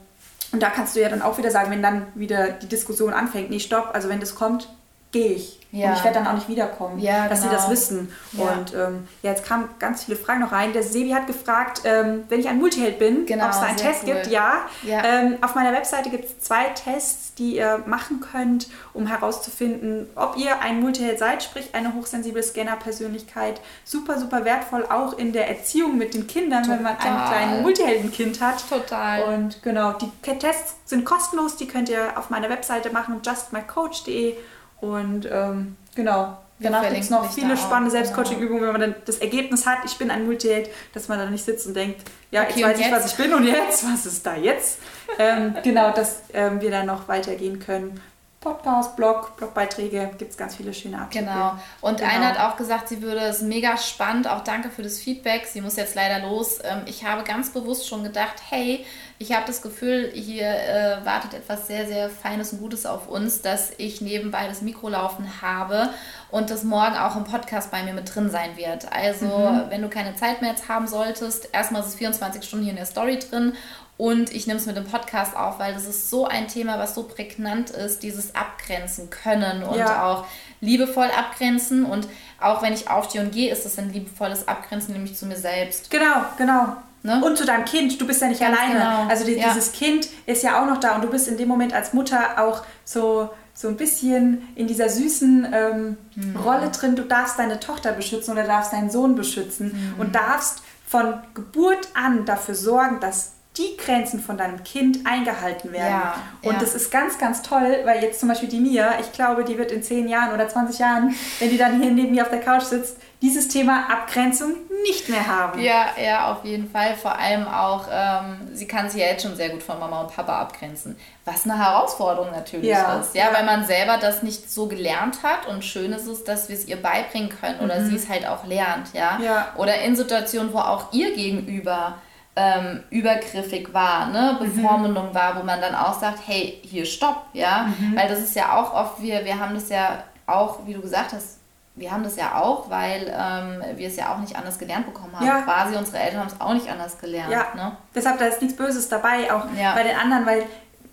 und 0.52 0.62
da 0.62 0.69
kannst 0.69 0.95
du 0.95 1.02
ja 1.02 1.10
dann 1.10 1.23
auch 1.23 1.39
wieder 1.39 1.49
sagen, 1.49 1.71
wenn 1.71 1.82
dann 1.82 2.06
wieder 2.13 2.49
die 2.49 2.67
Diskussion 2.67 3.13
anfängt, 3.13 3.49
nee, 3.49 3.60
stopp, 3.60 3.89
also 3.93 4.10
wenn 4.10 4.19
das 4.19 4.36
kommt, 4.36 4.69
gehe 5.12 5.32
ich. 5.34 5.60
Ja. 5.74 5.90
Und 5.90 5.98
ich 5.98 6.04
werde 6.04 6.20
dann 6.20 6.28
auch 6.28 6.34
nicht 6.36 6.48
wiederkommen, 6.48 7.00
ja, 7.00 7.28
dass 7.28 7.42
genau. 7.42 7.52
sie 7.52 7.58
das 7.58 7.70
wissen. 7.72 8.14
Ja. 8.34 8.44
Und 8.44 8.76
ähm, 8.76 9.08
ja, 9.24 9.32
jetzt 9.32 9.44
kamen 9.44 9.70
ganz 9.80 10.04
viele 10.04 10.16
Fragen 10.16 10.42
noch 10.42 10.52
rein. 10.52 10.72
Der 10.72 10.84
Sebi 10.84 11.10
hat 11.10 11.26
gefragt, 11.26 11.82
ähm, 11.84 12.26
wenn 12.30 12.40
ich 12.40 12.48
ein 12.48 12.60
Multiheld 12.60 13.00
bin, 13.00 13.26
genau, 13.26 13.46
ob 13.46 13.52
es 13.52 13.60
da 13.60 13.66
einen 13.66 13.78
Test 13.78 14.04
cool. 14.04 14.14
gibt. 14.14 14.28
Ja. 14.28 14.68
Ähm, 14.86 15.40
auf 15.42 15.56
meiner 15.56 15.74
Webseite 15.74 16.12
gibt 16.12 16.26
es 16.26 16.40
zwei 16.42 16.66
Tests, 16.66 17.34
die 17.34 17.56
ihr 17.56 17.82
machen 17.88 18.20
könnt, 18.22 18.70
um 18.94 19.08
herauszufinden, 19.08 20.08
ob 20.14 20.38
ihr 20.38 20.62
ein 20.62 20.80
Multiheld 20.80 21.18
seid, 21.18 21.42
sprich 21.42 21.74
eine 21.74 21.96
hochsensible 21.96 22.44
Scanner-Persönlichkeit. 22.44 23.60
Super, 23.84 24.20
super 24.20 24.46
wertvoll, 24.46 24.86
auch 24.86 25.18
in 25.18 25.34
der 25.34 25.50
Erziehung 25.50 25.98
mit 25.98 26.14
den 26.14 26.28
Kindern, 26.28 26.62
Total. 26.62 26.78
wenn 26.78 26.84
man 26.84 26.98
ein 26.98 27.30
kleines 27.30 27.62
Multiheldenkind 27.64 28.42
hat. 28.42 28.70
Total. 28.70 29.24
Und 29.24 29.64
genau, 29.64 29.94
die 29.94 30.12
Tests 30.38 30.76
sind 30.86 31.04
kostenlos, 31.04 31.56
die 31.56 31.68
könnt 31.68 31.90
ihr 31.90 32.16
auf 32.16 32.30
meiner 32.30 32.50
Webseite 32.50 32.92
machen, 32.92 33.22
justmycoach.de 33.26 34.36
und 34.84 35.26
ähm, 35.32 35.78
genau, 35.96 36.38
danach 36.60 36.89
gibt 36.89 37.00
es 37.00 37.10
noch 37.10 37.32
viele 37.32 37.56
spannende 37.56 37.89
genau. 37.89 38.04
Selbstcoaching-Übungen, 38.04 38.63
wenn 38.63 38.72
man 38.74 38.82
dann 38.82 38.96
das 39.06 39.19
Ergebnis 39.19 39.65
hat, 39.65 39.78
ich 39.86 39.98
bin 39.98 40.12
ein 40.12 40.26
Multiheld, 40.26 40.69
dass 40.93 41.08
man 41.08 41.19
dann 41.19 41.32
nicht 41.32 41.46
sitzt 41.46 41.67
und 41.67 41.74
denkt, 41.74 42.02
ja, 42.32 42.43
okay, 42.43 42.60
jetzt 42.60 42.80
weiß 42.80 42.80
ich, 42.80 42.91
was 42.91 43.06
ich 43.06 43.15
bin 43.15 43.34
und 43.34 43.46
jetzt, 43.46 43.86
was 43.93 44.06
ist 44.06 44.26
da 44.26 44.36
jetzt? 44.36 44.80
ähm, 45.17 45.56
genau, 45.63 45.91
dass 45.91 46.24
ähm, 46.34 46.60
wir 46.60 46.69
dann 46.69 46.86
noch 46.86 47.08
weitergehen 47.08 47.60
können. 47.60 48.02
Podcast, 48.41 48.98
Blog, 48.98 49.38
Blogbeiträge, 49.38 50.12
gibt 50.17 50.32
es 50.32 50.38
ganz 50.38 50.58
viele 50.58 50.74
schöne 50.74 50.98
Artikel. 51.00 51.28
Genau. 51.28 51.54
Und 51.80 52.00
genau. 52.00 52.12
eine 52.12 52.28
hat 52.28 52.39
auch 52.41 52.58
gesagt, 52.58 52.89
sie 52.89 53.02
würde 53.02 53.22
es 53.22 53.41
mega 53.41 53.78
spannend, 53.78 54.28
auch 54.28 54.43
danke 54.43 54.69
für 54.69 54.84
das 54.84 55.00
Feedback. 55.00 55.46
Sie 55.46 55.62
muss 55.62 55.78
jetzt 55.78 55.96
leider 55.96 56.28
los. 56.28 56.60
Ähm, 56.62 56.82
ich 56.86 57.06
habe 57.06 57.24
ganz 57.24 57.52
bewusst 57.52 57.88
schon 57.88 58.04
gedacht, 58.04 58.36
hey, 58.50 58.86
ich 59.24 59.32
habe 59.34 59.46
das 59.48 59.62
Gefühl, 59.62 60.12
hier 60.14 60.50
äh, 60.50 61.06
wartet 61.06 61.34
etwas 61.34 61.68
sehr, 61.68 61.88
sehr 61.88 62.10
Feines 62.10 62.52
und 62.52 62.60
Gutes 62.60 62.86
auf 62.86 63.08
uns, 63.08 63.42
dass 63.42 63.72
ich 63.78 64.02
nebenbei 64.02 64.48
das 64.50 64.62
Mikro 64.62 64.90
laufen 64.90 65.42
habe 65.42 65.90
und 66.30 66.50
das 66.50 66.64
morgen 66.66 66.98
auch 66.98 67.16
im 67.16 67.24
Podcast 67.24 67.72
bei 67.72 67.84
mir 67.84 67.94
mit 67.94 68.14
drin 68.14 68.30
sein 68.30 68.58
wird. 68.58 68.92
Also, 68.92 69.26
mhm. 69.26 69.62
wenn 69.70 69.82
du 69.82 69.88
keine 69.88 70.14
Zeit 70.18 70.42
mehr 70.42 70.52
jetzt 70.52 70.68
haben 70.68 70.88
solltest, 70.88 71.48
erstmal 71.54 71.82
ist 71.82 71.88
es 71.88 71.96
24 71.96 72.44
Stunden 72.44 72.66
hier 72.66 72.74
in 72.74 72.78
der 72.78 72.86
Story 72.86 73.18
drin 73.18 73.54
und 73.96 74.34
ich 74.34 74.46
nehme 74.46 74.60
es 74.60 74.66
mit 74.66 74.76
dem 74.76 74.86
Podcast 74.86 75.38
auf, 75.38 75.58
weil 75.58 75.74
das 75.74 75.86
ist 75.86 76.10
so 76.10 76.28
ein 76.28 76.50
Thema, 76.50 76.78
was 76.78 76.94
so 76.94 77.04
prägnant 77.04 77.70
ist, 77.70 78.04
dieses 78.04 78.36
Abgrenzen 78.36 79.10
können 79.10 79.64
und 79.64 79.78
ja. 79.78 80.06
auch 80.06 80.26
liebevoll 80.60 81.08
abgrenzen. 81.18 81.86
Und 81.86 82.10
auch 82.42 82.62
wenn 82.62 82.74
ich 82.74 82.90
aufstehe 82.90 83.22
und 83.22 83.32
gehe, 83.32 83.54
ist 83.54 83.64
das 83.64 83.80
ein 83.80 83.94
liebevolles 83.94 84.50
Abgrenzen, 84.50 84.92
nämlich 84.92 85.16
zu 85.16 85.26
mir 85.26 85.38
selbst. 85.38 85.90
Genau, 85.90 86.26
genau. 86.38 86.76
Ne? 87.04 87.22
Und 87.24 87.38
zu 87.38 87.46
deinem 87.46 87.66
Kind, 87.66 88.00
du 88.00 88.08
bist 88.08 88.22
ja 88.22 88.30
nicht 88.30 88.39
Ganz 88.39 88.58
alleine. 88.58 88.80
Genau. 88.80 89.10
Also 89.10 89.26
die, 89.26 89.34
ja. 89.34 89.50
dieses 89.50 89.74
Kind 89.74 90.08
ist 90.26 90.42
ja 90.42 90.62
auch 90.62 90.68
noch 90.68 90.80
da 90.80 90.96
und 90.96 91.04
du 91.04 91.10
bist 91.10 91.28
in 91.28 91.38
dem 91.38 91.50
Moment 91.50 91.74
als 91.74 91.94
Mutter 91.94 92.42
auch 92.42 92.63
so, 92.86 93.30
so 93.54 93.68
ein 93.68 93.76
bisschen 93.76 94.48
in 94.56 94.68
dieser 94.68 94.88
süßen 94.88 95.48
ähm, 95.54 95.98
mhm. 96.16 96.38
Rolle 96.38 96.70
drin. 96.70 96.96
Du 96.96 97.04
darfst 97.04 97.38
deine 97.38 97.60
Tochter 97.60 97.92
beschützen 97.92 98.32
oder 98.32 98.46
darfst 98.46 98.72
deinen 98.72 98.89
Sohn 98.89 99.16
beschützen 99.16 99.94
mhm. 99.96 100.02
und 100.02 100.16
darfst 100.16 100.63
von 100.88 101.16
Geburt 101.34 101.89
an 101.94 102.26
dafür 102.26 102.56
sorgen, 102.56 103.02
dass 103.02 103.34
die 103.58 103.78
Grenzen 103.78 104.20
von 104.20 104.36
deinem 104.36 104.63
Kind 104.63 105.06
eingehalten 105.06 105.72
werden. 105.72 106.02
Ja, 106.02 106.16
und 106.42 106.54
ja. 106.54 106.60
das 106.60 106.74
ist 106.74 106.92
ganz, 106.92 107.20
ganz 107.20 107.44
toll, 107.44 107.82
weil 107.86 108.02
jetzt 108.02 108.20
zum 108.20 108.30
Beispiel 108.30 108.50
die 108.50 108.60
Mia, 108.60 109.00
ich 109.00 109.12
glaube, 109.12 109.44
die 109.44 109.60
wird 109.60 109.72
in 109.72 109.84
10 109.84 110.08
Jahren 110.08 110.34
oder 110.34 110.48
20 110.48 110.80
Jahren, 110.80 111.13
wenn 111.39 111.50
die 111.52 111.58
dann 111.58 111.80
hier 111.80 111.92
neben 111.92 112.12
mir 112.12 112.24
auf 112.24 112.30
der 112.30 112.39
Couch 112.39 112.63
sitzt, 112.63 112.98
dieses 113.22 113.48
Thema 113.48 113.89
Abgrenzung 113.89 114.56
nicht 114.84 115.08
mehr 115.08 115.28
haben. 115.28 115.62
Ja, 115.62 115.86
ja, 116.04 116.32
auf 116.32 116.44
jeden 116.44 116.70
Fall. 116.70 116.96
Vor 116.96 117.18
allem 117.18 117.48
auch, 117.48 117.88
ähm, 117.89 118.50
sie 118.54 118.68
kann 118.68 118.89
sich 118.89 119.02
ja 119.02 119.08
jetzt 119.08 119.24
schon 119.24 119.36
sehr 119.36 119.50
gut 119.50 119.63
von 119.63 119.80
Mama 119.80 120.02
und 120.02 120.13
Papa 120.13 120.42
abgrenzen. 120.42 120.98
Was 121.24 121.46
eine 121.46 121.58
Herausforderung 121.58 122.32
natürlich 122.32 122.68
ja, 122.68 123.00
ist. 123.00 123.16
Ja, 123.16 123.28
ja, 123.28 123.34
weil 123.34 123.46
man 123.46 123.66
selber 123.66 123.98
das 123.98 124.24
nicht 124.24 124.52
so 124.52 124.66
gelernt 124.66 125.24
hat 125.24 125.48
und 125.48 125.63
schön 125.63 125.94
ist 125.94 126.08
es, 126.08 126.26
dass 126.26 126.50
wir 126.50 126.56
es 126.58 126.68
ihr 126.68 126.82
beibringen 126.82 127.30
können 127.30 127.60
oder 127.62 127.80
mhm. 127.80 127.89
sie 127.92 127.96
es 127.96 128.10
halt 128.10 128.28
auch 128.28 128.46
lernt. 128.46 128.94
Ja? 128.94 129.20
ja. 129.24 129.54
Oder 129.56 129.80
in 129.82 129.96
Situationen, 129.96 130.52
wo 130.52 130.58
auch 130.58 130.92
ihr 130.92 131.16
gegenüber 131.16 132.00
ähm, 132.36 132.84
übergriffig 132.89 133.74
war, 133.74 134.08
ne? 134.08 134.38
Bevormundung 134.39 135.10
mhm. 135.10 135.15
war, 135.15 135.39
wo 135.39 135.43
man 135.43 135.62
dann 135.62 135.76
auch 135.76 136.00
sagt, 136.00 136.19
hey, 136.26 136.60
hier 136.63 136.86
stopp, 136.86 137.28
ja, 137.34 137.67
mhm. 137.78 137.96
weil 137.96 138.08
das 138.08 138.19
ist 138.19 138.36
ja 138.36 138.58
auch 138.58 138.74
oft, 138.74 139.02
wir, 139.02 139.24
wir 139.24 139.39
haben 139.39 139.54
das 139.54 139.69
ja 139.69 140.04
auch, 140.26 140.65
wie 140.65 140.74
du 140.74 140.82
gesagt 140.82 141.13
hast, 141.13 141.39
wir 141.76 141.91
haben 141.91 142.04
das 142.04 142.15
ja 142.15 142.39
auch, 142.39 142.69
weil 142.69 143.08
ähm, 143.08 143.78
wir 143.78 143.88
es 143.88 143.96
ja 143.96 144.13
auch 144.13 144.19
nicht 144.19 144.36
anders 144.36 144.60
gelernt 144.60 144.86
bekommen 144.86 145.15
haben. 145.15 145.26
Ja. 145.26 145.41
Quasi 145.41 145.76
unsere 145.76 145.98
Eltern 145.98 146.19
haben 146.19 146.28
es 146.28 146.39
auch 146.39 146.54
nicht 146.54 146.69
anders 146.69 147.00
gelernt. 147.00 147.32
Ja. 147.32 147.48
Ne? 147.56 147.76
Deshalb 147.96 148.19
da 148.19 148.26
ist 148.26 148.41
nichts 148.41 148.56
Böses 148.56 148.89
dabei, 148.89 149.34
auch 149.34 149.46
ja. 149.60 149.74
bei 149.74 149.84
den 149.84 149.96
anderen, 149.98 150.26
weil 150.26 150.46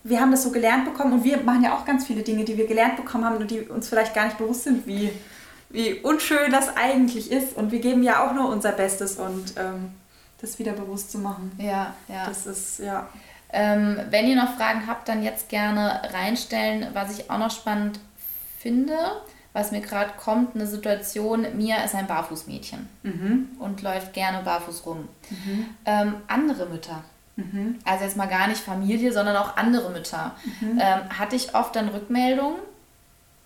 wir 0.05 0.21
haben 0.21 0.31
das 0.31 0.43
so 0.43 0.51
gelernt 0.51 0.87
bekommen 0.87 1.13
und 1.13 1.25
wir 1.25 1.43
machen 1.43 1.63
ja 1.63 1.75
auch 1.75 1.85
ganz 1.85 2.07
viele 2.07 2.23
Dinge, 2.23 2.45
die 2.45 2.57
wir 2.57 2.67
gelernt 2.67 2.97
bekommen 2.97 3.27
haben 3.27 3.37
und 3.37 3.51
die 3.51 3.61
uns 3.61 3.89
vielleicht 3.89 4.15
gar 4.15 4.25
nicht 4.25 4.39
bewusst 4.39 4.65
sind, 4.65 4.87
wie, 4.87 5.13
wie 5.69 5.95
unschön 6.01 6.51
das 6.51 6.75
eigentlich 6.77 7.31
ist. 7.31 7.57
Und 7.57 7.73
wir 7.73 7.81
geben 7.81 8.03
ja 8.03 8.27
auch 8.27 8.33
nur 8.33 8.49
unser 8.49 8.73
Bestes 8.73 9.17
und 9.17 9.55
ähm, 9.59 9.93
das 10.41 10.59
wieder 10.59 10.73
bewusst 10.73 11.11
zu 11.11 11.19
machen. 11.19 11.53
Ja, 11.59 11.95
ja. 12.09 12.27
Das 12.27 12.47
ist, 12.47 12.79
ja. 12.79 13.09
Ähm, 13.53 13.99
wenn 14.11 14.29
ihr 14.29 14.37
noch 14.37 14.57
Fragen 14.57 14.87
habt, 14.87 15.09
dann 15.09 15.23
jetzt 15.23 15.49
gerne 15.49 16.03
reinstellen. 16.13 16.89
Was 16.95 17.19
ich 17.19 17.31
auch 17.31 17.39
noch 17.39 17.51
spannend 17.51 17.99
finde, 18.59 18.95
was 19.53 19.73
mir 19.73 19.81
gerade 19.81 20.13
kommt, 20.23 20.55
eine 20.55 20.67
Situation, 20.67 21.47
Mia 21.57 21.83
ist 21.83 21.95
ein 21.95 22.07
Barfußmädchen 22.07 22.89
mhm. 23.03 23.49
und 23.59 23.83
läuft 23.83 24.13
gerne 24.13 24.43
barfuß 24.45 24.87
rum. 24.87 25.09
Mhm. 25.31 25.67
Ähm, 25.85 26.15
andere 26.29 26.67
Mütter, 26.67 27.03
mhm. 27.37 27.79
also 27.85 28.05
jetzt 28.05 28.17
mal 28.17 28.29
gar 28.29 28.47
nicht 28.47 28.61
Familie, 28.61 29.13
sondern 29.13 29.37
auch 29.37 29.57
andere 29.57 29.91
Mütter, 29.91 30.37
mhm. 30.61 30.79
ähm, 30.81 31.19
hatte 31.19 31.35
ich 31.35 31.55
oft 31.55 31.75
dann 31.75 31.89
Rückmeldungen, 31.89 32.61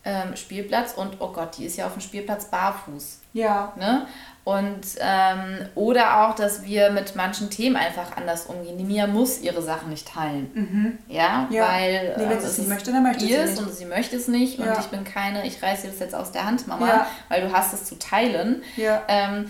ähm, 0.05 0.37
Spielplatz 0.37 0.93
und 0.93 1.17
oh 1.21 1.33
Gott, 1.33 1.57
die 1.57 1.65
ist 1.65 1.79
ja 1.79 1.87
auf 1.87 1.95
dem 1.95 2.03
Spielplatz 2.03 2.51
barfuß. 2.51 3.21
Ja. 3.33 3.73
Ne? 3.77 4.07
Und 4.45 4.83
ähm, 5.01 5.67
oder 5.75 6.23
auch, 6.27 6.35
dass 6.35 6.65
wir 6.65 6.91
mit 6.91 7.17
manchen 7.17 7.49
Themen 7.49 7.77
einfach 7.77 8.15
anders 8.17 8.45
umgehen. 8.45 8.77
Die 8.77 8.85
Mia 8.85 9.07
muss 9.07 9.41
ihre 9.41 9.63
Sachen 9.63 9.89
nicht 9.89 10.07
teilen. 10.07 10.51
Mhm. 10.53 10.99
Ja, 11.09 11.49
ja, 11.51 11.67
weil 11.67 12.15
nee, 12.19 12.29
wenn 12.29 12.41
sie 12.41 12.47
es 12.47 12.59
nicht 12.59 12.69
möchte, 12.69 12.93
dann 12.93 13.03
möchte 13.03 13.25
sie 13.25 13.33
es 13.33 13.59
und 13.59 13.73
sie 13.73 13.87
möchte 13.87 14.17
es 14.17 14.29
nicht 14.29 14.59
ja. 14.59 14.67
und 14.67 14.81
ich 14.81 14.87
bin 14.87 15.05
keine, 15.05 15.47
ich 15.47 15.63
reiße 15.63 15.83
dir 15.83 15.93
das 15.93 16.01
jetzt 16.01 16.15
aus 16.15 16.31
der 16.31 16.45
Hand, 16.45 16.67
Mama, 16.67 16.87
ja. 16.87 17.07
weil 17.31 17.41
du 17.41 17.53
hast 17.53 17.73
es 17.73 17.87
zu 17.87 17.99
teilen. 17.99 18.63
Ja. 18.77 19.03
Ähm, 19.09 19.47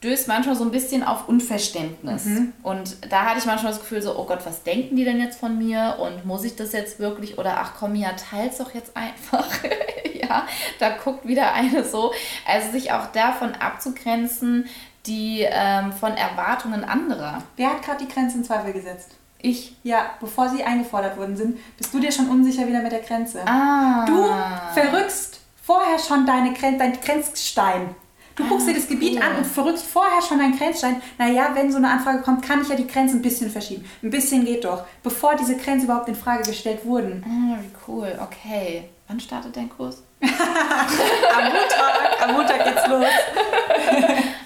stößt 0.00 0.28
manchmal 0.28 0.56
so 0.56 0.64
ein 0.64 0.70
bisschen 0.70 1.02
auf 1.02 1.28
Unverständnis. 1.28 2.24
Mhm. 2.24 2.52
Und 2.62 3.10
da 3.10 3.26
hatte 3.26 3.38
ich 3.38 3.44
manchmal 3.44 3.72
das 3.72 3.80
Gefühl 3.80 4.00
so, 4.00 4.18
oh 4.18 4.24
Gott, 4.24 4.40
was 4.44 4.62
denken 4.62 4.96
die 4.96 5.04
denn 5.04 5.20
jetzt 5.20 5.38
von 5.38 5.58
mir? 5.58 5.96
Und 6.00 6.24
muss 6.24 6.44
ich 6.44 6.56
das 6.56 6.72
jetzt 6.72 7.00
wirklich? 7.00 7.38
Oder 7.38 7.58
ach 7.58 7.72
komm, 7.78 7.94
ja, 7.94 8.10
teils 8.12 8.58
doch 8.58 8.74
jetzt 8.74 8.96
einfach. 8.96 9.46
ja, 10.30 10.46
da 10.78 10.90
guckt 10.90 11.26
wieder 11.26 11.52
eine 11.52 11.84
so. 11.84 12.12
Also 12.46 12.70
sich 12.70 12.92
auch 12.92 13.06
davon 13.06 13.52
abzugrenzen, 13.54 14.68
die 15.06 15.46
ähm, 15.48 15.92
von 15.92 16.12
Erwartungen 16.12 16.84
anderer. 16.84 17.42
Wer 17.56 17.70
hat 17.70 17.82
gerade 17.82 18.04
die 18.04 18.12
Grenze 18.12 18.38
in 18.38 18.44
Zweifel 18.44 18.72
gesetzt? 18.72 19.10
Ich. 19.42 19.74
Ja, 19.82 20.10
bevor 20.20 20.50
sie 20.50 20.62
eingefordert 20.62 21.16
worden 21.16 21.36
sind, 21.36 21.58
bist 21.78 21.92
du 21.94 21.98
dir 21.98 22.12
schon 22.12 22.28
unsicher 22.28 22.66
wieder 22.66 22.82
mit 22.82 22.92
der 22.92 23.00
Grenze. 23.00 23.40
Ah. 23.46 24.04
Du 24.06 24.28
verrückst 24.74 25.40
vorher 25.62 25.98
schon 25.98 26.26
deine 26.26 26.52
Gren 26.52 26.78
dein 26.78 27.00
Grenzstein. 27.00 27.94
Du 28.36 28.48
guckst 28.48 28.68
dir 28.68 28.74
das 28.74 28.88
Gebiet 28.88 29.16
cool. 29.16 29.22
an 29.22 29.36
und 29.36 29.46
verrückst 29.46 29.84
vorher 29.84 30.22
schon 30.22 30.40
einen 30.40 30.56
Grenzstein. 30.56 31.02
Naja, 31.18 31.50
wenn 31.54 31.70
so 31.70 31.78
eine 31.78 31.90
Anfrage 31.90 32.22
kommt, 32.22 32.42
kann 32.42 32.62
ich 32.62 32.68
ja 32.68 32.76
die 32.76 32.86
Grenze 32.86 33.16
ein 33.16 33.22
bisschen 33.22 33.50
verschieben. 33.50 33.84
Ein 34.02 34.10
bisschen 34.10 34.44
geht 34.44 34.64
doch. 34.64 34.84
Bevor 35.02 35.36
diese 35.36 35.56
Grenzen 35.56 35.84
überhaupt 35.84 36.08
in 36.08 36.14
Frage 36.14 36.44
gestellt 36.44 36.84
wurden. 36.84 37.24
Ah, 37.26 37.58
wie 37.60 37.70
cool. 37.86 38.18
Okay. 38.22 38.88
Wann 39.10 39.18
startet 39.18 39.56
dein 39.56 39.68
Kurs? 39.68 40.04
am 40.22 41.44
Montag. 41.44 42.22
Am 42.22 42.32
Montag 42.32 42.64
geht's 42.64 42.86
los. 42.86 43.04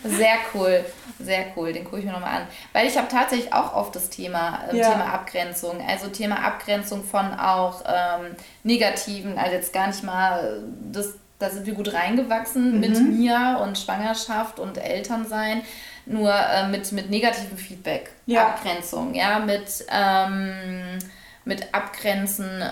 Sehr 0.05 0.37
cool. 0.55 0.83
Sehr 1.21 1.47
cool, 1.55 1.75
den 1.75 1.85
gucke 1.85 1.99
ich 1.99 2.07
mir 2.07 2.13
nochmal 2.13 2.41
an. 2.41 2.47
Weil 2.73 2.87
ich 2.87 2.97
habe 2.97 3.09
tatsächlich 3.09 3.53
auch 3.53 3.75
oft 3.75 3.95
das 3.95 4.09
Thema, 4.09 4.61
äh, 4.71 4.79
ja. 4.79 4.91
Thema 4.91 5.13
Abgrenzung. 5.13 5.85
Also 5.87 6.09
Thema 6.09 6.43
Abgrenzung 6.43 7.05
von 7.05 7.35
auch 7.35 7.83
ähm, 7.87 8.35
negativen, 8.63 9.37
also 9.37 9.53
jetzt 9.53 9.75
gar 9.75 9.89
nicht 9.89 10.03
mal 10.03 10.63
das 10.91 11.15
da 11.39 11.51
sind 11.51 11.67
wir 11.67 11.75
gut 11.75 11.93
reingewachsen 11.93 12.75
mhm. 12.75 12.81
mit 12.81 13.03
mir 13.03 13.61
und 13.63 13.77
Schwangerschaft 13.77 14.61
und 14.61 14.79
Elternsein, 14.79 15.63
nur 16.07 16.33
äh, 16.33 16.69
mit, 16.69 16.91
mit 16.93 17.11
negativem 17.11 17.59
Feedback, 17.59 18.13
ja. 18.25 18.47
Abgrenzung, 18.47 19.15
ja, 19.15 19.41
mit, 19.41 19.85
ähm, 19.91 20.99
mit 21.45 21.75
Abgrenzen 21.75 22.63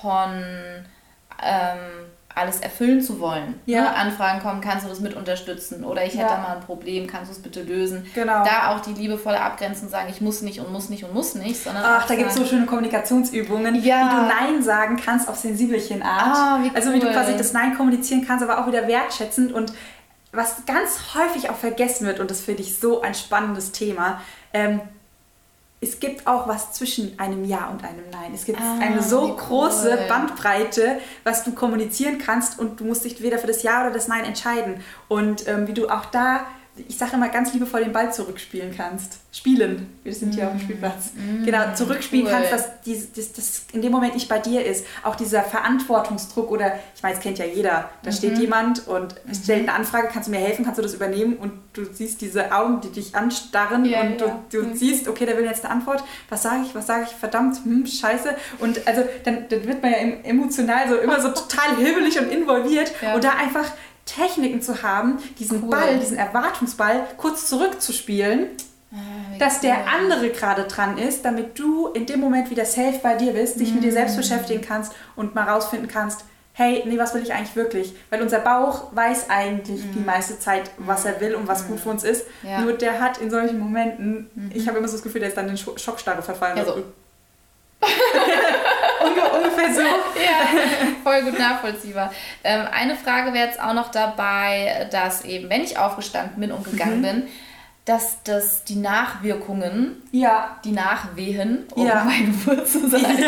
von 0.00 0.84
ähm, 1.42 2.04
alles 2.34 2.60
erfüllen 2.60 3.00
zu 3.00 3.20
wollen. 3.20 3.60
Ja. 3.64 3.82
Ne? 3.82 3.94
Anfragen 3.94 4.40
kommen, 4.40 4.60
kannst 4.60 4.84
du 4.84 4.88
das 4.88 5.00
mit 5.00 5.14
unterstützen? 5.14 5.84
Oder 5.84 6.04
ich 6.04 6.14
hätte 6.14 6.24
ja. 6.24 6.36
da 6.36 6.42
mal 6.42 6.56
ein 6.56 6.62
Problem, 6.62 7.06
kannst 7.06 7.30
du 7.30 7.36
es 7.36 7.40
bitte 7.40 7.62
lösen? 7.62 8.06
Genau. 8.14 8.44
Da 8.44 8.74
auch 8.74 8.80
die 8.80 8.92
liebevolle 8.92 9.40
Abgrenzung 9.40 9.88
sagen, 9.88 10.08
ich 10.10 10.20
muss 10.20 10.42
nicht 10.42 10.60
und 10.60 10.72
muss 10.72 10.88
nicht 10.88 11.04
und 11.04 11.14
muss 11.14 11.36
nicht, 11.36 11.62
sondern. 11.62 11.84
Ach, 11.86 12.06
da 12.06 12.16
gibt 12.16 12.30
es 12.30 12.36
so 12.36 12.44
schöne 12.44 12.66
Kommunikationsübungen, 12.66 13.76
ja. 13.84 14.10
wie 14.10 14.16
du 14.16 14.22
Nein 14.22 14.62
sagen 14.62 14.96
kannst 14.96 15.28
auf 15.28 15.36
sensibelchen 15.36 16.02
Art. 16.02 16.36
Ah, 16.36 16.58
wie 16.62 16.68
cool. 16.68 16.76
Also 16.76 16.92
wie 16.92 16.98
du 16.98 17.10
quasi 17.12 17.36
das 17.36 17.52
Nein 17.52 17.76
kommunizieren 17.76 18.24
kannst, 18.26 18.42
aber 18.42 18.58
auch 18.58 18.66
wieder 18.66 18.88
wertschätzend 18.88 19.52
und 19.52 19.72
was 20.32 20.66
ganz 20.66 21.14
häufig 21.14 21.50
auch 21.50 21.56
vergessen 21.56 22.08
wird, 22.08 22.18
und 22.18 22.28
das 22.28 22.40
finde 22.40 22.62
ich 22.62 22.80
so 22.80 23.02
ein 23.02 23.14
spannendes 23.14 23.70
Thema, 23.70 24.20
ähm, 24.52 24.80
es 25.84 26.00
gibt 26.00 26.26
auch 26.26 26.48
was 26.48 26.72
zwischen 26.72 27.18
einem 27.18 27.44
Ja 27.44 27.68
und 27.68 27.84
einem 27.84 28.04
Nein. 28.10 28.32
Es 28.34 28.44
gibt 28.44 28.60
Ah, 28.60 28.78
eine 28.80 29.02
so 29.02 29.22
cool. 29.26 29.36
große 29.36 29.98
Bandbreite, 30.08 30.98
was 31.22 31.44
du 31.44 31.52
kommunizieren 31.52 32.18
kannst 32.18 32.58
und 32.58 32.80
du 32.80 32.84
musst 32.84 33.04
dich 33.04 33.22
weder 33.22 33.38
für 33.38 33.46
das 33.46 33.62
Ja 33.62 33.82
oder 33.82 33.92
das 33.92 34.08
Nein 34.08 34.24
entscheiden. 34.24 34.82
Und 35.08 35.46
ähm, 35.46 35.66
wie 35.68 35.74
du 35.74 35.88
auch 35.88 36.06
da, 36.06 36.46
ich 36.88 36.98
sage 36.98 37.12
immer 37.14 37.28
ganz 37.28 37.52
liebevoll, 37.52 37.84
den 37.84 37.92
Ball 37.92 38.12
zurückspielen 38.12 38.74
kannst. 38.76 39.18
Spielen. 39.32 39.92
Wir 40.02 40.12
sind 40.14 40.34
hier 40.34 40.46
auf 40.46 40.52
dem 40.52 40.60
Spielplatz. 40.60 41.10
genau, 41.44 41.72
zurückspielen 41.74 42.24
Mm. 42.24 42.28
cool. 42.28 42.32
kannst, 42.34 42.52
dass 42.52 42.80
dies, 42.84 43.12
das, 43.12 43.32
das 43.32 43.62
in 43.72 43.82
dem 43.82 43.90
Moment 43.92 44.14
nicht 44.14 44.28
bei 44.28 44.38
dir 44.38 44.64
ist. 44.64 44.84
Auch 45.02 45.14
dieser 45.16 45.42
Verantwortungsdruck 45.42 46.50
oder, 46.50 46.78
ich 46.94 47.02
meine, 47.02 47.14
das 47.14 47.22
kennt 47.22 47.38
ja 47.38 47.44
jeder. 47.44 47.90
Da 48.02 48.10
Mhm. 48.10 48.14
steht 48.14 48.38
jemand 48.38 48.86
und 48.88 49.14
stellt 49.42 49.68
eine 49.68 49.72
Anfrage, 49.78 50.08
kannst 50.12 50.28
du 50.28 50.30
mir 50.32 50.38
helfen, 50.40 50.64
kannst 50.64 50.78
du 50.78 50.82
das 50.82 50.94
übernehmen 50.94 51.36
und 51.36 51.52
du 51.72 51.84
siehst 51.92 52.20
diese 52.20 52.52
Augen, 52.52 52.80
die 52.80 52.90
dich 52.90 53.14
anstarren 53.14 53.84
Ja, 53.84 54.02
und 54.02 54.20
ja. 54.20 54.40
du, 54.50 54.62
du 54.62 54.76
siehst, 54.76 55.08
okay, 55.08 55.26
der 55.26 55.36
will 55.36 55.44
jetzt 55.44 55.64
eine 55.64 55.74
Antwort. 55.74 56.02
Was 56.28 56.42
sage 56.42 56.62
ich, 56.66 56.74
was 56.74 56.86
sage 56.86 57.06
ich? 57.08 57.14
Verdammt, 57.16 57.56
hm, 57.64 57.86
scheiße. 57.86 58.36
Und 58.60 58.86
also 58.86 59.02
dann, 59.24 59.46
dann 59.48 59.64
wird 59.66 59.82
man 59.82 59.90
ja 59.92 59.98
em- 59.98 60.24
emotional 60.24 60.88
so 60.88 60.96
immer 60.96 61.20
so 61.20 61.28
total 61.30 61.76
hibbelig 61.76 62.18
und 62.18 62.30
involviert 62.30 62.92
Ja. 63.02 63.14
und 63.14 63.24
da 63.24 63.30
einfach 63.36 63.66
Techniken 64.06 64.60
zu 64.62 64.82
haben, 64.82 65.18
diesen 65.38 65.62
Cool. 65.64 65.70
Ball, 65.70 65.98
diesen 65.98 66.16
Erwartungsball 66.16 67.06
kurz 67.16 67.46
zurückzuspielen 67.48 68.48
wie 69.32 69.38
dass 69.40 69.60
der 69.60 69.74
cool. 69.78 69.84
andere 69.98 70.30
gerade 70.30 70.64
dran 70.64 70.98
ist, 70.98 71.24
damit 71.24 71.58
du 71.58 71.88
in 71.88 72.06
dem 72.06 72.20
Moment 72.20 72.48
wieder 72.50 72.64
safe 72.64 73.00
bei 73.02 73.16
dir 73.16 73.32
bist, 73.32 73.58
dich 73.58 73.74
mit 73.74 73.82
dir 73.82 73.90
Mm. 73.90 73.94
selbst 73.94 74.16
beschäftigen 74.16 74.60
kannst 74.62 74.92
und 75.16 75.34
mal 75.34 75.48
rausfinden 75.48 75.88
kannst, 75.88 76.24
hey, 76.52 76.84
nee, 76.86 76.96
was 76.96 77.12
will 77.12 77.22
ich 77.24 77.32
eigentlich 77.34 77.56
wirklich? 77.56 77.96
Weil 78.10 78.22
unser 78.22 78.38
Bauch 78.38 78.94
weiß 78.94 79.30
eigentlich 79.30 79.80
die 79.92 79.98
meiste 79.98 80.38
Zeit, 80.38 80.70
was 80.78 81.04
er 81.04 81.20
will 81.20 81.34
und 81.34 81.48
was 81.48 81.66
gut 81.66 81.80
für 81.80 81.88
uns 81.90 82.04
ist. 82.04 82.24
Mm. 82.44 82.46
Ja. 82.46 82.60
Nur 82.60 82.74
der 82.74 83.00
hat 83.00 83.18
in 83.18 83.30
solchen 83.32 83.58
Momenten, 83.58 84.30
ich 84.54 84.68
habe 84.68 84.78
immer 84.78 84.86
so 84.86 84.94
das 84.94 85.02
Gefühl, 85.02 85.18
der 85.22 85.30
ist 85.30 85.36
dann 85.36 85.48
in 85.48 85.56
Scho- 85.56 85.76
Schockstarre 85.76 86.22
verfallen. 86.22 86.56
Ja, 86.56 86.64
so. 86.64 86.74
Unge 86.74 86.84
ungefähr 89.36 89.74
so. 89.74 89.80
Ja, 89.80 90.46
voll 91.02 91.22
gut 91.22 91.38
nachvollziehbar. 91.38 92.12
Ähm, 92.42 92.66
eine 92.72 92.94
Frage 92.96 93.32
wäre 93.32 93.46
jetzt 93.46 93.60
auch 93.60 93.74
noch 93.74 93.90
dabei, 93.90 94.88
dass 94.90 95.24
eben, 95.24 95.50
wenn 95.50 95.62
ich 95.62 95.78
aufgestanden 95.78 96.40
bin 96.40 96.52
und 96.52 96.66
Mhm. 96.66 96.70
gegangen 96.70 97.02
bin, 97.02 97.28
dass 97.84 98.22
das 98.24 98.64
die 98.64 98.76
Nachwirkungen, 98.76 100.02
Ja, 100.10 100.58
die 100.64 100.72
Nachwehen, 100.72 101.64
um 101.74 101.86
Ja. 101.86 102.04
mein 102.04 102.34
Wort 102.46 102.66
zu 102.68 102.88
sagen, 102.88 103.18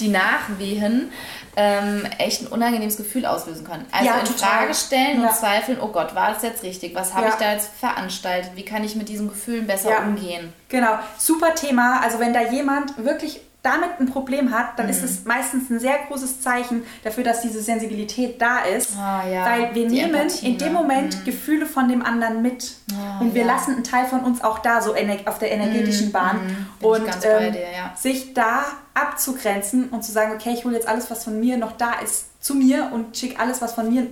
die 0.00 0.08
Nachwehen 0.08 1.10
ähm, 1.56 2.06
echt 2.18 2.42
ein 2.42 2.46
unangenehmes 2.48 2.96
Gefühl 2.98 3.26
auslösen 3.26 3.66
können. 3.66 3.84
Also 3.90 4.04
Ja, 4.06 4.18
in 4.18 4.26
total. 4.26 4.48
Frage 4.58 4.74
stellen 4.74 5.22
Ja. 5.22 5.28
und 5.28 5.34
zweifeln, 5.34 5.78
oh 5.80 5.88
Gott, 5.88 6.14
war 6.14 6.32
das 6.32 6.42
jetzt 6.42 6.62
richtig? 6.62 6.94
Was 6.94 7.14
habe 7.14 7.26
Ja. 7.26 7.32
ich 7.32 7.34
da 7.36 7.52
jetzt 7.52 7.70
veranstaltet? 7.80 8.52
Wie 8.54 8.64
kann 8.64 8.84
ich 8.84 8.94
mit 8.94 9.08
diesen 9.08 9.28
Gefühlen 9.28 9.66
besser 9.66 9.90
Ja. 9.90 9.98
umgehen? 10.02 10.52
Genau, 10.68 10.98
super 11.16 11.54
Thema. 11.56 12.00
Also 12.02 12.20
wenn 12.20 12.32
da 12.32 12.42
jemand 12.42 12.96
wirklich 13.04 13.40
damit 13.68 14.00
ein 14.00 14.06
Problem 14.06 14.52
hat, 14.52 14.78
dann 14.78 14.86
Mhm. 14.86 14.92
ist 14.92 15.02
es 15.02 15.24
meistens 15.24 15.70
ein 15.70 15.78
sehr 15.78 15.96
großes 16.08 16.40
Zeichen 16.40 16.84
dafür, 17.04 17.24
dass 17.24 17.42
diese 17.42 17.60
Sensibilität 17.60 18.40
da 18.40 18.60
ist. 18.60 18.96
Ah, 18.96 19.22
ja. 19.28 19.44
Weil 19.44 19.74
wir 19.74 19.86
Die 19.88 19.94
nehmen 19.96 20.14
Empathie, 20.14 20.46
in 20.46 20.58
dem 20.58 20.72
ne? 20.72 20.78
Moment 20.78 21.24
Gefühle 21.24 21.66
von 21.66 21.88
dem 21.88 22.02
anderen 22.04 22.40
mit. 22.42 22.76
Ah, 22.92 23.20
und 23.20 23.34
wir 23.34 23.42
ja. 23.42 23.48
lassen 23.48 23.74
einen 23.74 23.84
Teil 23.84 24.06
von 24.06 24.20
uns 24.20 24.42
auch 24.42 24.60
da, 24.60 24.80
so 24.80 24.94
auf 25.26 25.38
der 25.38 25.52
energetischen 25.52 26.12
Bahn. 26.12 26.36
mhm. 26.36 26.46
Bin 26.48 26.56
ich 26.80 26.84
und 26.86 27.08
ähm, 27.24 27.52
dir, 27.52 27.60
ja. 27.60 27.92
sich 27.96 28.34
da 28.34 28.64
abzugrenzen 28.94 29.88
und 29.90 30.04
zu 30.04 30.12
sagen, 30.12 30.32
okay, 30.34 30.50
ich 30.54 30.64
hole 30.64 30.74
jetzt 30.74 30.88
alles, 30.88 31.10
was 31.10 31.24
von 31.24 31.38
mir 31.38 31.56
noch 31.56 31.72
da 31.72 31.92
ist, 32.04 32.42
zu 32.42 32.54
mir 32.54 32.90
und 32.92 33.16
schicke 33.16 33.38
alles, 33.38 33.60
was 33.62 33.74
von 33.74 33.92
mir 33.92 34.06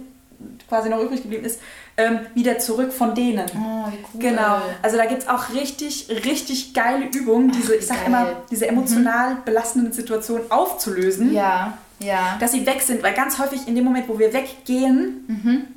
quasi 0.68 0.88
noch 0.88 1.00
übrig 1.00 1.22
geblieben 1.22 1.44
ist, 1.44 1.60
ähm, 1.98 2.20
wieder 2.34 2.58
zurück 2.58 2.92
von 2.92 3.14
denen. 3.14 3.46
Oh, 3.56 3.90
wie 3.90 3.98
cool. 4.14 4.20
Genau. 4.20 4.60
Also 4.82 4.96
da 4.96 5.06
gibt 5.06 5.22
es 5.22 5.28
auch 5.28 5.50
richtig, 5.54 6.08
richtig 6.24 6.74
geile 6.74 7.06
Übungen, 7.06 7.50
diese, 7.52 7.74
ich 7.76 7.86
sag 7.86 7.96
geil. 7.98 8.06
immer, 8.08 8.26
diese 8.50 8.66
emotional 8.68 9.36
belastenden 9.44 9.92
Situationen 9.92 10.50
aufzulösen, 10.50 11.32
Ja, 11.32 11.78
ja. 11.98 12.36
dass 12.38 12.52
sie 12.52 12.66
weg 12.66 12.82
sind. 12.82 13.02
Weil 13.02 13.14
ganz 13.14 13.38
häufig 13.38 13.66
in 13.66 13.74
dem 13.74 13.84
Moment, 13.84 14.08
wo 14.08 14.18
wir 14.18 14.32
weggehen, 14.32 15.72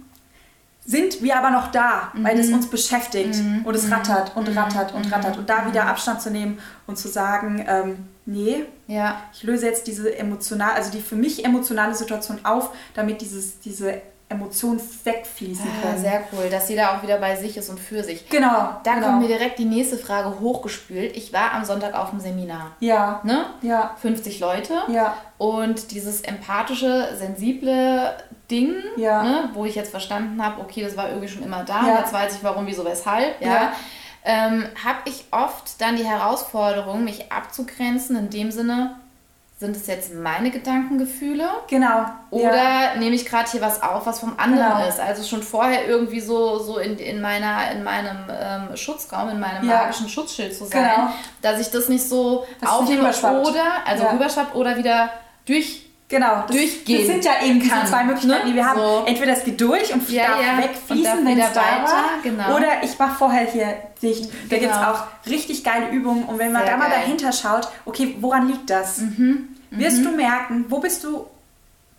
sind 0.85 1.21
wir 1.21 1.37
aber 1.37 1.51
noch 1.51 1.71
da, 1.71 2.11
weil 2.15 2.35
das 2.35 2.49
uns 2.49 2.67
beschäftigt 2.67 3.39
und 3.63 3.75
es 3.75 3.91
rattert 3.91 4.35
und 4.35 4.47
rattert 4.57 4.93
und 4.93 5.11
rattert. 5.11 5.37
Und 5.37 5.49
da 5.49 5.67
wieder 5.67 5.85
Abstand 5.85 6.21
zu 6.21 6.31
nehmen 6.31 6.57
und 6.87 6.97
zu 6.97 7.07
sagen, 7.07 7.63
ähm, 7.67 7.97
nee, 8.25 8.65
Ja, 8.87 9.21
ich 9.33 9.43
löse 9.43 9.67
jetzt 9.67 9.85
diese 9.87 10.17
emotional, 10.17 10.71
also 10.73 10.89
die 10.91 10.99
für 11.01 11.15
mich 11.15 11.45
emotionale 11.45 11.93
Situation 11.93 12.39
auf, 12.43 12.71
damit 12.95 13.21
dieses, 13.21 13.59
diese 13.59 14.01
Emotionen 14.29 14.79
wegfließen 15.03 15.65
ah, 15.67 15.81
können. 15.87 15.97
sehr 16.01 16.23
cool, 16.31 16.49
dass 16.51 16.69
jeder 16.69 16.91
auch 16.95 17.01
wieder 17.03 17.17
bei 17.17 17.35
sich 17.35 17.57
ist 17.57 17.67
und 17.69 17.79
für 17.79 18.03
sich. 18.03 18.29
Genau. 18.29 18.77
Da 18.83 18.93
genau. 18.93 19.07
kommt 19.07 19.21
mir 19.21 19.27
direkt 19.27 19.57
die 19.57 19.65
nächste 19.65 19.97
Frage 19.97 20.39
hochgespült. 20.39 21.17
Ich 21.17 21.33
war 21.33 21.53
am 21.53 21.65
Sonntag 21.65 21.95
auf 21.95 22.11
dem 22.11 22.19
Seminar. 22.19 22.71
Ja, 22.79 23.21
Ne? 23.23 23.45
ja, 23.63 23.95
50 23.99 24.39
Leute. 24.39 24.73
ja, 24.89 25.15
Und 25.39 25.91
dieses 25.91 26.21
empathische, 26.21 27.15
sensible 27.17 28.13
Ding, 28.51 28.75
Ja. 28.97 29.23
ne, 29.23 29.49
wo 29.53 29.65
ich 29.65 29.73
jetzt 29.75 29.89
verstanden 29.91 30.43
habe, 30.43 30.61
okay, 30.61 30.83
das 30.83 30.95
war 30.95 31.09
irgendwie 31.09 31.27
schon 31.27 31.43
immer 31.43 31.63
da, 31.63 31.87
Ja. 31.87 31.99
jetzt 31.99 32.13
weiß 32.13 32.35
ich 32.35 32.43
warum, 32.43 32.67
wieso, 32.67 32.85
weshalb, 32.85 33.41
ja, 33.41 33.47
Ja. 33.53 33.71
ähm, 34.25 34.65
habe 34.83 34.99
ich 35.05 35.25
oft 35.31 35.81
dann 35.81 35.95
die 35.95 36.05
Herausforderung, 36.05 37.03
mich 37.03 37.31
abzugrenzen, 37.31 38.15
in 38.15 38.29
dem 38.29 38.51
Sinne, 38.51 38.95
sind 39.59 39.75
es 39.75 39.87
jetzt 39.87 40.13
meine 40.13 40.51
Gedankengefühle 40.51 41.43
genau. 41.67 42.05
oder 42.29 42.55
ja. 42.55 42.95
nehme 42.97 43.13
ich 43.13 43.25
gerade 43.25 43.51
hier 43.51 43.59
was 43.59 43.83
auf, 43.83 44.05
was 44.05 44.21
vom 44.21 44.35
anderen 44.37 44.71
Genau. 44.77 44.87
ist? 44.87 45.01
Also 45.01 45.21
schon 45.23 45.43
vorher 45.43 45.85
irgendwie 45.85 46.21
so, 46.21 46.59
so 46.59 46.77
in, 46.77 46.97
in, 46.97 47.19
meiner, 47.19 47.69
in 47.71 47.83
meinem 47.83 48.17
ähm, 48.29 48.77
Schutzraum, 48.77 49.27
in 49.27 49.39
meinem 49.41 49.67
Ja. 49.69 49.79
magischen 49.79 50.07
Schutzschild 50.07 50.55
zu 50.55 50.63
sein, 50.63 50.89
Genau. 50.95 51.09
dass 51.41 51.59
ich 51.59 51.69
das 51.71 51.89
nicht 51.89 52.07
so 52.07 52.47
aufnehme 52.65 53.09
oder, 53.09 53.65
also 53.85 54.05
Ja. 54.05 54.11
rüberschwappt 54.11 54.55
oder 54.55 54.77
wieder 54.77 55.09
durch 55.45 55.88
Genau, 56.09 56.43
das, 56.47 56.55
durchgehen 56.55 56.97
das 56.97 57.07
sind 57.07 57.23
ja 57.25 57.31
eben 57.45 57.59
diese 57.59 57.71
kann, 57.75 57.85
zwei 57.87 58.03
Möglichkeiten, 58.03 58.43
ne? 58.45 58.49
die 58.51 58.55
wir 58.55 58.65
haben. 58.65 58.79
So. 58.79 59.03
Entweder 59.05 59.33
es 59.33 59.43
geht 59.45 59.61
durch 59.61 59.93
und 59.93 60.09
Ja, 60.09 60.27
darf 60.29 60.41
ja, 60.41 60.63
wegfließen, 60.63 61.25
wenn 61.25 61.39
es 61.39 61.53
da 61.53 61.61
weiter, 61.61 61.83
war. 61.85 62.03
genau. 62.23 62.55
Oder 62.55 62.67
ich 62.83 62.97
mache 62.97 63.15
vorher 63.15 63.45
hier 63.45 63.75
dicht. 64.01 64.25
Da 64.49 64.57
Genau. 64.57 64.59
gibt 64.59 64.71
es 64.73 64.87
auch 64.87 65.03
richtig 65.29 65.63
geile 65.63 65.89
Übungen. 65.89 66.23
Und 66.25 66.39
wenn 66.39 66.51
man 66.51 66.63
Sehr 66.63 66.71
da 66.71 66.77
mal 66.77 66.89
geil. 66.89 67.01
dahinter 67.03 67.31
schaut, 67.31 67.67
okay, 67.85 68.15
woran 68.19 68.47
liegt 68.47 68.69
das? 68.71 68.97
Mhm. 68.97 69.49
Wirst 69.69 70.03
du 70.03 70.09
merken, 70.09 70.65
wo 70.69 70.79
bist 70.79 71.03
du 71.03 71.27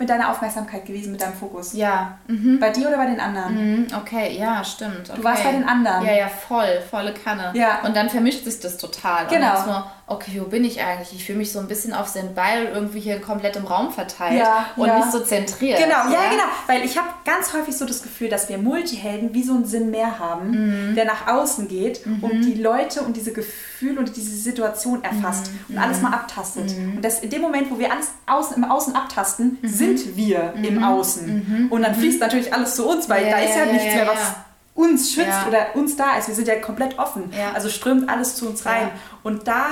mit 0.01 0.09
deiner 0.09 0.31
Aufmerksamkeit 0.31 0.87
gewesen, 0.87 1.13
mit 1.13 1.21
deinem 1.21 1.35
Fokus? 1.35 1.73
Ja, 1.75 2.19
mhm. 2.27 2.59
Bei 2.59 2.71
dir 2.71 2.89
oder 2.89 2.97
bei 2.97 3.07
den 3.07 3.21
anderen? 3.21 3.83
Mhm. 3.83 3.87
okay, 3.97 4.37
ja, 4.37 4.65
stimmt. 4.65 5.09
Okay. 5.09 5.13
Du 5.19 5.23
warst 5.23 5.45
bei 5.45 5.53
den 5.53 5.63
anderen. 5.69 6.05
Ja, 6.05 6.13
ja, 6.15 6.27
voll, 6.29 6.81
volle 6.91 7.13
Kanne. 7.15 7.53
Ja. 7.55 7.81
Und 7.85 7.95
dann 7.95 8.11
vermischt 8.11 8.43
sich 8.45 8.59
das 8.59 8.77
total. 8.77 9.27
Genau. 9.29 9.85
Okay, 10.11 10.41
wo 10.43 10.49
bin 10.49 10.65
ich 10.65 10.83
eigentlich? 10.83 11.13
Ich 11.15 11.25
fühle 11.25 11.39
mich 11.39 11.53
so 11.53 11.59
ein 11.61 11.69
bisschen 11.69 11.95
auf 11.95 12.13
den 12.13 12.35
Ball 12.35 12.65
irgendwie 12.75 13.01
hier 13.01 13.21
komplett 13.21 13.55
im 13.57 13.65
Raum 13.65 13.93
verteilt 13.93 14.39
Ja, 14.39 14.67
und 14.77 14.87
ja. 14.89 14.99
nicht 14.99 15.13
so 15.13 15.21
zentriert. 15.21 15.79
Genau, 15.79 15.95
ja, 16.13 16.31
genau. 16.31 16.43
Weil 16.67 16.85
ich 16.85 16.99
habe 16.99 17.09
ganz 17.25 17.53
häufig 17.55 17.77
so 17.77 17.87
das 17.87 18.03
Gefühl, 18.03 18.29
dass 18.29 18.49
wir 18.49 18.59
Multihelden 18.59 19.33
wie 19.35 19.43
so 19.45 19.55
einen 19.55 19.65
Sinn 19.65 19.91
mehr 19.91 20.19
haben, 20.19 20.91
Mhm. 20.91 20.95
der 20.97 21.05
nach 21.05 21.27
außen 21.29 21.69
geht 21.69 22.05
und 22.21 22.43
die 22.43 22.55
Leute 22.55 23.03
und 23.03 23.17
diese 23.17 23.33
Gefühle 23.33 24.01
und 24.01 24.17
diese 24.17 24.37
Situation 24.37 25.03
erfasst 25.05 25.51
Mhm. 25.69 25.77
und 25.77 25.83
alles 25.83 26.01
mal 26.03 26.13
abtastet. 26.13 26.71
Und 26.77 27.03
das 27.03 27.21
in 27.21 27.31
dem 27.31 27.41
Moment, 27.43 27.71
wo 27.71 27.79
wir 27.79 27.93
alles 27.93 28.09
außen, 28.27 28.57
im 28.57 28.65
Außen 28.65 28.95
abtasten, 28.97 29.59
Mhm. 29.63 29.69
sind 29.69 30.17
wir 30.17 30.55
im 30.63 30.83
Außen. 30.83 31.69
Und 31.71 31.83
dann 31.83 31.95
fließt 31.95 32.21
natürlich 32.21 32.53
alles 32.53 32.75
zu 32.75 32.89
uns, 32.89 33.09
weil 33.09 33.25
Ja, 33.27 33.31
da 33.31 33.39
ist 33.39 33.55
ja, 33.57 33.65
ja, 33.65 33.73
nichts 33.73 33.87
ja, 33.87 33.95
mehr, 33.95 34.05
ja. 34.07 34.11
was 34.13 34.33
uns 34.75 35.13
schützt 35.13 35.29
Ja. 35.29 35.47
oder 35.49 35.67
uns 35.75 35.95
da 35.97 36.17
ist. 36.17 36.29
Wir 36.29 36.35
sind 36.35 36.49
ja 36.49 36.57
komplett 36.57 36.99
offen. 36.99 37.31
Ja. 37.39 37.53
Also 37.53 37.69
strömt 37.69 38.09
alles 38.09 38.37
zu 38.37 38.49
uns 38.49 38.65
rein. 38.67 38.83
Ja. 38.83 38.91
Und 39.23 39.47
da 39.47 39.67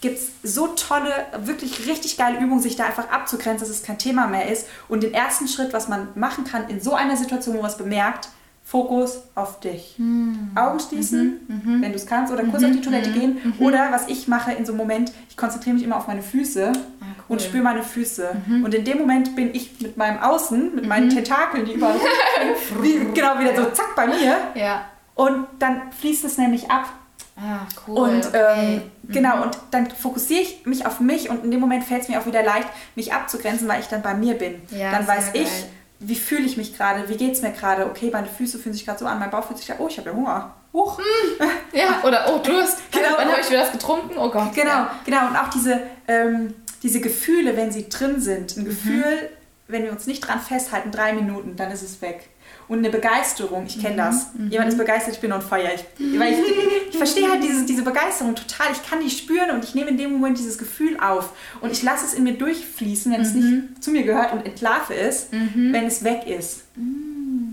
gibt 0.00 0.18
es 0.18 0.28
so 0.42 0.68
tolle, 0.68 1.10
wirklich 1.38 1.86
richtig 1.86 2.16
geile 2.16 2.38
Übungen, 2.38 2.60
sich 2.60 2.76
da 2.76 2.84
einfach 2.84 3.10
abzugrenzen, 3.10 3.66
dass 3.66 3.74
es 3.76 3.82
kein 3.82 3.98
Thema 3.98 4.26
mehr 4.26 4.50
ist. 4.50 4.66
Und 4.88 5.02
den 5.02 5.14
ersten 5.14 5.48
Schritt, 5.48 5.72
was 5.72 5.88
man 5.88 6.08
machen 6.14 6.44
kann 6.44 6.68
in 6.68 6.80
so 6.80 6.94
einer 6.94 7.16
Situation, 7.16 7.56
wo 7.56 7.62
man 7.62 7.70
es 7.70 7.76
bemerkt, 7.78 8.28
Fokus 8.62 9.20
auf 9.36 9.60
dich. 9.60 9.94
Hm. 9.96 10.50
Augen 10.56 10.80
schließen, 10.80 11.40
Mhm. 11.46 11.82
wenn 11.82 11.92
du 11.92 11.96
es 11.96 12.04
kannst, 12.04 12.32
oder 12.32 12.42
kurz 12.42 12.64
auf 12.64 12.72
die 12.72 12.80
Toilette 12.80 13.12
gehen. 13.12 13.54
Oder 13.60 13.92
was 13.92 14.08
ich 14.08 14.26
mache 14.26 14.50
in 14.52 14.66
so 14.66 14.72
einem 14.72 14.78
Moment, 14.78 15.12
ich 15.30 15.36
konzentriere 15.36 15.74
mich 15.76 15.84
immer 15.84 15.96
auf 15.96 16.08
meine 16.08 16.20
Füße 16.20 16.72
Ah, 16.74 16.74
cool. 16.74 16.82
Mhm. 17.06 17.06
und 17.28 17.42
spüre 17.42 17.62
meine 17.62 17.84
Füße. 17.84 18.28
Und 18.64 18.74
in 18.74 18.84
dem 18.84 18.98
Moment 18.98 19.36
bin 19.36 19.54
ich 19.54 19.80
mit 19.80 19.96
meinem 19.96 20.18
Außen, 20.20 20.74
mit 20.74 20.84
meinen 20.84 21.10
Tentakeln, 21.10 21.64
die 21.64 21.74
überall 21.74 21.94
wie, 22.82 22.98
genau 23.14 23.38
wieder 23.38 23.54
so 23.54 23.70
zack 23.70 23.94
bei 23.94 24.08
mir. 24.08 24.36
Ja. 24.56 24.86
Und 25.14 25.46
dann 25.60 25.92
fließt 25.92 26.24
es 26.24 26.36
nämlich 26.36 26.68
ab 26.68 26.86
Ah, 27.36 27.66
cool. 27.86 27.98
und 27.98 28.26
okay. 28.26 28.40
ähm, 28.56 28.82
genau, 29.08 29.42
und 29.42 29.58
dann 29.70 29.90
fokussiere 29.90 30.40
ich 30.40 30.64
mich 30.64 30.86
auf 30.86 31.00
mich 31.00 31.28
und 31.28 31.44
in 31.44 31.50
dem 31.50 31.60
Moment 31.60 31.84
fällt 31.84 32.02
es 32.02 32.08
mir 32.08 32.18
auch 32.20 32.24
wieder 32.26 32.42
leicht, 32.42 32.68
mich 32.94 33.12
abzugrenzen, 33.12 33.68
weil 33.68 33.80
ich 33.80 33.86
dann 33.88 34.00
bei 34.02 34.14
mir 34.14 34.34
bin. 34.38 34.62
Ja, 34.70 34.90
dann 34.90 35.06
weiß 35.06 35.30
ich, 35.34 35.44
geil. 35.44 35.68
wie 36.00 36.14
fühle 36.14 36.44
ich 36.46 36.56
mich 36.56 36.74
gerade, 36.76 37.08
wie 37.10 37.16
geht 37.16 37.32
es 37.34 37.42
mir 37.42 37.52
gerade, 37.52 37.86
okay, 37.86 38.08
meine 38.10 38.26
Füße 38.26 38.58
fühlen 38.58 38.72
sich 38.72 38.86
gerade 38.86 38.98
so 38.98 39.06
an, 39.06 39.18
mein 39.18 39.30
Bauch 39.30 39.44
fühlt 39.46 39.58
sich 39.58 39.70
oh, 39.78 39.86
ich 39.88 39.98
habe 39.98 40.08
ja 40.10 40.16
Hunger. 40.16 40.54
Huch. 40.72 40.98
ja, 41.72 42.00
oder 42.04 42.26
oh, 42.34 42.38
Durst. 42.38 42.78
Genau. 42.90 43.08
Wann 43.16 43.28
habe 43.30 43.40
ich 43.40 43.48
wieder 43.50 43.60
das 43.60 43.72
getrunken? 43.72 44.16
Oh 44.18 44.30
Gott. 44.30 44.54
Genau, 44.54 44.68
Ja. 44.70 44.90
genau. 45.04 45.28
Und 45.28 45.36
auch 45.36 45.48
diese, 45.48 45.80
ähm, 46.08 46.54
diese 46.82 47.00
Gefühle, 47.00 47.56
wenn 47.56 47.70
sie 47.70 47.88
drin 47.88 48.20
sind. 48.20 48.56
Ein 48.56 48.62
Mhm. 48.64 48.68
Gefühl, 48.68 49.30
wenn 49.68 49.84
wir 49.84 49.90
uns 49.92 50.06
nicht 50.06 50.20
dran 50.26 50.40
festhalten, 50.40 50.90
drei 50.90 51.12
Minuten, 51.12 51.56
dann 51.56 51.70
ist 51.70 51.82
es 51.82 52.00
weg. 52.02 52.28
Und 52.68 52.78
eine 52.78 52.90
Begeisterung. 52.90 53.64
Ich 53.66 53.80
kenne 53.80 53.96
das. 53.96 54.28
Jemand 54.50 54.70
ist 54.70 54.78
begeistert, 54.78 55.14
ich 55.14 55.20
bin 55.20 55.32
on 55.32 55.40
fire. 55.42 55.68
Ich, 55.74 55.84
weil 56.18 56.32
ich, 56.32 56.38
ich 56.90 56.96
verstehe 56.96 57.30
halt 57.30 57.42
diese, 57.42 57.64
diese 57.64 57.82
Begeisterung 57.82 58.34
total. 58.34 58.68
Ich 58.72 58.88
kann 58.88 59.00
die 59.00 59.10
spüren 59.10 59.50
und 59.52 59.64
ich 59.64 59.74
nehme 59.74 59.90
in 59.90 59.98
dem 59.98 60.12
Moment 60.12 60.38
dieses 60.38 60.58
Gefühl 60.58 60.98
auf. 61.00 61.30
Und 61.60 61.70
ich 61.70 61.82
lasse 61.82 62.04
es 62.06 62.14
in 62.14 62.24
mir 62.24 62.34
durchfließen, 62.34 63.12
wenn 63.12 63.20
es 63.20 63.34
nicht 63.34 63.82
zu 63.84 63.90
mir 63.90 64.02
gehört 64.02 64.32
und 64.32 64.44
entlarve 64.44 64.94
es, 64.94 65.28
wenn 65.72 65.86
es 65.86 66.02
weg 66.04 66.26
ist. 66.26 66.64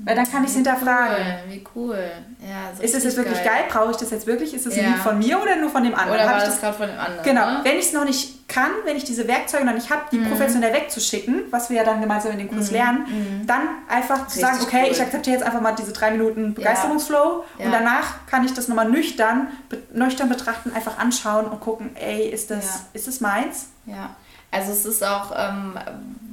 Weil 0.05 0.15
dann 0.15 0.29
kann 0.29 0.43
ich 0.43 0.49
es 0.49 0.55
hinterfragen. 0.55 1.15
Cool, 1.15 1.51
wie 1.53 1.63
cool. 1.75 2.11
Ja, 2.41 2.75
so 2.75 2.83
Ist 2.83 2.93
es 2.95 3.03
jetzt 3.05 3.15
wirklich 3.17 3.41
geil? 3.43 3.63
Brauche 3.69 3.91
ich 3.91 3.97
das 3.97 4.11
jetzt 4.11 4.27
wirklich? 4.27 4.53
Ist 4.53 4.65
es 4.65 4.73
ein 4.77 4.83
Ja. 4.83 4.89
Lied 4.89 4.97
von 4.99 5.17
mir 5.17 5.41
oder 5.41 5.55
nur 5.55 5.69
von 5.69 5.83
dem 5.83 5.93
anderen? 5.95 6.15
Oder 6.19 6.23
Hab 6.27 6.31
war 6.31 6.37
ich 6.39 6.43
das 6.49 6.59
gerade 6.59 6.77
von 6.77 6.87
dem 6.87 6.99
anderen? 6.99 7.23
Genau, 7.23 7.45
Ne? 7.51 7.59
wenn 7.63 7.77
ich 7.77 7.85
es 7.85 7.93
noch 7.93 8.03
nicht 8.03 8.47
kann, 8.49 8.71
wenn 8.85 8.97
ich 8.97 9.05
diese 9.05 9.27
Werkzeuge 9.27 9.63
noch 9.65 9.73
nicht 9.73 9.89
habe, 9.89 10.01
Mhm. 10.11 10.23
die 10.23 10.29
professionell 10.29 10.73
wegzuschicken, 10.73 11.43
was 11.51 11.69
wir 11.69 11.77
ja 11.77 11.83
dann 11.83 12.01
gemeinsam 12.01 12.33
in 12.33 12.37
dem 12.39 12.49
Kurs 12.49 12.69
lernen, 12.71 13.43
dann 13.47 13.61
einfach 13.87 14.27
zu 14.27 14.39
Richtig 14.39 14.41
sagen, 14.41 14.57
okay, 14.61 14.81
cool. 14.85 14.91
ich 14.91 15.01
akzeptiere 15.01 15.37
jetzt 15.37 15.45
einfach 15.45 15.61
mal 15.61 15.71
diese 15.73 15.93
drei 15.93 16.11
Minuten 16.11 16.53
Begeisterungsflow 16.53 17.45
Ja. 17.57 17.65
und 17.65 17.71
danach 17.71 18.25
kann 18.27 18.43
ich 18.45 18.53
das 18.53 18.67
nochmal 18.67 18.89
nüchtern, 18.89 19.47
be 19.69 19.81
nüchtern 19.93 20.27
betrachten, 20.29 20.71
einfach 20.75 20.97
anschauen 20.99 21.45
und 21.45 21.61
gucken, 21.61 21.95
ey, 21.95 22.27
ist 22.29 22.51
das, 22.51 22.83
ist 22.93 23.07
das 23.07 23.21
meins? 23.21 23.67
Ja, 23.85 24.15
also 24.53 24.71
es 24.71 24.85
ist 24.85 25.03
auch, 25.03 25.31
ähm, 25.37 25.77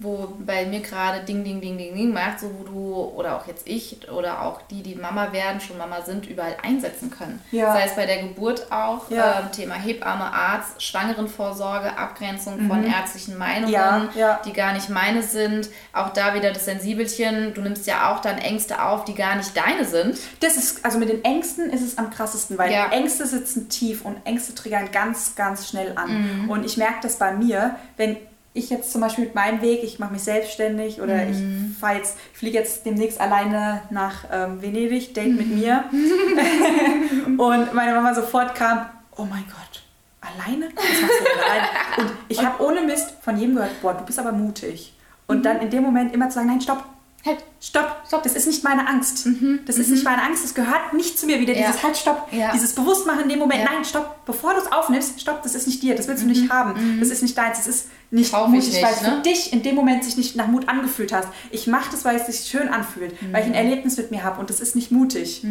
wo 0.03 0.33
bei 0.47 0.65
mir 0.65 0.81
gerade 0.81 1.21
Ding, 1.25 1.45
Ding, 1.45 1.61
Ding, 1.61 1.77
Ding, 1.77 1.95
Ding 1.95 2.11
macht, 2.13 2.41
so 2.41 2.51
wo 2.59 2.65
du 2.65 2.95
oder 3.19 3.37
auch 3.37 3.47
jetzt 3.47 3.67
ich 3.69 4.11
oder 4.11 4.41
auch 4.43 4.63
die, 4.71 4.83
die 4.83 4.95
Mama 4.95 5.31
werden, 5.33 5.61
schon 5.61 5.77
Mama 5.77 6.01
sind, 6.07 6.27
überall 6.27 6.57
einsetzen 6.63 7.11
können. 7.11 7.39
Ja. 7.51 7.75
Sei 7.75 7.85
es 7.85 7.95
bei 7.97 8.07
der 8.07 8.23
Geburt 8.23 8.73
auch, 8.73 9.11
Ja. 9.11 9.41
ähm, 9.41 9.53
Thema 9.53 9.75
Hebamme, 9.75 10.25
Arzt, 10.33 10.83
Schwangerenvorsorge, 10.83 11.99
Abgrenzung 11.99 12.67
von 12.67 12.85
ärztlichen 12.85 13.37
Meinungen, 13.37 13.71
Mhm. 13.71 14.09
Ja, 14.19 14.41
die 14.45 14.53
gar 14.55 14.73
nicht 14.73 14.89
meine 14.89 15.23
sind. 15.23 15.69
Auch 15.93 16.11
da 16.15 16.35
wieder 16.35 16.51
das 16.53 16.65
Sensibelchen, 16.65 17.53
du 17.55 17.61
nimmst 17.61 17.87
ja 17.87 18.11
auch 18.11 18.21
dann 18.21 18.39
Ängste 18.39 18.83
auf, 18.83 19.05
die 19.05 19.15
gar 19.15 19.37
nicht 19.37 19.55
deine 19.57 19.85
sind. 19.85 20.19
Das 20.41 20.57
ist, 20.57 20.83
also 20.85 20.99
mit 20.99 21.11
den 21.11 21.23
Ängsten 21.25 21.69
ist 21.71 21.83
es 21.83 21.99
am 21.99 22.11
krassesten, 22.11 22.57
weil 22.57 22.73
Ja. 22.73 22.87
Ängste 22.91 23.27
sitzen 23.27 23.69
tief 23.69 24.03
und 24.05 24.17
Ängste 24.25 24.55
triggern 24.55 24.91
ganz, 24.93 25.35
ganz 25.37 25.69
schnell 25.69 25.93
an. 25.97 26.45
Mhm. 26.45 26.51
Und 26.51 26.65
ich 26.65 26.77
merke 26.79 27.01
das 27.03 27.17
bei 27.17 27.33
mir, 27.33 27.77
wenn 27.99 28.10
ich 28.53 28.69
jetzt 28.71 28.91
zum 28.93 29.01
Beispiel 29.01 29.25
mit 29.27 29.35
meinem 29.35 29.61
Weg, 29.63 29.85
ich 29.85 29.99
mache 30.01 30.13
mich 30.13 30.23
selbstständig 30.23 31.01
oder 31.01 31.15
Mhm. 31.25 31.71
ich 31.73 31.79
fahre 31.79 31.97
jetzt, 31.99 32.17
ich 32.33 32.39
fliege 32.39 32.59
jetzt 32.59 32.85
demnächst 32.85 33.21
alleine 33.21 33.83
nach 33.91 34.25
ähm, 34.33 34.61
Venedig, 34.61 35.15
Date 35.15 35.37
mit 35.37 35.47
mir. 35.55 35.85
und 37.39 37.75
meine 37.75 37.95
Mama 37.95 38.15
sofort 38.15 38.55
kam, 38.55 38.87
oh 39.17 39.25
mein 39.25 39.45
Gott, 39.45 39.83
alleine? 40.21 40.69
Was 40.75 40.85
machst 40.85 41.01
du 41.03 41.25
denn 41.25 41.45
alleine? 41.45 41.69
Und 41.99 42.11
ich 42.29 42.45
habe 42.45 42.63
ohne 42.65 42.83
Mist 42.83 43.15
von 43.23 43.37
jedem 43.39 43.55
gehört, 43.57 43.81
boah, 43.83 43.95
du 43.95 44.05
bist 44.05 44.19
aber 44.19 44.33
mutig. 44.33 44.95
Und 45.27 45.45
dann 45.45 45.61
in 45.61 45.71
dem 45.71 45.83
Moment 45.85 46.13
immer 46.13 46.29
zu 46.29 46.37
sagen, 46.37 46.49
nein, 46.49 46.61
stopp, 46.61 46.83
Halt, 47.27 47.45
Stopp, 47.63 48.03
stopp, 48.07 48.23
das 48.23 48.33
ist 48.33 48.47
nicht 48.47 48.65
meine 48.65 48.89
Angst. 48.89 49.29
Das 49.67 49.77
ist 49.77 49.91
nicht 49.91 50.03
meine 50.03 50.23
Angst, 50.23 50.43
das 50.43 50.55
gehört 50.55 50.95
nicht 50.95 51.19
zu 51.19 51.27
mir 51.27 51.39
wieder. 51.41 51.53
Ja. 51.53 51.67
Dieses 51.67 51.83
Halt, 51.83 51.95
stopp, 51.95 52.29
Ja. 52.33 52.53
dieses 52.53 52.75
Bewusstmachen 52.75 53.25
in 53.25 53.29
dem 53.29 53.39
Moment. 53.39 53.61
Ja. 53.61 53.73
Nein, 53.73 53.85
stopp, 53.85 54.25
bevor 54.25 54.55
du 54.55 54.61
es 54.61 54.73
aufnimmst, 54.73 55.21
stopp, 55.21 55.43
das 55.43 55.55
ist 55.55 55.67
nicht 55.67 55.83
dir, 55.83 55.95
das 55.95 56.09
willst 56.09 56.23
du 56.23 56.27
nicht 56.27 56.51
haben. 56.51 56.99
Das 56.99 57.11
ist 57.11 57.21
nicht 57.23 57.37
deins, 57.37 57.59
das 57.59 57.67
ist 57.67 57.89
nicht 58.11 58.33
ich 58.33 58.33
mutig, 58.33 58.73
nicht, 58.73 58.83
weil 58.83 58.93
es 58.95 59.03
ne? 59.03 59.17
für 59.17 59.23
dich 59.23 59.53
in 59.53 59.63
dem 59.63 59.75
Moment 59.75 60.05
sich 60.05 60.17
nicht 60.17 60.35
nach 60.37 60.47
Mut 60.47 60.71
angefühlt 60.71 61.13
hast. 61.13 61.29
Ich 61.51 61.67
mache 61.67 61.91
das, 61.91 62.07
weil 62.07 62.17
es 62.17 62.27
sich 62.27 62.51
schön 62.51 62.69
anfühlt, 62.69 63.15
weil 63.31 63.43
ich 63.43 63.49
ein 63.49 63.55
Erlebnis 63.55 63.99
mit 63.99 64.11
mir 64.11 64.25
habe 64.25 64.41
und 64.41 64.49
das 64.49 64.61
ist 64.61 64.75
nicht 64.75 64.91
mutig. 64.91 65.43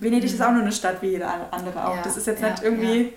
Venedig 0.00 0.32
ist 0.32 0.40
auch 0.40 0.52
nur 0.52 0.62
eine 0.62 0.72
Stadt 0.72 1.02
wie 1.02 1.08
jede 1.08 1.28
andere 1.52 1.86
auch. 1.86 2.02
Das 2.02 2.16
ist 2.16 2.26
jetzt 2.26 2.42
nicht 2.42 2.62
irgendwie... 2.62 3.12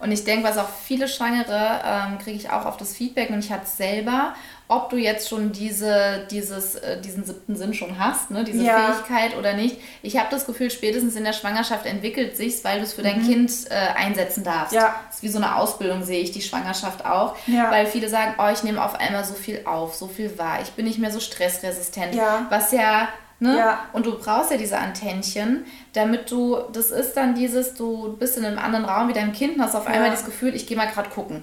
Und 0.00 0.12
ich 0.12 0.24
denke, 0.24 0.46
was 0.46 0.58
auch 0.58 0.68
viele 0.84 1.08
Schwangere 1.08 1.80
ähm, 1.82 2.18
kriege 2.18 2.36
ich 2.36 2.50
auch 2.50 2.66
auf 2.66 2.76
das 2.76 2.94
Feedback 2.94 3.30
und 3.30 3.38
ich 3.38 3.50
hatte 3.50 3.62
es 3.64 3.78
selber, 3.78 4.34
ob 4.66 4.88
du 4.90 4.96
jetzt 4.96 5.28
schon 5.28 5.52
diese, 5.52 6.26
dieses, 6.30 6.74
äh, 6.76 7.00
diesen 7.00 7.24
siebten 7.24 7.54
Sinn 7.54 7.74
schon 7.74 7.98
hast, 7.98 8.30
ne, 8.30 8.44
diese 8.44 8.64
Ja. 8.64 8.92
Fähigkeit 8.94 9.36
oder 9.36 9.52
nicht. 9.52 9.78
Ich 10.02 10.16
habe 10.16 10.28
das 10.30 10.46
Gefühl, 10.46 10.70
spätestens 10.70 11.16
in 11.16 11.24
der 11.24 11.34
Schwangerschaft 11.34 11.84
entwickelt 11.86 12.36
sich's, 12.36 12.64
weil 12.64 12.78
du 12.78 12.84
es 12.84 12.94
für 12.94 13.02
dein 13.02 13.22
Kind 13.22 13.52
äh, 13.70 13.74
einsetzen 13.74 14.42
darfst. 14.42 14.72
Mhm. 14.72 14.78
Ja. 14.78 14.94
Das 15.06 15.16
ist 15.16 15.22
wie 15.22 15.28
so 15.28 15.36
eine 15.38 15.56
Ausbildung, 15.56 16.02
sehe 16.02 16.20
ich 16.20 16.32
die 16.32 16.40
Schwangerschaft 16.42 17.04
auch. 17.04 17.36
Ja. 17.46 17.70
Weil 17.70 17.86
viele 17.86 18.08
sagen, 18.08 18.34
oh, 18.38 18.48
ich 18.52 18.62
nehme 18.62 18.82
auf 18.82 18.94
einmal 18.98 19.24
so 19.24 19.34
viel 19.34 19.60
auf, 19.66 19.94
so 19.94 20.08
viel 20.08 20.36
wahr, 20.38 20.58
ich 20.62 20.70
bin 20.70 20.86
nicht 20.86 20.98
mehr 20.98 21.10
so 21.10 21.20
stressresistent. 21.20 22.14
Ja. 22.14 22.46
Was 22.50 22.72
ja 22.72 23.08
Ne? 23.40 23.58
Ja. 23.58 23.80
Und 23.92 24.06
du 24.06 24.16
brauchst 24.16 24.52
ja 24.52 24.56
diese 24.56 24.78
Antennchen, 24.78 25.66
damit 25.92 26.30
du, 26.30 26.56
das 26.72 26.86
ist 26.92 27.14
dann 27.14 27.34
dieses, 27.34 27.74
du 27.74 28.16
bist 28.16 28.38
in 28.38 28.44
einem 28.44 28.58
anderen 28.60 28.84
Raum 28.84 29.08
wie 29.08 29.12
dein 29.12 29.32
Kind 29.32 29.56
und 29.56 29.62
hast 29.62 29.74
auf 29.74 29.86
einmal 29.88 30.04
Ja. 30.06 30.10
das 30.12 30.24
Gefühl, 30.24 30.54
ich 30.54 30.68
gehe 30.68 30.76
mal 30.76 30.86
gerade 30.86 31.10
gucken. 31.10 31.42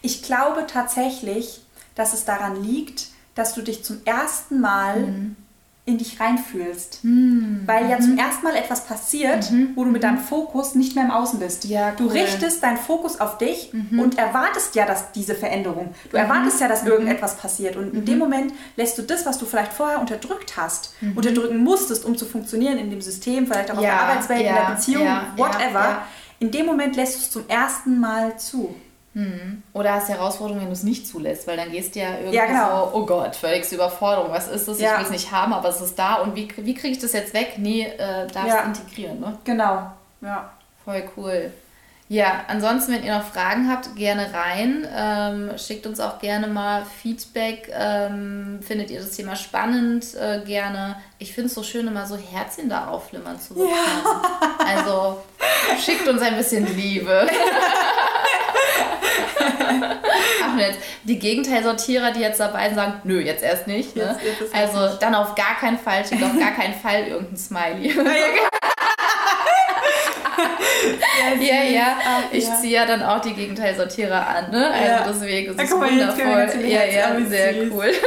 Ich 0.00 0.22
glaube 0.22 0.66
tatsächlich, 0.66 1.60
dass 1.98 2.12
es 2.14 2.24
daran 2.24 2.62
liegt, 2.62 3.08
dass 3.34 3.54
du 3.54 3.62
dich 3.62 3.84
zum 3.84 3.98
ersten 4.04 4.60
Mal 4.60 5.00
Mhm. 5.00 5.36
in 5.84 5.96
dich 5.96 6.20
reinfühlst. 6.20 7.00
Weil 7.02 7.88
ja 7.88 7.98
zum 7.98 8.18
ersten 8.18 8.44
Mal 8.44 8.54
etwas 8.56 8.84
passiert, 8.84 9.50
wo 9.74 9.84
du 9.84 9.90
mit 9.90 10.02
deinem 10.02 10.18
Fokus 10.18 10.74
nicht 10.74 10.94
mehr 10.94 11.04
im 11.04 11.10
Außen 11.10 11.38
bist. 11.38 11.64
Mhm. 11.64 11.70
Ja, 11.70 11.90
Du 11.92 12.04
cool. 12.04 12.10
Mhm. 12.10 12.16
richtest 12.18 12.62
deinen 12.62 12.76
Fokus 12.76 13.20
auf 13.20 13.38
dich 13.38 13.72
und 13.96 14.18
erwartest 14.18 14.74
ja 14.74 14.84
dass 14.84 15.12
diese 15.12 15.34
Veränderung. 15.34 15.94
Du 16.10 16.16
erwartest 16.18 16.60
ja, 16.60 16.68
dass 16.68 16.84
irgendetwas 16.84 17.36
passiert. 17.36 17.76
Und 17.76 17.94
in 17.94 18.00
Mhm. 18.00 18.04
dem 18.04 18.18
Moment 18.18 18.52
lässt 18.76 18.98
du 18.98 19.02
das, 19.02 19.24
was 19.24 19.38
du 19.38 19.46
vielleicht 19.46 19.72
vorher 19.72 19.98
unterdrückt 19.98 20.56
hast, 20.58 20.92
Mhm. 21.00 21.16
unterdrücken 21.16 21.58
musstest, 21.64 22.04
um 22.04 22.18
zu 22.18 22.26
funktionieren 22.26 22.76
in 22.78 22.90
dem 22.90 23.00
System, 23.00 23.46
vielleicht 23.46 23.70
auch 23.70 23.78
auf 23.78 23.82
Ja, 23.84 23.90
der 23.92 24.00
Arbeitswelt, 24.02 24.40
in 24.40 24.46
ja, 24.46 24.54
der 24.66 24.74
Beziehung, 24.74 25.08
whatever. 25.36 26.02
In 26.40 26.50
dem 26.50 26.66
Moment 26.66 26.96
lässt 26.96 27.14
du 27.14 27.18
es 27.20 27.30
zum 27.30 27.48
ersten 27.48 27.98
Mal 27.98 28.36
zu. 28.38 28.74
Oder 29.72 29.94
hast 29.94 30.08
Herausforderungen, 30.08 30.60
wenn 30.60 30.68
du 30.68 30.74
es 30.74 30.84
nicht 30.84 31.06
zulässt, 31.08 31.46
weil 31.48 31.56
dann 31.56 31.72
gehst 31.72 31.96
du 31.96 32.00
ja 32.00 32.10
irgendwie 32.18 32.36
Ja, 32.36 32.46
genau. 32.46 32.90
so, 32.92 32.98
oh 32.98 33.06
Gott, 33.06 33.34
völligste 33.34 33.74
Überforderung, 33.74 34.30
was 34.30 34.46
ist 34.48 34.68
das? 34.68 34.78
Ja. 34.80 34.92
Ich 34.92 34.98
will 34.98 35.04
es 35.06 35.10
nicht 35.10 35.32
haben, 35.32 35.52
aber 35.52 35.68
es 35.70 35.80
ist 35.80 35.98
da 35.98 36.16
und 36.16 36.36
wie, 36.36 36.48
wie 36.58 36.74
kriege 36.74 36.92
ich 36.94 37.00
das 37.00 37.12
jetzt 37.14 37.34
weg? 37.34 37.54
Nee, 37.56 37.82
äh, 37.84 38.26
darfst 38.28 38.48
Ja. 38.48 38.60
integrieren, 38.62 39.18
ne? 39.18 39.36
Genau. 39.44 39.90
Ja. 40.20 40.50
Voll 40.84 41.02
cool. 41.16 41.52
Ja, 42.10 42.44
ansonsten, 42.48 42.92
wenn 42.94 43.04
ihr 43.04 43.14
noch 43.18 43.26
Fragen 43.30 43.68
habt, 43.70 43.94
gerne 43.94 44.28
rein. 44.32 44.88
Ähm, 44.96 45.50
schickt 45.58 45.86
uns 45.86 46.00
auch 46.00 46.18
gerne 46.20 46.46
mal 46.46 46.86
Feedback. 47.02 47.70
Ähm, 47.78 48.60
findet 48.66 48.90
ihr 48.90 49.00
das 49.00 49.10
Thema 49.10 49.36
spannend? 49.36 50.14
Äh, 50.14 50.40
gerne. 50.46 50.96
Ich 51.18 51.34
finde 51.34 51.48
es 51.48 51.54
so 51.54 51.62
schön, 51.62 51.86
immer 51.86 52.06
so 52.06 52.16
Herzchen 52.16 52.70
da 52.70 52.86
aufflimmern 52.88 53.38
zu 53.38 53.54
bekommen. 53.54 53.72
Also 54.66 55.22
schickt 55.82 56.06
uns 56.08 56.20
ein 56.22 56.36
bisschen 56.36 56.66
Liebe. 56.76 57.26
Ach, 60.44 60.58
jetzt 60.58 60.78
die 61.04 61.18
Gegenteilsortierer, 61.18 62.12
die 62.12 62.20
jetzt 62.20 62.40
dabei 62.40 62.66
sind, 62.68 62.76
sagen, 62.76 63.00
nö, 63.04 63.20
jetzt 63.20 63.42
erst 63.42 63.66
nicht. 63.66 63.96
Ne? 63.96 64.16
Jetzt- 64.22 64.40
jetzt 64.40 64.54
also 64.54 64.96
dann 64.98 65.14
auf 65.14 65.34
gar 65.34 65.56
keinen 65.58 65.78
Fall, 65.78 66.04
schickt 66.06 66.22
auf 66.22 66.38
gar 66.38 66.52
keinen 66.52 66.74
Fall 66.74 67.04
irgendein 67.06 67.36
Smiley. 67.36 67.94
Ja, 71.40 71.62
ja. 71.70 71.98
Ach, 72.06 72.22
Ich 72.32 72.46
ja. 72.46 72.56
ziehe 72.60 72.74
ja 72.74 72.86
dann 72.86 73.02
auch 73.02 73.20
die 73.20 73.34
Gegenteilsortierer 73.34 74.26
an, 74.26 74.50
ne? 74.50 74.70
Also 74.70 74.86
Ja. 74.88 75.04
deswegen 75.08 75.50
ist 75.52 75.58
Ja, 75.58 75.64
es 75.64 75.70
wundervoll. 75.72 76.60
Ja, 76.66 76.84
ja, 76.84 77.20
sehr 77.26 77.54
süß. 77.54 77.72
cool. 77.72 77.92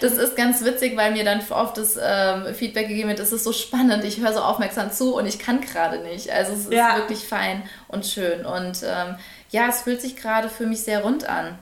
Das 0.00 0.12
ist 0.14 0.34
ganz 0.34 0.64
witzig, 0.64 0.96
weil 0.96 1.12
mir 1.12 1.24
dann 1.24 1.42
oft 1.50 1.76
das 1.76 1.98
ähm, 2.02 2.54
Feedback 2.54 2.88
gegeben 2.88 3.10
wird, 3.10 3.20
es 3.20 3.32
ist 3.32 3.44
so 3.44 3.52
spannend, 3.52 4.02
ich 4.04 4.18
höre 4.20 4.32
so 4.32 4.40
aufmerksam 4.40 4.90
zu 4.90 5.14
und 5.14 5.26
ich 5.26 5.38
kann 5.38 5.60
gerade 5.60 5.98
nicht. 5.98 6.30
Also 6.30 6.54
es 6.54 6.60
ist 6.60 6.72
Ja. 6.72 6.96
wirklich 6.96 7.28
fein 7.28 7.62
und 7.88 8.06
schön. 8.06 8.46
Und 8.46 8.82
ähm, 8.82 9.16
ja, 9.50 9.66
es 9.68 9.82
fühlt 9.82 10.00
sich 10.00 10.16
gerade 10.16 10.48
für 10.48 10.64
mich 10.64 10.82
sehr 10.84 11.02
rund 11.02 11.28
an. 11.28 11.58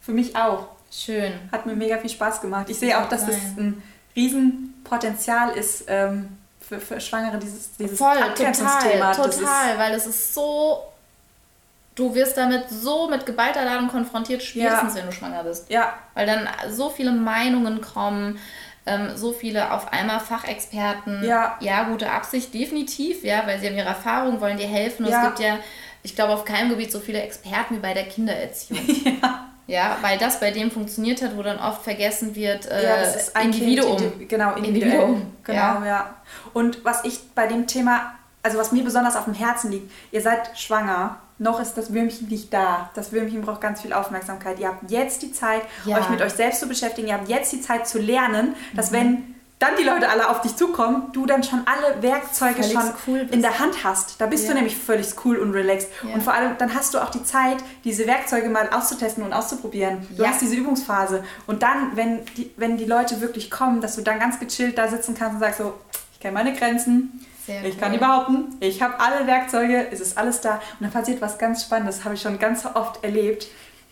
Für 0.00 0.12
mich 0.12 0.36
auch. 0.36 0.68
Schön. 0.90 1.34
Hat 1.52 1.66
mir 1.66 1.74
mega 1.74 1.98
viel 1.98 2.08
Spaß 2.08 2.40
gemacht. 2.40 2.66
Ich 2.70 2.78
sehe 2.78 2.98
auch, 2.98 3.10
dass 3.10 3.26
das 3.26 3.36
Nein. 3.56 3.58
ein 3.58 3.82
Riesenpotenzial 4.16 5.50
ist 5.50 5.84
ähm, 5.88 6.38
für, 6.70 6.80
für 6.80 7.00
Schwangere, 7.00 7.36
dieses, 7.38 7.76
dieses 7.76 7.98
Voll, 7.98 8.16
Abgrenzungsthema. 8.16 9.12
total, 9.12 9.30
total, 9.30 9.78
weil 9.78 9.92
es 9.92 10.06
ist 10.06 10.32
so, 10.32 10.84
du 11.96 12.14
wirst 12.14 12.36
damit 12.36 12.70
so 12.70 13.08
mit 13.08 13.26
geballter 13.26 13.64
Ladung 13.64 13.88
konfrontiert, 13.88 14.40
spätestens 14.40 14.94
wenn 14.94 15.06
du 15.06 15.12
schwanger 15.12 15.42
bist. 15.42 15.64
Ist, 15.64 15.70
ja, 15.70 15.94
Weil 16.14 16.26
dann 16.26 16.48
so 16.68 16.88
viele 16.88 17.10
Meinungen 17.10 17.80
kommen, 17.80 18.38
ähm, 18.86 19.10
so 19.16 19.32
viele 19.32 19.72
auf 19.72 19.92
einmal 19.92 20.20
Fachexperten. 20.20 21.24
Ja. 21.24 21.56
ja, 21.60 21.82
gute 21.82 22.10
Absicht, 22.10 22.54
definitiv, 22.54 23.24
ja, 23.24 23.44
weil 23.46 23.58
sie 23.58 23.66
haben 23.66 23.76
ihre 23.76 23.88
Erfahrung, 23.88 24.40
wollen 24.40 24.56
dir 24.56 24.68
helfen. 24.68 25.06
Und 25.06 25.10
Ja. 25.10 25.22
es 25.22 25.26
gibt 25.26 25.40
ja, 25.40 25.58
ich 26.04 26.14
glaube, 26.14 26.32
auf 26.34 26.44
keinem 26.44 26.70
Gebiet 26.70 26.92
so 26.92 27.00
viele 27.00 27.20
Experten 27.20 27.74
wie 27.76 27.80
bei 27.80 27.94
der 27.94 28.04
Kindererziehung. 28.04 28.80
ja. 29.22 29.49
Weil 30.02 30.18
das 30.18 30.40
bei 30.40 30.50
dem 30.50 30.70
funktioniert 30.70 31.22
hat, 31.22 31.36
wo 31.36 31.42
dann 31.42 31.58
oft 31.58 31.82
vergessen 31.82 32.34
wird, 32.34 32.66
äh, 32.70 32.84
ja, 32.84 32.96
das 33.00 33.16
ist 33.16 33.36
ein 33.36 33.46
Individuum. 33.52 33.96
Kind, 33.96 34.28
genau, 34.28 34.54
individuell. 34.54 34.92
Individuum, 34.92 35.32
Genau, 35.44 35.58
ja. 35.58 35.86
ja. 35.86 36.14
Und 36.52 36.84
was 36.84 37.04
ich 37.04 37.20
bei 37.34 37.46
dem 37.46 37.66
Thema, 37.66 38.14
also 38.42 38.58
was 38.58 38.72
mir 38.72 38.82
besonders 38.84 39.16
auf 39.16 39.24
dem 39.24 39.34
Herzen 39.34 39.70
liegt, 39.70 39.90
ihr 40.12 40.20
seid 40.20 40.58
schwanger, 40.58 41.16
noch 41.38 41.58
ist 41.60 41.74
das 41.74 41.92
Würmchen 41.94 42.28
nicht 42.28 42.52
da. 42.52 42.90
Das 42.94 43.12
Würmchen 43.12 43.40
braucht 43.40 43.60
ganz 43.62 43.80
viel 43.80 43.92
Aufmerksamkeit. 43.94 44.58
Ihr 44.58 44.68
habt 44.68 44.90
jetzt 44.90 45.22
die 45.22 45.32
Zeit, 45.32 45.62
Ja. 45.86 45.96
euch 45.98 46.08
mit 46.10 46.20
euch 46.20 46.32
selbst 46.34 46.60
zu 46.60 46.68
beschäftigen. 46.68 47.08
Ihr 47.08 47.14
habt 47.14 47.28
jetzt 47.28 47.50
die 47.52 47.62
Zeit 47.62 47.88
zu 47.88 47.98
lernen, 47.98 48.54
dass 48.74 48.92
wenn 48.92 49.34
dann 49.60 49.76
die 49.78 49.84
Leute 49.84 50.08
alle 50.08 50.28
auf 50.30 50.40
dich 50.40 50.56
zukommen, 50.56 51.12
du 51.12 51.26
dann 51.26 51.44
schon 51.44 51.62
alle 51.66 52.02
Werkzeuge 52.02 52.54
Völlig 52.62 52.72
schon 52.72 52.92
cool 53.06 53.28
in 53.30 53.42
der 53.42 53.58
Hand 53.60 53.84
hast. 53.84 54.18
Da 54.20 54.26
bist 54.26 54.44
Ja. 54.44 54.48
du 54.50 54.54
nämlich 54.56 54.76
völlig 54.76 55.08
cool 55.24 55.36
und 55.36 55.52
relaxed. 55.52 55.88
Ja. 56.02 56.14
Und 56.14 56.22
vor 56.22 56.32
allem, 56.32 56.56
dann 56.58 56.74
hast 56.74 56.94
du 56.94 56.98
auch 56.98 57.10
die 57.10 57.22
Zeit, 57.22 57.58
diese 57.84 58.06
Werkzeuge 58.06 58.48
mal 58.48 58.70
auszutesten 58.70 59.22
und 59.22 59.32
auszuprobieren. 59.34 60.06
Du 60.16 60.22
Ja. 60.22 60.30
hast 60.30 60.40
diese 60.40 60.56
Übungsphase. 60.56 61.22
Und 61.46 61.62
dann, 61.62 61.94
wenn 61.94 62.24
die, 62.36 62.50
wenn 62.56 62.78
die 62.78 62.86
Leute 62.86 63.20
wirklich 63.20 63.50
kommen, 63.50 63.80
dass 63.82 63.94
du 63.96 64.02
dann 64.02 64.18
ganz 64.18 64.40
gechillt 64.40 64.78
da 64.78 64.88
sitzen 64.88 65.14
kannst 65.14 65.34
und 65.34 65.40
sagst 65.40 65.58
so, 65.58 65.74
ich 66.14 66.20
kenne 66.20 66.32
meine 66.34 66.54
Grenzen, 66.54 67.24
Sehr 67.46 67.62
ich 67.62 67.74
cool. 67.74 67.80
kann 67.80 67.92
die 67.92 67.98
behaupten, 67.98 68.56
ich 68.60 68.80
habe 68.80 68.98
alle 68.98 69.26
Werkzeuge, 69.26 69.88
es 69.92 70.00
ist 70.00 70.16
alles 70.16 70.40
da. 70.40 70.54
Und 70.54 70.62
dann 70.80 70.90
passiert 70.90 71.20
was 71.20 71.36
ganz 71.38 71.62
Spannendes, 71.62 72.04
habe 72.04 72.14
ich 72.14 72.22
schon 72.22 72.38
ganz 72.38 72.64
oft 72.64 73.04
erlebt. 73.04 73.46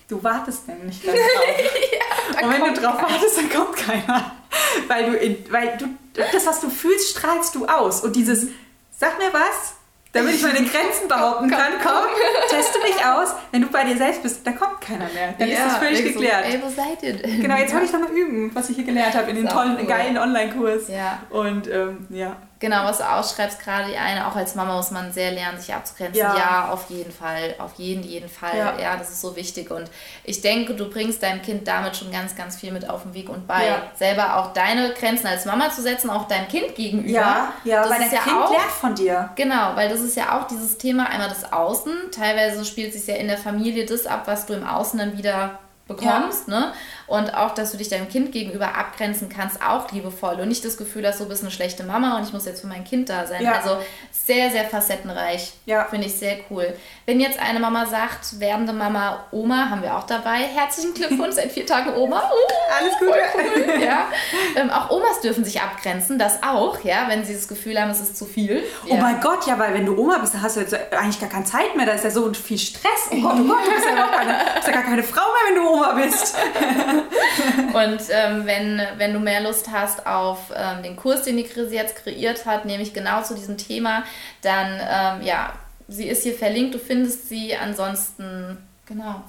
Du 0.08 0.24
wartest 0.24 0.66
nämlich 0.66 1.02
dann 1.04 1.14
drauf. 1.14 2.42
und 2.42 2.50
wenn 2.52 2.74
du 2.74 2.80
drauf 2.80 3.02
wartest, 3.02 3.36
dann 3.36 3.50
kommt 3.50 3.76
keiner. 3.76 4.32
Weil 4.88 5.11
du, 5.11 5.16
in, 5.16 5.36
weil 5.50 5.76
du 5.78 5.86
das, 6.32 6.46
was 6.46 6.61
du 6.61 6.70
fühlst, 6.70 7.11
strahlst 7.11 7.54
du 7.54 7.66
aus. 7.66 8.00
Und 8.02 8.16
dieses, 8.16 8.48
sag 8.90 9.18
mir 9.18 9.32
was, 9.32 9.74
damit 10.12 10.34
ich 10.34 10.42
meine 10.42 10.59
Grenzen 10.59 11.06
behaupten 11.09 11.50
kann, 11.50 11.74
komm, 11.82 12.04
teste 12.48 12.78
mich 12.80 13.04
aus. 13.04 13.34
Wenn 13.52 13.62
du 13.62 13.68
bei 13.68 13.84
dir 13.84 13.96
selbst 13.96 14.22
bist, 14.22 14.46
dann 14.46 14.59
kommt 14.59 14.80
keiner 14.80 15.09
mehr. 15.12 15.34
Dann 15.38 15.48
ist 15.48 15.61
das 15.61 15.76
völlig 15.76 16.02
geklärt. 16.02 16.44
Ey, 16.46 16.61
wo 16.62 16.68
seid 16.68 17.02
ihr 17.02 17.14
denn? 17.14 17.42
Genau, 17.42 17.56
jetzt 17.56 17.70
ja. 17.70 17.74
wollte 17.74 17.86
ich 17.86 17.92
noch 17.92 18.09
mal 18.09 18.16
üben, 18.16 18.50
was 18.54 18.70
ich 18.70 18.76
hier 18.76 18.84
gelernt 18.84 19.14
habe 19.14 19.30
in 19.30 19.46
auch 19.46 19.52
tollen, 19.52 19.76
cool. 19.78 19.86
geilen 19.86 20.18
Online-Kurs. 20.18 20.88
Ja. 20.88 21.22
Und 21.30 21.68
ähm, 21.68 22.06
ja. 22.11 22.36
Genau, 22.61 22.84
was 22.84 22.98
du 22.98 23.09
ausschreibst, 23.09 23.61
gerade 23.61 23.90
die 23.90 23.96
eine, 23.96 24.26
auch 24.26 24.34
als 24.34 24.56
Mama 24.56 24.76
muss 24.76 24.90
man 24.90 25.12
sehr 25.12 25.30
lernen, 25.30 25.61
sich 25.61 25.72
abzugrenzen. 25.72 26.18
Ja. 26.18 26.36
Ja, 26.36 26.68
auf 26.72 26.90
jeden 26.90 27.12
Fall, 27.12 27.54
auf 27.59 27.74
jeden, 27.76 28.02
jeden 28.02 28.28
Fall. 28.28 28.56
Ja. 28.56 28.78
Ja. 28.78 28.96
das 28.96 29.11
ist 29.11 29.20
so 29.20 29.36
wichtig. 29.36 29.70
Und 29.70 29.88
ich 30.24 30.40
denke, 30.40 30.74
du 30.74 30.90
bringst 30.90 31.22
deinem 31.22 31.40
Kind 31.40 31.68
damit 31.68 31.96
schon 31.96 32.11
ganz, 32.11 32.34
ganz 32.34 32.56
viel 32.56 32.72
mit 32.72 32.88
auf 32.88 33.02
den 33.04 33.14
Weg 33.14 33.28
und 33.28 33.46
bei. 33.46 33.66
Ja. 33.66 33.82
Selber 33.94 34.36
auch 34.36 34.52
deine 34.52 34.92
Grenzen 34.94 35.28
als 35.28 35.44
Mama 35.44 35.70
zu 35.70 35.82
setzen, 35.82 36.11
auch 36.11 36.26
deinem 36.26 36.48
Kind 36.48 36.74
gegenüber. 36.74 37.09
Ja, 37.09 37.52
ja, 37.62 37.82
das 37.82 37.90
weil 37.90 38.02
ist 38.02 38.12
dein 38.12 38.18
ja 38.18 38.22
Kind 38.22 38.36
auch, 38.36 38.50
lernt 38.50 38.70
von 38.72 38.94
dir. 38.96 39.30
Genau, 39.36 39.76
weil 39.76 39.88
das 39.88 40.00
ist 40.00 40.16
ja 40.16 40.38
auch 40.38 40.48
dieses 40.48 40.78
Thema, 40.78 41.09
einmal 41.09 41.28
das 41.28 41.52
Außen. 41.52 42.11
Teilweise 42.11 42.64
spielt 42.64 42.92
sich 42.92 43.06
ja 43.06 43.14
in 43.14 43.28
der 43.28 43.38
Familie 43.38 43.86
das 43.86 44.06
ab, 44.06 44.22
was 44.26 44.46
du 44.46 44.54
im 44.54 44.66
Außen 44.66 44.98
dann 44.98 45.16
wieder 45.16 45.61
bekommst, 45.86 46.48
ne? 46.48 46.72
Und 47.09 47.34
auch, 47.34 47.54
dass 47.54 47.72
du 47.72 47.78
dich 47.78 47.88
deinem 47.88 48.09
Kind 48.09 48.32
gegenüber 48.32 48.76
abgrenzen 48.76 49.28
kannst, 49.28 49.62
auch 49.62 49.90
liebevoll 49.92 50.34
und 50.40 50.48
nicht 50.48 50.64
das 50.64 50.76
Gefühl 50.76 51.06
hast, 51.06 51.20
du 51.20 51.28
bist 51.28 51.42
eine 51.42 51.50
schlechte 51.50 51.82
Mama 51.82 52.18
und 52.18 52.24
ich 52.24 52.32
muss 52.34 52.44
jetzt 52.44 52.61
für 52.61 52.66
mein 52.66 52.84
Kind 52.84 53.09
da 53.09 53.26
sein. 53.26 53.42
Ja. 53.42 53.52
Also 53.52 53.78
sehr, 54.12 54.50
sehr 54.50 54.64
facettenreich. 54.64 55.54
Ja. 55.64 55.84
Finde 55.84 56.06
ich 56.06 56.14
sehr 56.14 56.36
cool. 56.50 56.74
Wenn 57.06 57.18
jetzt 57.18 57.40
eine 57.40 57.61
Mama 57.61 57.86
sagt, 57.86 58.38
werdende 58.38 58.74
Mama, 58.74 59.24
Oma, 59.30 59.70
haben 59.70 59.82
wir 59.82 59.96
auch 59.96 60.04
dabei. 60.04 60.40
Herzlichen 60.54 60.92
Glückwunsch, 60.92 61.34
seit 61.34 61.50
vier 61.50 61.64
Tagen 61.64 61.94
Oma. 61.96 62.18
Uh, 62.18 62.78
Alles 62.78 62.98
Gute. 62.98 63.12
cool, 63.34 63.82
ja. 63.82 64.09
Ähm, 64.54 64.68
auch 64.68 64.90
Omas 64.90 65.22
dürfen 65.22 65.44
sich 65.44 65.62
abgrenzen, 65.62 66.18
das 66.18 66.42
auch, 66.42 66.84
ja, 66.84 67.06
wenn 67.09 67.24
sie 67.24 67.32
das 67.32 67.48
Gefühl 67.48 67.80
haben, 67.80 67.90
es 67.90 68.00
ist 68.00 68.18
zu 68.18 68.26
viel. 68.26 68.62
Oh 68.84 68.94
ja. 68.94 69.00
mein 69.00 69.18
Gott, 69.22 69.46
ja, 69.46 69.59
weil 69.59 69.72
wenn 69.72 69.86
du 69.86 69.96
Oma 69.96 70.18
bist, 70.18 70.34
dann 70.34 70.42
hast 70.42 70.56
du 70.56 70.61
jetzt 70.61 70.74
eigentlich 70.74 71.20
gar 71.20 71.30
keine 71.30 71.46
Zeit 71.46 71.74
mehr. 71.74 71.86
Da 71.86 71.92
ist 71.92 72.04
ja 72.04 72.11
so 72.11 72.30
viel 72.34 72.59
Stress. 72.59 73.09
Oh 73.11 73.20
Gott, 73.22 73.36
oh 73.38 73.44
Gott, 73.44 73.66
du 73.66 73.70
bist 73.70 73.86
ja, 73.86 74.06
keine, 74.09 74.36
bist 74.56 74.66
ja 74.66 74.74
gar 74.74 74.82
keine 74.82 75.02
Frau 75.02 75.22
mehr, 75.22 75.48
wenn 75.48 75.54
du 75.54 75.70
Oma 75.70 75.92
bist. 75.94 76.36
Und 77.74 78.01
ähm, 78.11 78.46
wenn, 78.46 78.80
wenn 78.96 79.12
du 79.12 79.20
mehr 79.20 79.40
Lust 79.40 79.70
hast 79.70 80.07
auf 80.07 80.53
ähm, 80.55 80.82
den 80.82 80.96
Kurs, 80.96 81.22
den 81.22 81.36
die 81.36 81.44
Krise 81.44 81.74
jetzt 81.74 81.96
kreiert 81.96 82.46
hat, 82.46 82.64
nämlich 82.64 82.92
genau 82.92 83.22
zu 83.22 83.34
diesem 83.34 83.57
Thema, 83.57 84.05
dann 84.42 84.80
ähm, 84.80 85.26
ja, 85.26 85.53
sie 85.88 86.09
ist 86.09 86.22
hier 86.22 86.34
verlinkt, 86.34 86.74
du 86.74 86.78
findest 86.78 87.28
sie. 87.28 87.57
Ansonsten, 87.57 88.59
genau. 88.86 89.22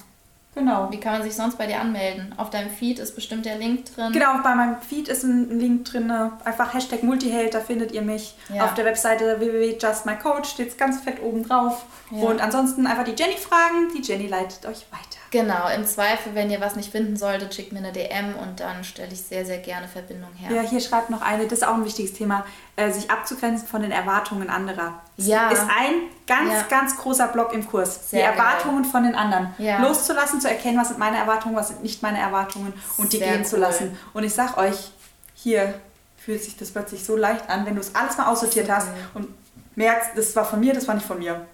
Genau. 0.55 0.91
Wie 0.91 0.99
kann 0.99 1.13
man 1.13 1.23
sich 1.23 1.35
sonst 1.35 1.57
bei 1.57 1.67
dir 1.67 1.79
anmelden? 1.79 2.33
Auf 2.37 2.49
deinem 2.49 2.69
Feed 2.69 2.99
ist 2.99 3.15
bestimmt 3.15 3.45
der 3.45 3.57
Link 3.57 3.93
drin. 3.93 4.11
Genau, 4.11 4.41
bei 4.43 4.55
meinem 4.55 4.81
Feed 4.81 5.07
ist 5.07 5.23
ein 5.23 5.59
Link 5.59 5.85
drin. 5.85 6.11
Einfach 6.43 6.73
Hashtag 6.73 7.03
Multiheld, 7.03 7.53
da 7.53 7.61
findet 7.61 7.91
ihr 7.91 8.01
mich. 8.01 8.35
Ja. 8.53 8.65
Auf 8.65 8.73
der 8.73 8.85
Webseite 8.85 9.39
www.justmycoach 9.39 10.45
steht 10.45 10.69
es 10.69 10.77
ganz 10.77 11.01
fett 11.01 11.21
oben 11.21 11.47
drauf. 11.47 11.85
Ja. 12.11 12.27
Und 12.27 12.41
ansonsten 12.41 12.87
einfach 12.87 13.05
die 13.05 13.15
Jenny 13.15 13.37
fragen. 13.37 13.93
Die 13.95 14.01
Jenny 14.01 14.27
leitet 14.27 14.65
euch 14.65 14.85
weiter. 14.91 15.18
Genau, 15.31 15.67
im 15.69 15.85
Zweifel, 15.85 16.33
wenn 16.33 16.49
ihr 16.49 16.59
was 16.59 16.75
nicht 16.75 16.91
finden 16.91 17.15
solltet, 17.15 17.53
schickt 17.53 17.71
mir 17.71 17.77
eine 17.79 17.91
DM 17.91 18.35
und 18.35 18.59
dann 18.59 18.83
stelle 18.83 19.11
ich 19.13 19.21
sehr, 19.21 19.45
sehr 19.45 19.59
gerne 19.59 19.87
Verbindung 19.87 20.31
her. 20.33 20.55
Ja, 20.55 20.61
hier 20.67 20.81
schreibt 20.81 21.11
noch 21.11 21.21
eine, 21.21 21.43
das 21.43 21.59
ist 21.59 21.67
auch 21.67 21.75
ein 21.75 21.85
wichtiges 21.85 22.13
Thema, 22.13 22.45
äh, 22.75 22.89
sich 22.91 23.11
abzugrenzen 23.11 23.67
von 23.67 23.81
den 23.83 23.91
Erwartungen 23.91 24.49
anderer. 24.49 25.01
Das 25.17 25.27
Ja. 25.27 25.49
ist 25.51 25.61
ein 25.61 25.93
ganz, 26.25 26.51
Ja. 26.53 26.65
ganz 26.69 26.97
großer 26.97 27.27
Block 27.27 27.53
im 27.53 27.67
Kurs. 27.67 28.09
Sehr 28.09 28.31
die 28.31 28.37
Erwartungen 28.37 28.85
von 28.85 29.03
den 29.03 29.13
anderen. 29.13 29.53
Ja. 29.59 29.81
Loszulassen, 29.83 30.41
zu 30.41 30.49
erkennen, 30.49 30.79
was 30.79 30.87
sind 30.87 30.97
meine 30.99 31.17
Erwartungen, 31.17 31.55
was 31.55 31.67
sind 31.67 31.83
nicht 31.83 32.01
meine 32.01 32.17
Erwartungen 32.19 32.73
und 32.97 33.13
die 33.13 33.17
Sehr 33.17 33.33
gehen 33.33 33.45
zu 33.45 33.55
cool. 33.57 33.61
lassen. 33.61 33.97
Und 34.13 34.23
ich 34.23 34.33
sag 34.33 34.57
euch, 34.57 34.91
hier 35.35 35.75
fühlt 36.17 36.43
sich 36.43 36.57
das 36.57 36.71
plötzlich 36.71 37.05
so 37.05 37.15
leicht 37.15 37.47
an, 37.49 37.65
wenn 37.67 37.75
du 37.75 37.81
es 37.81 37.93
alles 37.93 38.17
mal 38.17 38.25
aussortiert 38.27 38.69
hast 38.69 38.87
und 39.13 39.27
merkst, 39.75 40.09
das 40.15 40.35
war 40.35 40.43
von 40.45 40.59
mir, 40.59 40.73
das 40.73 40.87
war 40.87 40.95
nicht 40.95 41.05
von 41.07 41.19
mir. 41.19 41.45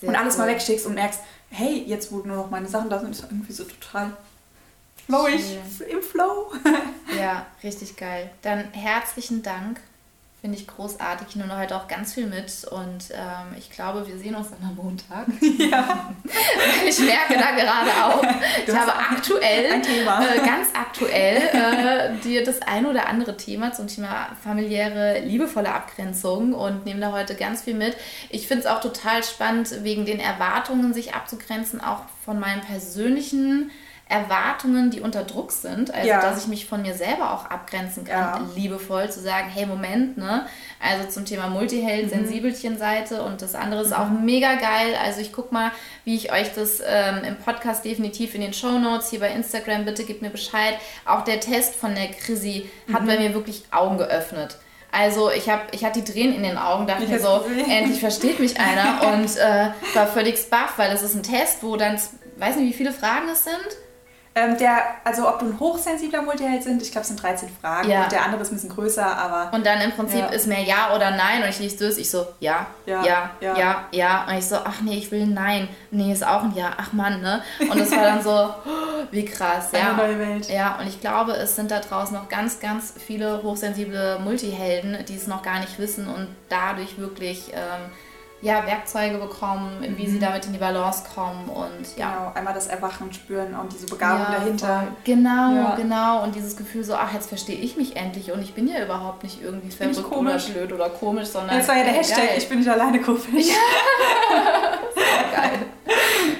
Sehr 0.00 0.08
und 0.08 0.16
alles 0.16 0.38
mal 0.38 0.44
cool. 0.48 0.54
wegschickst 0.54 0.86
und 0.86 0.94
merkst, 0.94 1.20
hey, 1.50 1.84
jetzt 1.86 2.12
wo 2.12 2.18
nur 2.18 2.36
noch 2.36 2.50
meine 2.50 2.68
Sachen 2.68 2.90
da 2.90 2.98
sind, 2.98 3.10
ist 3.10 3.22
irgendwie 3.22 3.52
so 3.52 3.64
total 3.64 4.16
flowig, 5.06 5.58
im 5.88 6.02
Flow. 6.02 6.52
Ja, 7.18 7.46
richtig 7.64 7.96
geil. 7.96 8.30
Dann 8.40 8.70
herzlichen 8.72 9.42
Dank. 9.42 9.80
Finde 10.40 10.56
ich 10.56 10.66
großartig. 10.66 11.26
Ich 11.30 11.36
nehme 11.36 11.54
heute 11.58 11.76
auch 11.76 11.86
ganz 11.86 12.14
viel 12.14 12.26
mit 12.26 12.64
und 12.70 13.10
ähm, 13.12 13.54
ich 13.58 13.70
glaube, 13.70 14.06
wir 14.08 14.16
sehen 14.16 14.34
uns 14.34 14.48
dann 14.48 14.70
am 14.70 14.74
Montag. 14.74 15.26
ja, 15.58 16.14
Ich 16.88 16.98
merke 17.00 17.34
da 17.34 17.50
gerade 17.50 17.90
auch, 18.02 18.22
ich 18.66 18.74
habe 18.74 18.94
aktuell. 18.94 19.66
Äh, 19.66 20.46
ganz 20.46 20.68
aktuell, 20.72 21.36
äh, 21.36 22.22
dir 22.24 22.42
das 22.42 22.62
ein 22.62 22.86
oder 22.86 23.06
andere 23.06 23.36
Thema 23.36 23.72
zum 23.72 23.86
Thema 23.86 24.34
familiäre, 24.42 25.20
liebevolle 25.20 25.72
Abgrenzung 25.72 26.54
und 26.54 26.86
nehme 26.86 27.00
da 27.00 27.12
heute 27.12 27.34
ganz 27.34 27.62
viel 27.62 27.74
mit. 27.74 27.96
Ich 28.30 28.48
finde 28.48 28.64
es 28.64 28.70
auch 28.70 28.80
total 28.80 29.22
spannend, 29.22 29.84
wegen 29.84 30.06
den 30.06 30.20
Erwartungen 30.20 30.94
sich 30.94 31.14
abzugrenzen, 31.14 31.82
auch 31.82 32.04
von 32.24 32.40
meinen 32.40 32.62
persönlichen 32.62 33.70
Erwartungen, 34.10 34.90
die 34.90 35.00
unter 35.00 35.22
Druck 35.24 35.52
sind, 35.52 35.94
also 35.94 36.06
Ja. 36.08 36.20
dass 36.20 36.42
ich 36.42 36.48
mich 36.48 36.66
von 36.66 36.82
mir 36.82 36.94
selber 36.94 37.32
auch 37.32 37.46
abgrenzen 37.46 38.04
kann, 38.04 38.18
Ja. 38.42 38.48
liebevoll 38.56 39.10
zu 39.10 39.20
sagen, 39.20 39.48
hey 39.48 39.64
Moment, 39.66 40.18
ne? 40.18 40.46
Also 40.80 41.08
zum 41.08 41.24
Thema 41.24 41.46
Multiheld, 41.48 42.06
Mhm. 42.06 42.10
Sensibelchen-Seite 42.10 43.22
und 43.22 43.40
das 43.40 43.54
andere 43.54 43.82
ist 43.82 43.92
auch 43.94 44.08
mega 44.10 44.54
geil. 44.54 44.94
Also 45.02 45.20
ich 45.20 45.32
guck 45.32 45.52
mal, 45.52 45.70
wie 46.04 46.16
ich 46.16 46.32
euch 46.32 46.52
das 46.54 46.82
ähm, 46.84 47.22
im 47.24 47.36
Podcast 47.36 47.84
definitiv 47.84 48.34
in 48.34 48.40
den 48.40 48.52
Show 48.52 48.78
Notes 48.78 49.10
hier 49.10 49.20
bei 49.20 49.30
Instagram 49.30 49.84
bitte 49.84 50.04
gebt 50.04 50.22
mir 50.22 50.30
Bescheid. 50.30 50.74
Auch 51.06 51.22
der 51.22 51.38
Test 51.40 51.76
von 51.76 51.94
der 51.94 52.08
Chrissy 52.08 52.68
hat 52.92 53.02
Mhm. 53.02 53.06
bei 53.06 53.18
mir 53.18 53.32
wirklich 53.34 53.62
Augen 53.70 53.96
geöffnet. 53.98 54.58
Also 54.92 55.30
ich 55.30 55.48
habe, 55.48 55.62
ich 55.70 55.84
hatte 55.84 56.02
die 56.02 56.12
Tränen 56.12 56.34
in 56.34 56.42
den 56.42 56.58
Augen, 56.58 56.88
dachte 56.88 57.04
Ich 57.04 57.10
mir 57.10 57.20
so, 57.20 57.44
gesehen. 57.46 57.70
endlich 57.70 58.00
versteht 58.00 58.40
mich 58.40 58.58
einer 58.58 59.06
und 59.12 59.36
äh, 59.36 59.68
war 59.94 60.08
völlig 60.08 60.50
baff, 60.50 60.74
weil 60.78 60.90
das 60.90 61.02
ist 61.04 61.14
ein 61.14 61.22
Test, 61.22 61.62
wo 61.62 61.76
dann, 61.76 61.94
weiß 62.38 62.56
nicht, 62.56 62.70
wie 62.70 62.76
viele 62.76 62.92
Fragen 62.92 63.28
es 63.32 63.44
sind. 63.44 63.54
Ähm, 64.32 64.56
der, 64.58 64.76
also 65.02 65.26
ob 65.28 65.40
du 65.40 65.46
ein 65.46 65.58
hochsensibler 65.58 66.22
Multiheld 66.22 66.62
sind, 66.62 66.80
ich 66.80 66.92
glaube 66.92 67.02
es 67.02 67.08
sind 67.08 67.20
13 67.20 67.48
Fragen 67.60 67.90
Ja. 67.90 68.04
und 68.04 68.12
der 68.12 68.24
andere 68.24 68.42
ist 68.42 68.52
ein 68.52 68.54
bisschen 68.54 68.70
größer, 68.70 69.04
aber 69.04 69.52
Und 69.52 69.66
dann 69.66 69.80
im 69.80 69.90
Prinzip 69.90 70.20
Ja. 70.20 70.26
ist 70.26 70.46
mehr 70.46 70.62
Ja 70.62 70.94
oder 70.94 71.10
Nein 71.10 71.42
und 71.42 71.48
ich 71.48 71.58
lese 71.58 71.84
das, 71.88 71.98
ich 71.98 72.08
so, 72.08 72.24
ja, 72.38 72.66
Ja, 72.86 73.04
ja, 73.04 73.30
ja, 73.40 73.56
ja. 73.58 73.84
ja, 73.90 74.26
Und 74.28 74.34
ich 74.38 74.46
so, 74.46 74.54
ach 74.64 74.80
nee, 74.82 74.98
ich 74.98 75.10
will 75.10 75.22
ein 75.22 75.34
Nein. 75.34 75.68
Nee, 75.90 76.12
ist 76.12 76.24
auch 76.24 76.44
ein 76.44 76.54
Ja, 76.54 76.70
ach 76.76 76.92
Mann, 76.92 77.20
ne? 77.20 77.42
Und 77.58 77.76
das 77.80 77.90
war 77.90 78.04
dann 78.04 78.22
so, 78.22 78.30
oh, 78.30 79.02
wie 79.10 79.24
krass, 79.24 79.70
ja. 79.72 79.80
eine 79.80 79.96
neue 79.96 80.18
Welt. 80.20 80.48
Ja, 80.48 80.76
und 80.80 80.86
ich 80.86 81.00
glaube, 81.00 81.32
es 81.32 81.56
sind 81.56 81.72
da 81.72 81.80
draußen 81.80 82.14
noch 82.16 82.28
ganz, 82.28 82.60
ganz 82.60 82.94
viele 83.04 83.42
hochsensible 83.42 84.20
Multihelden, 84.20 85.04
die 85.08 85.16
es 85.16 85.26
noch 85.26 85.42
gar 85.42 85.58
nicht 85.58 85.78
wissen 85.80 86.06
und 86.06 86.28
dadurch 86.48 86.98
wirklich 86.98 87.50
ähm, 87.52 87.90
ja, 88.42 88.64
Werkzeuge 88.66 89.18
bekommen, 89.18 89.84
wie 89.96 90.06
sie 90.08 90.18
damit 90.18 90.46
in 90.46 90.52
die 90.54 90.58
Balance 90.58 91.04
kommen 91.14 91.48
und 91.48 91.96
ja. 91.98 92.10
Genau, 92.16 92.32
einmal 92.34 92.54
das 92.54 92.68
Erwachen 92.68 93.12
spüren 93.12 93.54
und 93.54 93.70
diese 93.72 93.86
Begabung 93.86 94.20
Ja, 94.32 94.38
dahinter. 94.38 94.86
Genau, 95.04 95.54
Ja. 95.54 95.74
genau. 95.76 96.22
Und 96.22 96.34
dieses 96.34 96.56
Gefühl 96.56 96.82
so, 96.82 96.94
ach, 96.94 97.12
jetzt 97.12 97.28
verstehe 97.28 97.56
ich 97.56 97.76
mich 97.76 97.96
endlich 97.96 98.32
und 98.32 98.40
ich 98.42 98.54
bin 98.54 98.66
ja 98.66 98.82
überhaupt 98.82 99.22
nicht 99.24 99.42
irgendwie 99.42 99.70
verrückt 99.70 99.98
oder 99.98 100.08
komisch. 100.08 100.46
blöd 100.48 100.72
oder 100.72 100.88
komisch, 100.88 101.28
sondern. 101.28 101.56
Jetzt 101.58 101.68
war 101.68 101.76
ja 101.76 101.84
der 101.84 101.92
Hashtag, 101.92 102.16
geil. 102.28 102.38
ich 102.38 102.48
bin 102.48 102.58
nicht 102.60 102.70
alleine 102.70 103.00
komisch. 103.00 103.20
geil. 105.34 105.58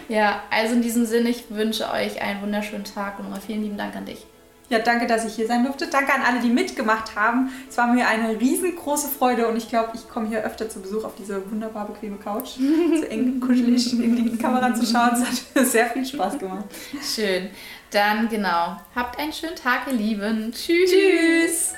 Ja, 0.09 0.43
also 0.51 0.75
in 0.75 0.83
diesem 0.83 1.05
Sinne, 1.07 1.29
ich 1.29 1.51
wünsche 1.51 1.91
euch 1.91 2.21
einen 2.23 2.43
wunderschönen 2.43 2.85
Tag 2.85 3.19
und 3.19 3.25
nochmal 3.27 3.41
vielen 3.41 3.63
lieben 3.63 3.77
Dank 3.77 3.95
an 3.95 4.05
dich. 4.07 4.27
Ja, 4.71 4.79
danke, 4.79 5.09
dass 5.09 5.25
ich 5.25 5.35
hier 5.35 5.49
sein 5.49 5.64
durfte. 5.64 5.89
Danke 5.89 6.14
an 6.14 6.23
alle, 6.23 6.41
die 6.41 6.49
mitgemacht 6.49 7.16
haben. 7.16 7.51
Es 7.68 7.77
war 7.77 7.93
mir 7.93 8.07
eine 8.07 8.41
riesengroße 8.41 9.09
Freude 9.09 9.49
und 9.49 9.57
ich 9.57 9.68
glaube, 9.68 9.91
ich 9.95 10.09
komme 10.09 10.29
hier 10.29 10.45
öfter 10.45 10.68
zu 10.71 10.81
Besuch 10.81 11.05
auf 11.05 11.16
diese 11.16 11.51
wunderbar 11.51 11.89
bequeme 11.89 12.18
Couch. 12.18 12.51
so 12.51 13.05
eng 13.07 13.41
kuschelig 13.47 13.93
in 13.93 14.31
die 14.31 14.39
Kamera 14.39 14.73
zu 14.73 14.87
schauen. 14.87 15.11
Es 15.14 15.25
hat 15.57 15.66
sehr 15.66 15.87
viel 15.87 16.07
Spaß 16.07 16.39
gemacht. 16.39 16.66
Schön. 17.03 17.51
Dann 17.91 18.29
genau. 18.29 18.77
Habt 18.95 19.18
einen 19.18 19.33
schönen 19.33 19.57
Tag, 19.57 19.89
ihr 19.89 19.95
Lieben. 19.95 20.53
Tschüss. 20.53 20.91
Tschüss! 20.91 21.75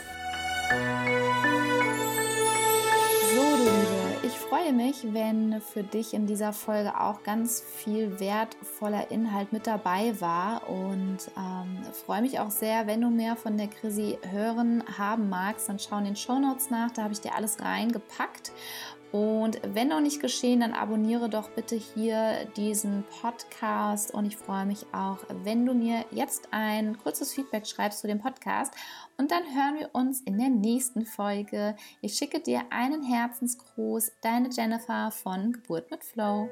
Freue 4.52 4.74
mich, 4.74 5.14
wenn 5.14 5.62
für 5.62 5.82
dich 5.82 6.12
in 6.12 6.26
dieser 6.26 6.52
Folge 6.52 7.00
auch 7.00 7.22
ganz 7.22 7.62
viel 7.62 8.20
wertvoller 8.20 9.10
Inhalt 9.10 9.50
mit 9.50 9.66
dabei 9.66 10.20
war. 10.20 10.68
Und 10.68 11.16
ähm, 11.38 11.78
freue 12.04 12.20
mich 12.20 12.38
auch 12.38 12.50
sehr, 12.50 12.86
wenn 12.86 13.00
du 13.00 13.08
mehr 13.08 13.34
von 13.34 13.56
der 13.56 13.68
Chrissy 13.68 14.18
hören 14.30 14.84
haben 14.98 15.30
magst, 15.30 15.70
dann 15.70 15.78
schau 15.78 15.96
in 15.96 16.04
den 16.04 16.16
Show 16.16 16.38
Notes 16.38 16.68
nach, 16.68 16.90
da 16.90 17.04
habe 17.04 17.14
ich 17.14 17.22
dir 17.22 17.34
alles 17.34 17.60
reingepackt. 17.60 18.52
Und 19.12 19.60
wenn 19.62 19.88
noch 19.88 20.00
nicht 20.00 20.20
geschehen, 20.20 20.60
dann 20.60 20.72
abonniere 20.72 21.28
doch 21.28 21.50
bitte 21.50 21.76
hier 21.76 22.46
diesen 22.56 23.04
Podcast. 23.20 24.12
Und 24.12 24.24
ich 24.24 24.38
freue 24.38 24.64
mich 24.64 24.86
auch, 24.92 25.18
wenn 25.44 25.66
du 25.66 25.74
mir 25.74 26.06
jetzt 26.10 26.48
ein 26.50 26.96
kurzes 26.98 27.32
Feedback 27.32 27.66
schreibst 27.66 28.00
zu 28.00 28.06
dem 28.06 28.20
Podcast 28.20 28.74
und 29.18 29.30
dann 29.30 29.44
hören 29.44 29.78
wir 29.78 29.90
uns 29.92 30.20
in 30.22 30.38
der 30.38 30.50
nächsten 30.50 31.04
Folge. 31.04 31.76
Ich 32.00 32.14
schicke 32.14 32.40
dir 32.40 32.62
einen 32.70 33.02
Herzensgruß, 33.02 34.12
deine 34.20 34.50
Jennifer 34.50 35.10
von 35.10 35.52
Geburt 35.52 35.90
mit 35.90 36.04
Flow. 36.04 36.48